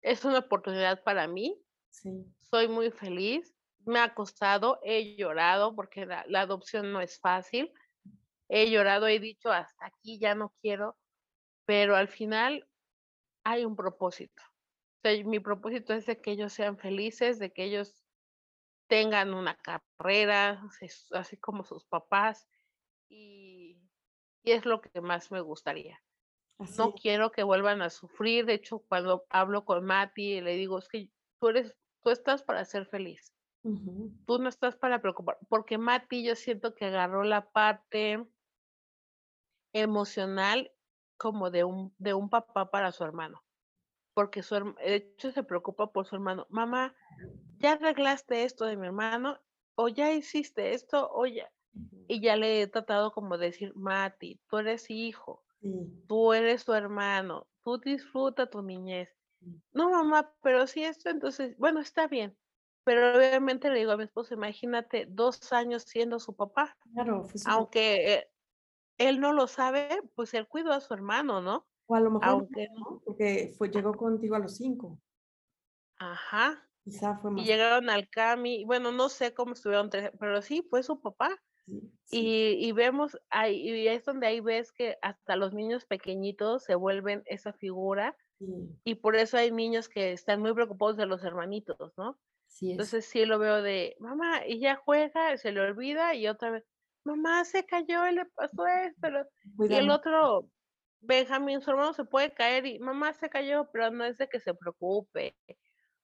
Es 0.00 0.24
una 0.24 0.40
oportunidad 0.40 1.02
para 1.02 1.28
mí. 1.28 1.62
Sí. 1.90 2.26
Soy 2.40 2.68
muy 2.68 2.90
feliz. 2.90 3.54
Me 3.84 4.00
ha 4.00 4.14
costado, 4.14 4.80
he 4.82 5.16
llorado 5.16 5.74
porque 5.74 6.06
la, 6.06 6.24
la 6.28 6.42
adopción 6.42 6.92
no 6.92 7.00
es 7.00 7.20
fácil. 7.20 7.72
He 8.54 8.70
llorado, 8.70 9.06
he 9.06 9.18
dicho 9.18 9.50
hasta 9.50 9.86
aquí 9.86 10.18
ya 10.18 10.34
no 10.34 10.52
quiero, 10.60 10.98
pero 11.64 11.96
al 11.96 12.06
final 12.06 12.68
hay 13.44 13.64
un 13.64 13.76
propósito. 13.76 14.42
O 14.42 15.00
sea, 15.00 15.24
mi 15.24 15.40
propósito 15.40 15.94
es 15.94 16.04
de 16.04 16.20
que 16.20 16.32
ellos 16.32 16.52
sean 16.52 16.76
felices, 16.76 17.38
de 17.38 17.50
que 17.50 17.64
ellos 17.64 18.04
tengan 18.88 19.32
una 19.32 19.56
carrera, 19.56 20.62
así 21.12 21.38
como 21.38 21.64
sus 21.64 21.86
papás, 21.86 22.46
y, 23.08 23.80
es 24.44 24.66
lo 24.66 24.82
que 24.82 25.00
más 25.00 25.30
me 25.30 25.40
gustaría. 25.40 25.98
No 26.76 26.92
quiero 26.92 27.32
que 27.32 27.44
vuelvan 27.44 27.80
a 27.80 27.88
sufrir, 27.88 28.44
de 28.44 28.52
hecho, 28.52 28.80
cuando 28.80 29.24
hablo 29.30 29.64
con 29.64 29.82
Mati, 29.82 30.42
le 30.42 30.56
digo, 30.56 30.78
es 30.78 30.88
que 30.88 31.08
tú 31.40 31.48
eres, 31.48 31.74
tú 32.02 32.10
estás 32.10 32.42
para 32.42 32.66
ser 32.66 32.84
feliz, 32.84 33.32
tú 33.62 34.38
no 34.38 34.50
estás 34.50 34.76
para 34.76 35.00
preocupar, 35.00 35.38
porque 35.48 35.78
Mati 35.78 36.22
yo 36.22 36.36
siento 36.36 36.74
que 36.74 36.84
agarró 36.84 37.24
la 37.24 37.50
parte 37.50 38.26
emocional 39.72 40.72
como 41.16 41.50
de 41.50 41.64
un, 41.64 41.94
de 41.98 42.14
un 42.14 42.28
papá 42.28 42.70
para 42.70 42.92
su 42.92 43.04
hermano 43.04 43.42
porque 44.14 44.42
su 44.42 44.54
de 44.54 44.94
hecho 44.94 45.32
se 45.32 45.42
preocupa 45.42 45.92
por 45.92 46.06
su 46.06 46.16
hermano. 46.16 46.46
Mamá, 46.50 46.94
¿ya 47.58 47.72
arreglaste 47.72 48.44
esto 48.44 48.64
de 48.66 48.76
mi 48.76 48.86
hermano? 48.86 49.40
¿O 49.74 49.88
ya 49.88 50.12
hiciste 50.12 50.74
esto? 50.74 51.10
O 51.12 51.26
ya... 51.26 51.50
Y 52.06 52.20
ya 52.20 52.36
le 52.36 52.60
he 52.60 52.66
tratado 52.66 53.12
como 53.12 53.38
decir, 53.38 53.74
Mati, 53.74 54.38
tú 54.50 54.58
eres 54.58 54.90
hijo, 54.90 55.42
tú 56.06 56.34
eres 56.34 56.66
tu 56.66 56.74
hermano, 56.74 57.46
tú 57.64 57.78
disfruta 57.78 58.50
tu 58.50 58.60
niñez. 58.60 59.08
No, 59.72 59.90
mamá, 59.90 60.34
pero 60.42 60.66
si 60.66 60.84
esto, 60.84 61.08
entonces, 61.08 61.56
bueno, 61.56 61.80
está 61.80 62.08
bien. 62.08 62.36
Pero 62.84 63.16
obviamente 63.16 63.70
le 63.70 63.78
digo 63.78 63.92
a 63.92 63.96
mi 63.96 64.04
esposo, 64.04 64.34
imagínate 64.34 65.06
dos 65.08 65.50
años 65.54 65.84
siendo 65.84 66.20
su 66.20 66.36
papá. 66.36 66.76
Claro, 66.92 67.26
Aunque 67.46 68.14
eh, 68.14 68.31
él 69.08 69.20
no 69.20 69.32
lo 69.32 69.46
sabe, 69.46 69.88
pues 70.14 70.34
él 70.34 70.46
cuidó 70.48 70.72
a 70.72 70.80
su 70.80 70.94
hermano, 70.94 71.40
¿no? 71.40 71.66
O 71.86 71.94
a 71.94 72.00
lo 72.00 72.10
mejor 72.10 72.28
Aunque, 72.28 72.68
no, 72.74 73.02
porque 73.04 73.54
fue, 73.56 73.70
llegó 73.70 73.94
contigo 73.94 74.36
a 74.36 74.38
los 74.38 74.56
cinco. 74.56 74.98
Ajá. 75.98 76.68
Quizá 76.84 77.16
fue 77.18 77.30
más. 77.30 77.42
Y 77.42 77.46
llegaron 77.46 77.90
al 77.90 78.08
CAMI, 78.08 78.64
bueno, 78.64 78.92
no 78.92 79.08
sé 79.08 79.34
cómo 79.34 79.52
estuvieron, 79.52 79.90
pero 80.18 80.42
sí, 80.42 80.66
fue 80.68 80.82
su 80.82 81.00
papá. 81.00 81.30
Y, 82.10 82.56
y, 82.58 82.72
vemos, 82.72 83.16
ahí, 83.30 83.56
y 83.56 83.88
es 83.88 84.04
donde 84.04 84.26
ahí 84.26 84.40
ves 84.40 84.72
que 84.72 84.98
hasta 85.00 85.36
los 85.36 85.54
niños 85.54 85.86
pequeñitos 85.86 86.64
se 86.64 86.74
vuelven 86.74 87.22
esa 87.26 87.52
figura. 87.52 88.16
Y 88.84 88.96
por 88.96 89.14
eso 89.14 89.36
hay 89.36 89.52
niños 89.52 89.88
que 89.88 90.12
están 90.12 90.40
muy 90.40 90.52
preocupados 90.52 90.96
de 90.96 91.06
los 91.06 91.22
hermanitos, 91.22 91.92
¿no? 91.96 92.18
Sí 92.48 92.72
Entonces 92.72 93.06
sí 93.06 93.24
lo 93.24 93.38
veo 93.38 93.62
de, 93.62 93.96
mamá, 94.00 94.44
y 94.46 94.58
ya 94.58 94.74
juega, 94.76 95.36
se 95.36 95.52
le 95.52 95.60
olvida, 95.60 96.14
y 96.16 96.26
otra 96.26 96.50
vez, 96.50 96.64
mamá, 97.04 97.44
se 97.44 97.64
cayó 97.64 98.06
y 98.08 98.14
le 98.14 98.24
pasó 98.26 98.66
esto. 98.66 99.08
Y 99.58 99.74
el 99.74 99.90
otro, 99.90 100.48
Benjamín, 101.00 101.60
su 101.60 101.70
hermano 101.70 101.92
se 101.92 102.04
puede 102.04 102.32
caer 102.32 102.66
y 102.66 102.78
mamá 102.78 103.12
se 103.12 103.28
cayó, 103.28 103.68
pero 103.72 103.90
no 103.90 104.04
es 104.04 104.18
de 104.18 104.28
que 104.28 104.40
se 104.40 104.54
preocupe. 104.54 105.36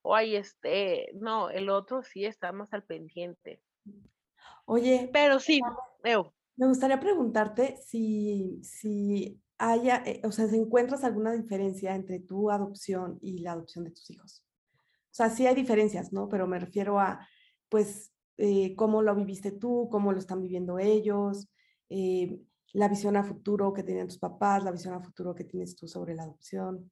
O 0.01 0.15
ahí 0.15 0.35
esté, 0.35 1.11
no, 1.13 1.49
el 1.49 1.69
otro 1.69 2.03
sí 2.03 2.25
está 2.25 2.51
más 2.51 2.73
al 2.73 2.83
pendiente. 2.83 3.61
Oye. 4.65 5.09
Pero 5.11 5.39
sí, 5.39 5.61
Me 6.03 6.67
gustaría 6.67 6.99
preguntarte 6.99 7.77
si, 7.77 8.59
si 8.63 9.41
haya, 9.57 10.03
eh, 10.05 10.21
o 10.23 10.31
sea, 10.31 10.47
si 10.47 10.57
encuentras 10.57 11.03
alguna 11.03 11.33
diferencia 11.33 11.95
entre 11.95 12.19
tu 12.19 12.49
adopción 12.49 13.17
y 13.21 13.39
la 13.39 13.53
adopción 13.53 13.85
de 13.85 13.91
tus 13.91 14.09
hijos. 14.09 14.45
O 15.11 15.13
sea, 15.19 15.29
sí 15.29 15.47
hay 15.47 15.55
diferencias, 15.55 16.13
¿no? 16.13 16.29
Pero 16.29 16.47
me 16.47 16.59
refiero 16.59 16.99
a, 16.99 17.27
pues, 17.67 18.13
eh, 18.39 18.73
cómo 18.75 19.01
lo 19.01 19.13
viviste 19.15 19.51
tú, 19.51 19.89
cómo 19.91 20.13
lo 20.13 20.19
están 20.19 20.41
viviendo 20.41 20.79
ellos, 20.79 21.49
eh, 21.89 22.39
la 22.73 22.87
visión 22.87 23.17
a 23.17 23.23
futuro 23.23 23.73
que 23.73 23.83
tenían 23.83 24.07
tus 24.07 24.17
papás, 24.17 24.63
la 24.63 24.71
visión 24.71 24.93
a 24.93 25.01
futuro 25.01 25.35
que 25.35 25.43
tienes 25.43 25.75
tú 25.75 25.87
sobre 25.87 26.15
la 26.15 26.23
adopción? 26.23 26.89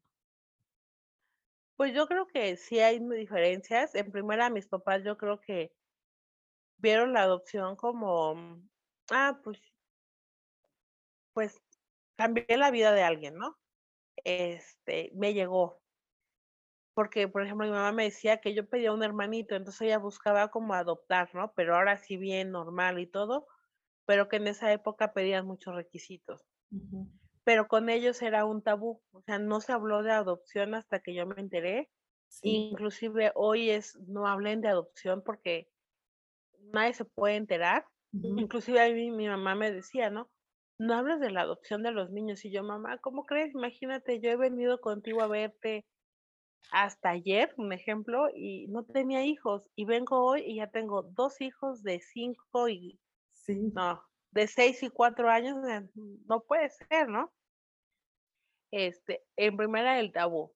Pues 1.77 1.93
yo 1.93 2.07
creo 2.07 2.27
que 2.27 2.57
sí 2.57 2.79
hay 2.79 2.99
diferencias. 2.99 3.95
En 3.95 4.11
primera, 4.11 4.49
mis 4.49 4.67
papás 4.67 5.03
yo 5.03 5.15
creo 5.15 5.39
que 5.39 5.71
vieron 6.77 7.13
la 7.13 7.23
adopción 7.23 7.75
como, 7.75 8.35
mm, 8.35 8.69
ah, 9.11 9.39
pues, 9.43 9.61
pues 11.33 11.61
cambié 12.17 12.57
la 12.57 12.71
vida 12.71 12.91
de 12.91 13.03
alguien, 13.03 13.37
¿no? 13.37 13.57
Este, 14.23 15.11
me 15.15 15.33
llegó. 15.33 15.79
Porque, 16.97 17.27
por 17.27 17.43
ejemplo, 17.43 17.67
mi 17.67 17.71
mamá 17.71 17.91
me 17.91 18.05
decía 18.05 18.37
que 18.37 18.55
yo 18.55 18.67
pedía 18.67 18.91
un 18.91 19.03
hermanito, 19.03 19.55
entonces 19.55 19.81
ella 19.81 19.99
buscaba 19.99 20.47
como 20.47 20.73
adoptar, 20.73 21.29
¿no? 21.35 21.53
Pero 21.55 21.75
ahora 21.75 21.97
sí 21.97 22.17
bien 22.17 22.49
normal 22.49 22.97
y 22.97 23.05
todo, 23.05 23.45
pero 24.07 24.27
que 24.27 24.37
en 24.37 24.47
esa 24.47 24.73
época 24.73 25.13
pedían 25.13 25.45
muchos 25.45 25.75
requisitos. 25.75 26.43
Pero 27.43 27.67
con 27.67 27.91
ellos 27.91 28.19
era 28.23 28.45
un 28.45 28.63
tabú, 28.63 28.99
o 29.11 29.21
sea, 29.21 29.37
no 29.37 29.61
se 29.61 29.73
habló 29.73 30.01
de 30.01 30.11
adopción 30.11 30.73
hasta 30.73 30.99
que 30.99 31.13
yo 31.13 31.27
me 31.27 31.39
enteré. 31.39 31.87
Inclusive 32.41 33.31
hoy 33.35 33.69
es, 33.69 33.95
no 34.07 34.25
hablen 34.25 34.61
de 34.61 34.69
adopción 34.69 35.21
porque 35.23 35.69
nadie 36.73 36.95
se 36.95 37.05
puede 37.05 37.35
enterar. 37.35 37.85
Inclusive 38.11 38.81
a 38.81 38.91
mí 38.91 39.11
mi 39.11 39.27
mamá 39.27 39.53
me 39.53 39.71
decía, 39.71 40.09
¿no? 40.09 40.31
No 40.79 40.95
hables 40.95 41.19
de 41.19 41.29
la 41.29 41.41
adopción 41.41 41.83
de 41.83 41.91
los 41.91 42.09
niños. 42.09 42.43
Y 42.43 42.49
yo, 42.49 42.63
mamá, 42.63 42.97
¿cómo 42.97 43.27
crees? 43.27 43.53
Imagínate, 43.53 44.19
yo 44.19 44.31
he 44.31 44.35
venido 44.35 44.81
contigo 44.81 45.21
a 45.21 45.27
verte 45.27 45.85
hasta 46.71 47.09
ayer, 47.09 47.53
un 47.57 47.73
ejemplo, 47.73 48.29
y 48.35 48.67
no 48.67 48.83
tenía 48.83 49.23
hijos. 49.23 49.63
Y 49.75 49.85
vengo 49.85 50.25
hoy 50.25 50.43
y 50.45 50.55
ya 50.55 50.67
tengo 50.67 51.03
dos 51.03 51.41
hijos 51.41 51.83
de 51.83 51.99
cinco 51.99 52.69
y 52.69 52.99
no, 53.47 54.03
de 54.31 54.47
seis 54.47 54.83
y 54.83 54.89
cuatro 54.89 55.29
años 55.29 55.57
no 55.95 56.41
puede 56.41 56.69
ser, 56.69 57.07
¿no? 57.07 57.31
Este, 58.71 59.23
en 59.37 59.55
primera 59.55 59.99
el 59.99 60.11
tabú. 60.11 60.53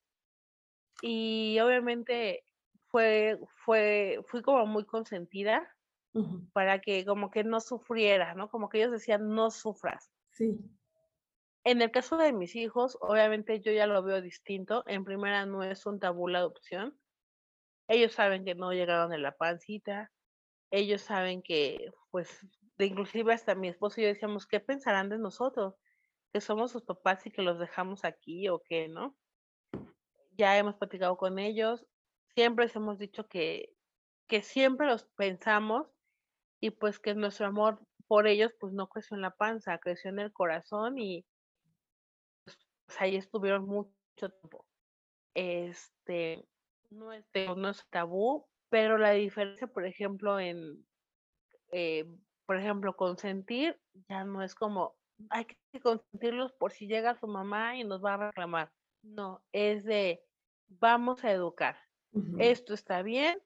Y 1.02 1.58
obviamente 1.60 2.44
fue, 2.88 3.40
fue, 3.64 4.20
fui 4.28 4.42
como 4.42 4.66
muy 4.66 4.86
consentida 4.86 5.68
para 6.52 6.80
que 6.80 7.06
como 7.06 7.32
que 7.32 7.46
no 7.46 7.62
sufriera, 7.62 8.36
¿no? 8.36 8.50
Como 8.50 8.68
que 8.68 8.80
ellos 8.80 8.92
decían, 8.92 9.30
no 9.30 9.50
sufras. 9.50 10.12
Sí. 10.32 10.60
En 11.64 11.82
el 11.82 11.92
caso 11.92 12.18
de 12.18 12.34
mis 12.34 12.56
hijos, 12.56 12.98
obviamente 13.02 13.62
yo 13.62 13.72
ya 13.72 13.86
lo 13.86 14.02
veo 14.02 14.22
distinto. 14.22 14.84
En 14.88 15.06
primera, 15.06 15.46
no 15.46 15.64
es 15.64 15.86
un 15.86 16.00
tabú 16.00 16.28
la 16.28 16.40
adopción. 16.40 17.00
Ellos 17.88 18.14
saben 18.14 18.46
que 18.46 18.56
no 18.56 18.74
llegaron 18.74 19.14
en 19.14 19.22
la 19.22 19.36
pancita. 19.38 20.12
Ellos 20.72 21.02
saben 21.02 21.44
que, 21.44 21.92
pues, 22.10 22.30
inclusive 22.80 23.34
hasta 23.34 23.54
mi 23.54 23.68
esposo 23.68 24.02
y 24.02 24.04
yo 24.04 24.10
decíamos, 24.10 24.48
¿qué 24.48 24.60
pensarán 24.60 25.10
de 25.10 25.20
nosotros? 25.20 25.76
Que 26.34 26.42
somos 26.42 26.72
sus 26.72 26.84
papás 26.84 27.28
y 27.28 27.32
que 27.32 27.44
los 27.44 27.60
dejamos 27.60 28.06
aquí 28.06 28.48
o 28.50 28.64
qué, 28.64 28.88
¿no? 28.88 29.16
Ya 30.32 30.58
hemos 30.58 30.76
platicado 30.76 31.16
con 31.18 31.38
ellos. 31.38 31.86
Siempre 32.34 32.66
les 32.66 32.76
hemos 32.76 32.98
dicho 32.98 33.28
que, 33.28 33.76
que 34.28 34.42
siempre 34.42 34.88
los 34.88 35.04
pensamos 35.16 35.88
y 36.60 36.72
pues 36.72 37.00
que 37.00 37.14
nuestro 37.14 37.48
amor 37.48 37.86
por 38.08 38.28
ellos 38.28 38.52
pues 38.60 38.74
no 38.74 38.88
creció 38.88 39.16
en 39.16 39.22
la 39.22 39.36
panza, 39.36 39.78
creció 39.78 40.10
en 40.10 40.20
el 40.20 40.32
corazón 40.32 40.98
y 40.98 41.26
pues, 42.92 43.02
ahí 43.02 43.16
estuvieron 43.16 43.66
mucho 43.66 43.94
tiempo. 44.18 44.66
Este, 45.34 46.46
no 46.90 47.14
es, 47.14 47.26
no 47.34 47.70
es 47.70 47.88
tabú, 47.90 48.48
pero 48.70 48.98
la 48.98 49.12
diferencia, 49.12 49.68
por 49.68 49.86
ejemplo, 49.86 50.40
en, 50.40 50.86
eh, 51.72 52.06
por 52.46 52.58
ejemplo, 52.58 52.96
consentir, 52.98 53.80
ya 54.10 54.26
no 54.26 54.44
es 54.44 54.56
como, 54.56 54.96
hay 55.30 55.46
que 55.46 55.80
consentirlos 55.80 56.52
por 56.54 56.74
si 56.74 56.88
llega 56.88 57.16
su 57.16 57.28
mamá 57.28 57.78
y 57.78 57.86
nos 57.86 58.04
va 58.04 58.16
a 58.16 58.28
reclamar. 58.28 58.72
No, 59.04 59.42
es 59.54 59.86
de, 59.86 60.22
vamos 60.68 61.24
a 61.24 61.32
educar. 61.32 61.78
Esto 62.40 62.74
está 62.74 63.04
bien, 63.04 63.42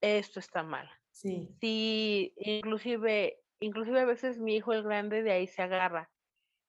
esto 0.00 0.40
está 0.40 0.64
mal. 0.64 0.90
Sí. 1.12 1.48
Sí, 1.60 2.34
inclusive, 2.36 3.40
inclusive 3.60 4.00
a 4.00 4.04
veces 4.04 4.40
mi 4.40 4.56
hijo 4.56 4.72
el 4.72 4.82
grande 4.82 5.22
de 5.22 5.30
ahí 5.30 5.46
se 5.46 5.62
agarra 5.62 6.10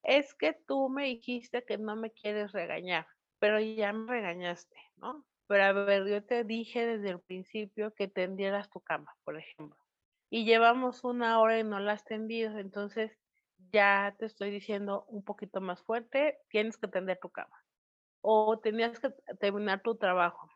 es 0.03 0.33
que 0.35 0.53
tú 0.67 0.89
me 0.89 1.05
dijiste 1.05 1.63
que 1.65 1.77
no 1.77 1.95
me 1.95 2.11
quieres 2.11 2.51
regañar, 2.51 3.07
pero 3.39 3.59
ya 3.59 3.93
me 3.93 4.11
regañaste, 4.11 4.75
¿no? 4.97 5.25
Pero 5.47 5.63
a 5.63 5.71
ver, 5.73 6.07
yo 6.07 6.23
te 6.23 6.43
dije 6.43 6.85
desde 6.85 7.09
el 7.09 7.21
principio 7.21 7.93
que 7.95 8.07
tendieras 8.07 8.69
tu 8.69 8.81
cama, 8.81 9.15
por 9.23 9.37
ejemplo, 9.37 9.79
y 10.29 10.45
llevamos 10.45 11.03
una 11.03 11.39
hora 11.39 11.59
y 11.59 11.63
no 11.63 11.79
la 11.79 11.93
has 11.93 12.05
tendido, 12.05 12.57
entonces 12.59 13.17
ya 13.71 14.15
te 14.17 14.25
estoy 14.25 14.51
diciendo 14.51 15.05
un 15.07 15.23
poquito 15.23 15.61
más 15.61 15.81
fuerte, 15.83 16.39
tienes 16.49 16.77
que 16.77 16.87
tender 16.87 17.19
tu 17.19 17.29
cama. 17.29 17.55
O 18.21 18.59
tenías 18.59 18.99
que 18.99 19.11
terminar 19.39 19.81
tu 19.81 19.95
trabajo. 19.95 20.49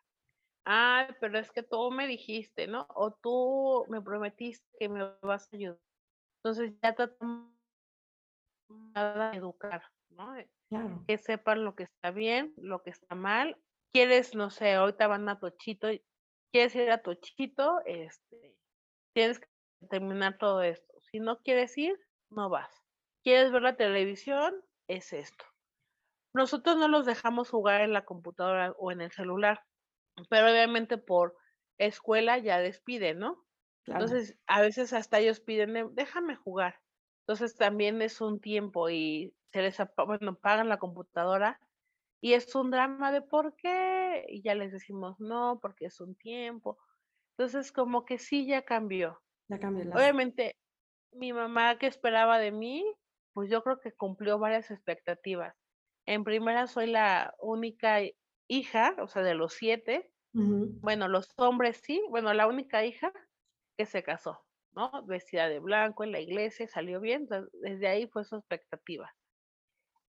Ah, 0.66 1.08
pero 1.20 1.40
es 1.40 1.52
que 1.52 1.64
tú 1.64 1.92
me 1.92 2.08
dijiste, 2.08 2.68
¿no? 2.68 2.88
O 2.96 3.12
tú 3.12 3.86
me 3.90 4.02
prometiste 4.02 4.66
que 4.80 4.90
me 4.90 5.12
vas 5.22 5.52
a 5.52 5.56
ayudar. 5.56 5.80
Entonces 6.44 6.74
ya 6.82 6.94
te 6.96 7.10
nada 8.70 9.34
educar, 9.36 9.84
¿no? 10.10 10.36
Eh, 10.38 10.50
que 11.08 11.18
sepan 11.18 11.64
lo 11.64 11.76
que 11.76 11.84
está 11.84 12.12
bien, 12.12 12.54
lo 12.58 12.82
que 12.82 12.90
está 12.90 13.16
mal. 13.16 13.58
Quieres, 13.94 14.34
no 14.36 14.50
sé, 14.50 14.74
ahorita 14.74 15.08
van 15.08 15.30
a 15.30 15.40
Tochito, 15.40 15.88
quieres 16.52 16.76
ir 16.76 16.90
a 16.92 17.02
Tochito, 17.02 17.82
este, 17.86 18.58
tienes 19.14 19.40
que 19.40 19.48
terminar 19.90 20.38
todo 20.38 20.62
esto. 20.62 20.94
Si 21.12 21.20
no 21.20 21.40
quieres 21.42 21.78
ir, 21.78 21.98
no 22.30 22.50
vas. 22.50 22.84
¿Quieres 23.24 23.52
ver 23.52 23.62
la 23.62 23.76
televisión? 23.76 24.54
Es 24.88 25.14
esto. 25.14 25.46
Nosotros 26.34 26.78
no 26.78 26.88
los 26.88 27.06
dejamos 27.06 27.50
jugar 27.50 27.82
en 27.82 27.94
la 27.94 28.06
computadora 28.06 28.74
o 28.80 28.92
en 28.92 29.02
el 29.02 29.12
celular, 29.12 29.64
pero 30.30 30.50
obviamente 30.50 30.98
por 30.98 31.38
escuela 31.78 32.40
ya 32.40 32.60
despiden, 32.60 33.20
¿no? 33.20 33.46
Entonces, 33.86 34.38
a 34.48 34.62
veces 34.62 34.94
hasta 34.94 35.20
ellos 35.20 35.40
piden, 35.40 35.94
déjame 35.94 36.36
jugar. 36.36 36.80
Entonces 37.24 37.56
también 37.56 38.02
es 38.02 38.22
un 38.22 38.40
tiempo 38.42 38.90
y 38.90 39.34
se 39.52 39.62
les, 39.62 39.78
bueno, 40.06 40.36
pagan 40.36 40.70
la 40.70 40.78
computadora 40.80 41.60
y 42.22 42.34
es 42.34 42.54
un 42.56 42.72
drama 42.72 43.12
de 43.12 43.22
por 43.22 43.56
qué 43.56 44.26
y 44.30 44.42
ya 44.44 44.56
les 44.56 44.72
decimos 44.72 45.20
no, 45.20 45.60
porque 45.62 45.86
es 45.86 46.00
un 46.02 46.16
tiempo. 46.16 46.78
Entonces 47.38 47.72
como 47.72 48.06
que 48.06 48.18
sí 48.20 48.46
ya 48.48 48.64
cambió. 48.64 49.22
Ya 49.50 49.60
cambió. 49.60 49.92
Obviamente 49.94 50.58
mi 51.12 51.34
mamá 51.34 51.78
que 51.78 51.88
esperaba 51.88 52.40
de 52.40 52.52
mí, 52.52 52.86
pues 53.34 53.50
yo 53.50 53.64
creo 53.64 53.80
que 53.80 53.94
cumplió 53.94 54.40
varias 54.40 54.72
expectativas. 54.72 55.56
En 56.06 56.24
primera 56.24 56.68
soy 56.68 56.88
la 56.88 57.36
única 57.40 58.00
hija, 58.48 58.96
o 59.00 59.08
sea, 59.08 59.24
de 59.24 59.36
los 59.36 59.54
siete. 59.54 60.12
Bueno, 60.34 61.08
los 61.08 61.32
hombres 61.38 61.78
sí, 61.84 62.02
bueno, 62.10 62.34
la 62.34 62.48
única 62.48 62.86
hija 62.86 63.14
que 63.78 63.86
se 63.86 64.04
casó. 64.04 64.46
¿No? 64.76 65.04
Vestida 65.06 65.50
de 65.50 65.60
blanco 65.60 66.04
en 66.04 66.12
la 66.12 66.20
iglesia, 66.20 66.68
salió 66.68 67.00
bien, 67.00 67.28
desde 67.54 67.88
ahí 67.88 68.08
fue 68.08 68.24
su 68.26 68.38
expectativa. 68.38 69.14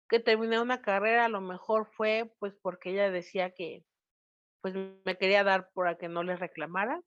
Que 0.08 0.20
terminé 0.20 0.60
una 0.60 0.80
carrera 0.80 1.26
a 1.26 1.28
lo 1.28 1.40
mejor 1.40 1.86
fue 1.86 2.32
pues 2.38 2.54
porque 2.62 2.90
ella 2.90 3.10
decía 3.10 3.50
que 3.50 3.84
pues 4.60 4.74
me 4.74 5.16
quería 5.16 5.44
dar 5.44 5.70
para 5.72 5.96
que 5.96 6.08
no 6.08 6.22
le 6.22 6.36
reclamara. 6.36 7.02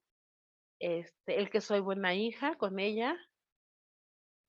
Este, 0.78 1.38
el 1.38 1.50
que 1.50 1.60
soy 1.60 1.80
buena 1.80 2.14
hija 2.14 2.56
con 2.56 2.80
ella, 2.80 3.16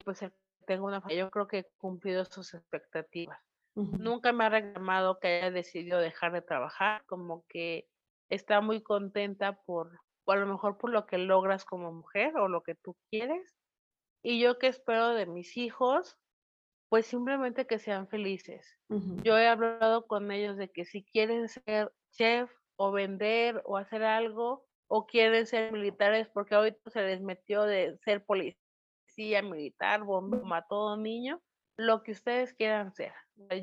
pues 0.04 0.26
tengo 0.66 0.88
una 0.88 1.04
yo 1.10 1.30
creo 1.30 1.48
que 1.48 1.60
he 1.60 1.68
cumplido 1.78 2.26
sus 2.26 2.54
expectativas. 2.54 3.40
Nunca 3.76 4.34
me 4.34 4.46
ha 4.46 4.50
reclamado 4.50 5.20
que 5.20 5.28
haya 5.28 5.52
decidido 5.52 6.00
dejar 6.00 6.32
de 6.32 6.44
trabajar, 6.44 7.04
como 7.08 7.44
que 7.50 7.88
está 8.30 8.62
muy 8.62 8.84
contenta 8.84 9.60
por 9.66 10.00
o 10.26 10.32
a 10.32 10.36
lo 10.36 10.46
mejor 10.46 10.78
por 10.78 10.90
lo 10.90 11.06
que 11.06 11.18
logras 11.18 11.66
como 11.66 11.92
mujer 11.92 12.36
o 12.38 12.48
lo 12.48 12.64
que 12.64 12.76
tú 12.76 12.96
quieres. 13.10 13.56
Y 14.24 14.40
yo 14.40 14.58
que 14.58 14.68
espero 14.68 15.10
de 15.10 15.26
mis 15.26 15.58
hijos, 15.58 16.18
pues 16.90 17.06
simplemente 17.06 17.68
que 17.68 17.80
sean 17.80 18.08
felices. 18.08 18.78
Yo 19.24 19.38
he 19.38 19.48
hablado 19.48 20.08
con 20.08 20.32
ellos 20.32 20.58
de 20.58 20.72
que 20.72 20.86
si 20.86 21.04
quieren 21.04 21.50
ser 21.50 21.92
chef 22.12 22.52
o 22.76 22.92
vender 22.92 23.62
o 23.66 23.78
hacer 23.78 24.04
algo, 24.04 24.66
o 24.88 25.08
quieren 25.08 25.48
ser 25.48 25.72
militares, 25.72 26.30
porque 26.30 26.54
ahorita 26.54 26.92
se 26.92 27.02
les 27.02 27.22
metió 27.22 27.64
de 27.64 27.98
ser 28.04 28.24
policía, 28.26 29.42
militar, 29.42 30.04
bomba, 30.04 30.38
mató 30.44 30.90
a 30.90 30.94
un 30.94 31.04
niño, 31.04 31.42
lo 31.78 32.04
que 32.04 32.12
ustedes 32.12 32.54
quieran 32.54 32.94
ser. 32.94 33.14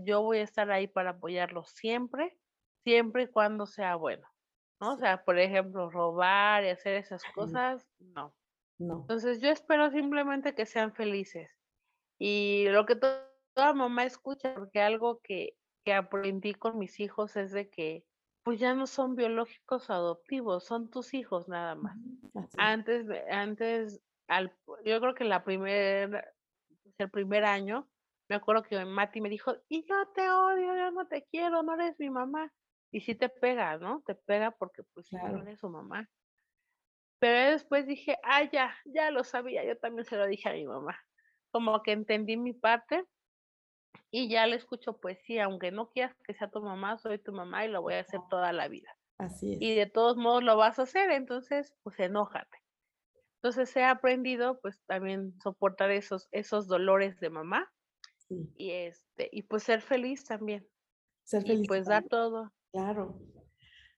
Yo 0.05 0.23
voy 0.23 0.39
a 0.39 0.43
estar 0.43 0.71
ahí 0.73 0.89
para 0.89 1.11
apoyarlos 1.11 1.71
siempre, 1.71 2.37
siempre 2.83 3.25
y 3.25 3.27
cuando 3.29 3.67
sea 3.67 3.95
bueno. 3.95 4.27
¿No? 4.81 4.95
O 4.95 4.97
sea, 4.97 5.25
por 5.25 5.39
ejemplo, 5.39 5.91
robar 5.91 6.65
y 6.65 6.69
hacer 6.69 6.95
esas 6.95 7.23
cosas, 7.35 7.87
no. 7.99 8.35
No. 8.79 9.01
Entonces 9.03 9.41
yo 9.41 9.51
espero 9.51 9.91
simplemente 9.91 10.55
que 10.55 10.65
sean 10.65 10.95
felices. 10.95 11.51
Y 12.19 12.67
lo 12.69 12.87
que 12.87 12.97
toda 12.97 13.75
mamá 13.75 14.05
escucha, 14.05 14.55
porque 14.55 14.81
algo 14.81 15.21
que, 15.23 15.55
que 15.85 15.93
aprendí 15.93 16.55
con 16.55 16.79
mis 16.79 16.99
hijos 16.99 17.37
es 17.37 17.53
de 17.53 17.69
que 17.69 18.05
pues 18.43 18.59
ya 18.59 18.75
no 18.75 18.87
son 18.87 19.17
biológicos 19.17 19.91
adoptivos, 19.91 20.65
son 20.65 20.89
tus 20.89 21.13
hijos 21.13 21.49
nada 21.49 21.75
más. 21.75 21.97
Antes, 22.57 23.07
antes, 23.31 24.01
al, 24.29 24.57
yo 24.85 25.01
creo 25.01 25.15
que 25.15 25.25
la 25.25 25.45
primer, 25.45 26.33
el 26.97 27.11
primer 27.11 27.45
año, 27.45 27.89
me 28.29 28.37
acuerdo 28.37 28.63
que 28.63 28.83
Mati 28.85 29.21
me 29.21 29.29
dijo, 29.29 29.57
y 29.69 29.85
yo 29.87 29.95
te 30.15 30.31
odio, 30.31 30.75
yo 30.75 30.91
no 30.91 31.07
te 31.07 31.27
quiero, 31.27 31.63
no 31.63 31.75
eres 31.75 31.99
mi 31.99 32.09
mamá. 32.09 32.51
Y 32.91 33.01
sí 33.01 33.15
te 33.15 33.29
pega, 33.29 33.79
¿no? 33.79 34.03
Te 34.07 34.15
pega 34.15 34.51
porque 34.51 34.83
pues 34.95 35.13
no 35.13 35.43
eres 35.43 35.61
su 35.61 35.69
mamá. 35.69 36.09
Pero 37.21 37.53
después 37.53 37.87
dije, 37.87 38.17
ah, 38.23 38.45
ya, 38.51 38.75
ya 38.87 39.11
lo 39.11 39.25
sabía, 39.25 39.65
yo 39.65 39.77
también 39.79 40.05
se 40.05 40.17
lo 40.17 40.27
dije 40.27 40.49
a 40.49 40.55
mi 40.55 40.67
mamá. 40.67 40.99
Como 41.51 41.83
que 41.83 41.93
entendí 41.93 42.37
mi 42.37 42.55
parte 42.55 43.05
y 44.11 44.29
ya 44.29 44.47
le 44.47 44.57
escucho 44.57 44.99
poesía, 44.99 45.45
aunque 45.45 45.71
no 45.71 45.91
quieras 45.91 46.17
que 46.25 46.35
sea 46.35 46.51
tu 46.51 46.63
mamá, 46.63 46.99
soy 46.99 47.19
tu 47.19 47.33
mamá 47.33 47.65
y 47.65 47.69
lo 47.69 47.83
voy 47.83 47.95
a 47.95 48.01
hacer 48.01 48.21
toda 48.31 48.53
la 48.53 48.69
vida. 48.69 48.97
Así 49.19 49.53
es. 49.53 49.61
Y 49.61 49.75
de 49.75 49.87
todos 49.87 50.17
modos 50.17 50.43
lo 50.43 50.57
vas 50.57 50.79
a 50.79 50.83
hacer, 50.83 51.11
entonces, 51.11 51.77
pues 51.83 52.01
enójate. 52.01 52.59
Entonces 53.37 53.75
he 53.77 53.85
aprendido, 53.85 54.61
pues 54.61 54.83
también 54.87 55.39
soportar 55.41 55.91
esos, 55.91 56.29
esos 56.31 56.69
dolores 56.69 57.21
de 57.21 57.31
mamá 57.31 57.71
y 58.29 58.71
este, 58.71 59.29
y 59.33 59.43
pues 59.43 59.63
ser 59.63 59.81
feliz 59.81 60.25
también. 60.25 60.67
Ser 61.25 61.43
feliz. 61.43 61.65
Y 61.65 61.69
pues 61.69 61.87
dar 61.87 62.05
todo. 62.05 62.53
Claro. 62.73 63.19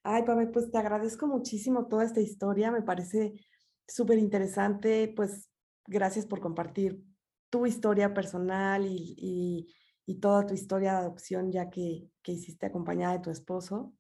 Ay, 0.03 0.25
Pame, 0.25 0.47
pues 0.49 0.71
te 0.71 0.79
agradezco 0.79 1.27
muchísimo 1.27 1.87
toda 1.89 2.05
esta 2.05 2.21
historia, 2.21 2.71
me 2.71 2.83
parece 2.83 3.35
súper 3.87 4.19
interesante, 4.19 5.13
pues 5.15 5.51
gracias 5.87 6.27
por 6.27 6.41
compartir 6.41 7.03
tu 7.51 7.67
historia 7.67 8.15
personal 8.15 8.85
y, 8.87 9.69
toda 10.21 10.47
tu 10.47 10.55
historia 10.55 10.93
de 10.93 10.99
adopción 10.99 11.51
ya 11.53 11.71
que, 11.71 12.09
hiciste 12.27 12.67
acompañada 12.67 13.15
de 13.15 13.21
tu 13.21 13.31
esposo. 13.31 13.95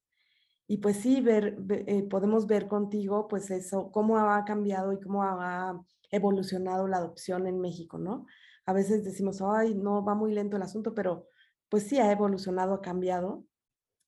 Y 0.68 0.78
pues 0.78 0.98
sí, 0.98 1.20
ver, 1.22 1.58
eh, 1.86 2.04
podemos 2.04 2.46
ver 2.46 2.68
contigo 2.68 3.28
pues 3.28 3.50
eso, 3.50 3.90
cómo 3.92 4.18
ha 4.18 4.44
cambiado 4.44 4.92
y 4.92 5.00
cómo 5.00 5.24
ha 5.24 5.82
evolucionado 6.10 6.88
la 6.88 6.98
adopción 6.98 7.46
en 7.46 7.60
México, 7.60 7.98
¿no? 7.98 8.26
A 8.66 8.72
veces 8.74 9.04
decimos, 9.04 9.42
ay, 9.42 9.74
no, 9.74 10.04
va 10.04 10.14
muy 10.14 10.32
lento 10.34 10.56
el 10.56 10.62
asunto, 10.62 10.94
pero 10.94 11.28
pues 11.68 11.84
sí 11.84 11.98
ha 11.98 12.12
evolucionado, 12.12 12.74
ha 12.74 12.82
cambiado 12.82 13.46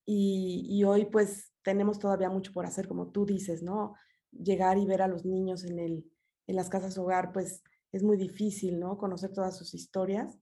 y, 0.07 0.85
hoy 0.85 1.07
pues 1.07 1.53
tenemos 1.63 1.99
todavía 1.99 2.29
mucho 2.29 2.53
por 2.53 2.67
hacer, 2.67 2.87
como 2.87 3.11
tú 3.11 3.25
dices, 3.25 3.63
¿no? 3.63 3.95
llegar 4.43 4.79
y 4.79 4.87
ver 4.87 5.03
a 5.03 5.09
los 5.09 5.25
niños 5.25 5.65
en, 5.65 5.79
el, 5.79 6.05
en 6.47 6.57
las 6.57 6.69
casas 6.69 6.99
hogar, 6.99 7.33
pues 7.33 7.63
es 7.93 8.03
muy 8.03 8.17
difícil, 8.17 8.81
¿no? 8.81 8.99
Conocer 8.99 9.33
todas 9.33 9.57
sus 9.57 9.75
historias, 9.75 10.39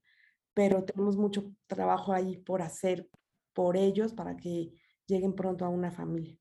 pero 0.55 0.85
tenemos 0.85 1.17
mucho 1.17 1.53
trabajo 1.67 2.13
ahí 2.13 2.39
por 2.39 2.63
hacer 2.63 3.09
por 3.53 3.77
ellos 3.77 4.15
para 4.15 4.37
que 4.37 4.73
lleguen 5.07 5.35
pronto 5.35 5.65
a 5.65 5.69
una 5.69 5.91
familia. 5.91 6.37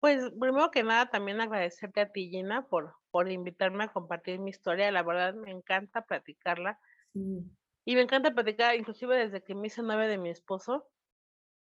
Pues 0.00 0.30
primero 0.38 0.70
que 0.70 0.82
nada 0.82 1.10
también 1.10 1.40
agradecerte 1.40 2.00
a 2.00 2.10
ti, 2.10 2.30
Gina, 2.30 2.66
por, 2.68 2.94
por 3.10 3.30
invitarme 3.30 3.84
a 3.84 3.92
compartir 3.92 4.38
mi 4.38 4.50
historia. 4.50 4.90
La 4.90 5.02
verdad 5.02 5.34
me 5.34 5.50
encanta 5.50 6.02
platicarla. 6.02 6.78
Y 7.12 7.94
me 7.94 8.02
encanta 8.02 8.32
platicar, 8.32 8.76
inclusive 8.76 9.16
desde 9.16 9.42
que 9.42 9.54
me 9.54 9.66
hice 9.66 9.82
novia 9.82 10.06
de 10.06 10.16
mi 10.16 10.30
esposo, 10.30 10.86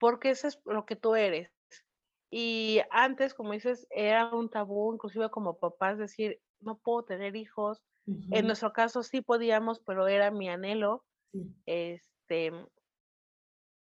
porque 0.01 0.31
eso 0.31 0.49
es 0.49 0.59
lo 0.65 0.87
que 0.87 0.97
tú 0.97 1.15
eres. 1.15 1.53
Y 2.33 2.81
antes, 2.91 3.35
como 3.35 3.53
dices, 3.53 3.87
era 3.91 4.35
un 4.35 4.49
tabú, 4.49 4.95
inclusive 4.95 5.31
como 5.31 5.59
papás, 5.59 5.99
decir, 5.99 6.41
no 6.61 6.79
puedo 6.79 7.05
tener 7.05 7.37
hijos. 7.37 7.83
En 8.33 8.47
nuestro 8.47 8.73
caso 8.73 9.05
sí 9.05 9.21
podíamos, 9.21 9.81
pero 9.81 10.09
era 10.09 10.33
mi 10.33 10.49
anhelo. 10.49 11.05
Este, 11.67 12.53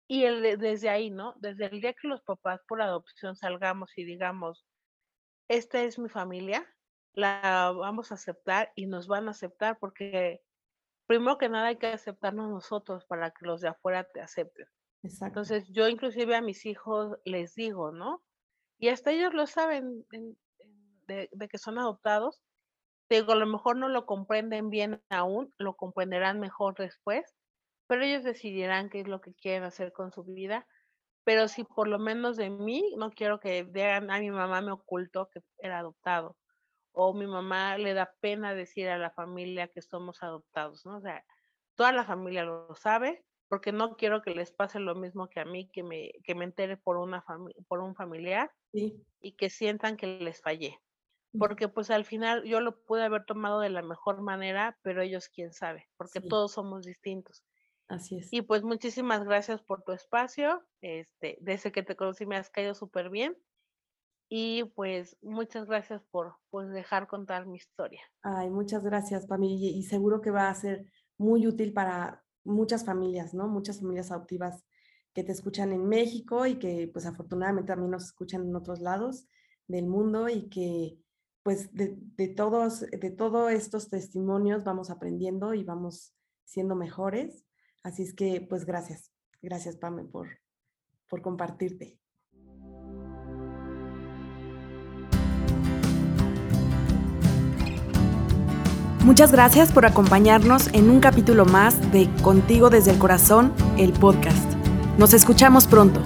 y 0.09 0.25
el, 0.25 0.57
desde 0.57 0.89
ahí, 0.89 1.09
¿no? 1.09 1.35
Desde 1.39 1.65
el 1.67 1.79
día 1.79 1.93
que 1.93 2.07
los 2.07 2.21
papás 2.21 2.59
por 2.67 2.81
adopción 2.81 3.35
salgamos 3.35 3.97
y 3.97 4.03
digamos, 4.03 4.65
esta 5.47 5.83
es 5.83 5.99
mi 5.99 6.09
familia, 6.09 6.67
la 7.13 7.73
vamos 7.77 8.11
a 8.11 8.15
aceptar 8.15 8.71
y 8.75 8.87
nos 8.87 9.07
van 9.07 9.27
a 9.27 9.31
aceptar 9.31 9.77
porque 9.79 10.41
primero 11.07 11.37
que 11.37 11.49
nada 11.49 11.67
hay 11.67 11.77
que 11.77 11.87
aceptarnos 11.87 12.49
nosotros 12.49 13.05
para 13.05 13.31
que 13.31 13.45
los 13.45 13.61
de 13.61 13.69
afuera 13.69 14.03
te 14.03 14.21
acepten. 14.21 14.65
Entonces 15.03 15.67
yo 15.69 15.87
inclusive 15.87 16.35
a 16.35 16.41
mis 16.41 16.65
hijos 16.65 17.17
les 17.25 17.55
digo, 17.55 17.91
¿no? 17.91 18.23
Y 18.77 18.89
hasta 18.89 19.11
ellos 19.11 19.33
lo 19.33 19.47
saben 19.47 20.05
de, 21.07 21.29
que 21.49 21.57
son 21.57 21.79
adoptados. 21.79 22.41
Digo, 23.09 23.33
a 23.33 23.35
lo 23.35 23.45
mejor 23.45 23.77
no 23.77 23.89
lo 23.89 24.05
comprenden 24.05 24.69
bien 24.69 25.01
aún, 25.09 25.53
lo 25.57 25.75
comprenderán 25.75 26.39
mejor 26.39 26.75
después, 26.77 27.35
pero 27.87 28.03
ellos 28.03 28.23
decidirán 28.23 28.89
qué 28.89 29.01
es 29.01 29.07
lo 29.07 29.21
que 29.21 29.33
quieren 29.33 29.63
hacer 29.63 29.91
con 29.91 30.11
su 30.11 30.23
vida. 30.23 30.67
Pero 31.23 31.47
si 31.47 31.63
por 31.63 31.87
lo 31.87 31.99
menos 31.99 32.37
de 32.37 32.49
mí, 32.49 32.95
no 32.97 33.11
quiero 33.11 33.39
que 33.39 33.63
vean, 33.63 34.09
a 34.09 34.19
mi 34.19 34.31
mamá 34.31 34.61
me 34.61 34.71
ocultó 34.71 35.29
que 35.29 35.41
era 35.59 35.79
adoptado, 35.79 36.37
o 36.93 37.13
mi 37.13 37.27
mamá 37.27 37.77
le 37.77 37.93
da 37.93 38.11
pena 38.21 38.55
decir 38.55 38.89
a 38.89 38.97
la 38.97 39.11
familia 39.11 39.67
que 39.67 39.81
somos 39.81 40.23
adoptados, 40.23 40.85
¿no? 40.85 40.97
O 40.97 41.01
sea, 41.01 41.23
toda 41.75 41.91
la 41.91 42.05
familia 42.05 42.43
lo 42.43 42.73
sabe, 42.75 43.23
porque 43.51 43.73
no 43.73 43.97
quiero 43.97 44.21
que 44.21 44.33
les 44.33 44.49
pase 44.49 44.79
lo 44.79 44.95
mismo 44.95 45.27
que 45.27 45.41
a 45.41 45.45
mí, 45.45 45.69
que 45.71 45.83
me, 45.83 46.13
que 46.23 46.35
me 46.35 46.45
entere 46.45 46.77
por, 46.77 46.95
una 46.95 47.21
por 47.67 47.81
un 47.81 47.95
familiar 47.95 48.49
y 48.71 49.33
que 49.33 49.49
sientan 49.49 49.97
que 49.97 50.07
les 50.07 50.39
fallé. 50.39 50.79
Porque 51.37 51.67
pues 51.67 51.91
al 51.91 52.05
final 52.05 52.45
yo 52.45 52.61
lo 52.61 52.81
pude 52.85 53.03
haber 53.03 53.25
tomado 53.25 53.59
de 53.59 53.69
la 53.69 53.81
mejor 53.81 54.21
manera, 54.21 54.79
pero 54.83 55.01
ellos 55.01 55.27
quién 55.27 55.51
sabe, 55.51 55.89
porque 55.97 56.21
todos 56.21 56.53
somos 56.53 56.85
distintos. 56.85 57.43
Así 57.89 58.19
es. 58.19 58.31
Y 58.31 58.41
pues 58.41 58.63
muchísimas 58.63 59.25
gracias 59.25 59.61
por 59.61 59.83
tu 59.83 59.91
espacio. 59.91 60.65
Este, 60.79 61.37
desde 61.41 61.73
que 61.73 61.83
te 61.83 61.97
conocí 61.97 62.25
me 62.25 62.37
has 62.37 62.49
caído 62.49 62.73
súper 62.73 63.09
bien. 63.09 63.35
Y 64.29 64.63
pues 64.75 65.17
muchas 65.21 65.65
gracias 65.65 66.01
por 66.09 66.37
pues, 66.51 66.69
dejar 66.69 67.05
contar 67.05 67.47
mi 67.47 67.57
historia. 67.57 68.01
Ay, 68.21 68.49
muchas 68.49 68.81
gracias, 68.85 69.27
Pami. 69.27 69.77
Y 69.77 69.83
seguro 69.83 70.21
que 70.21 70.31
va 70.31 70.47
a 70.47 70.55
ser 70.55 70.85
muy 71.17 71.45
útil 71.47 71.73
para 71.73 72.23
muchas 72.43 72.85
familias, 72.85 73.33
¿no? 73.33 73.47
Muchas 73.47 73.79
familias 73.79 74.11
adoptivas 74.11 74.63
que 75.13 75.23
te 75.23 75.31
escuchan 75.31 75.71
en 75.73 75.87
México 75.87 76.45
y 76.45 76.57
que 76.57 76.89
pues 76.91 77.05
afortunadamente 77.05 77.67
también 77.67 77.91
nos 77.91 78.05
escuchan 78.05 78.47
en 78.47 78.55
otros 78.55 78.79
lados 78.79 79.27
del 79.67 79.87
mundo 79.87 80.29
y 80.29 80.49
que 80.49 80.97
pues 81.43 81.73
de, 81.73 81.97
todos, 82.35 82.81
de 82.81 83.09
todos 83.09 83.51
estos 83.51 83.89
testimonios 83.89 84.63
vamos 84.63 84.89
aprendiendo 84.89 85.53
y 85.53 85.63
vamos 85.63 86.13
siendo 86.45 86.75
mejores 86.75 87.45
Así 87.83 88.03
es 88.03 88.13
que, 88.13 88.41
pues 88.41 88.65
gracias. 88.65 89.11
Gracias, 89.41 89.77
Pame, 89.77 90.03
por, 90.03 90.39
por 91.09 91.21
compartirte. 91.21 91.99
Muchas 99.03 99.31
gracias 99.31 99.71
por 99.71 99.87
acompañarnos 99.87 100.67
en 100.73 100.91
un 100.91 100.99
capítulo 100.99 101.45
más 101.45 101.91
de 101.91 102.07
Contigo 102.21 102.69
desde 102.69 102.91
el 102.91 102.99
Corazón, 102.99 103.51
el 103.79 103.93
podcast. 103.93 104.45
Nos 104.99 105.13
escuchamos 105.15 105.65
pronto. 105.65 106.03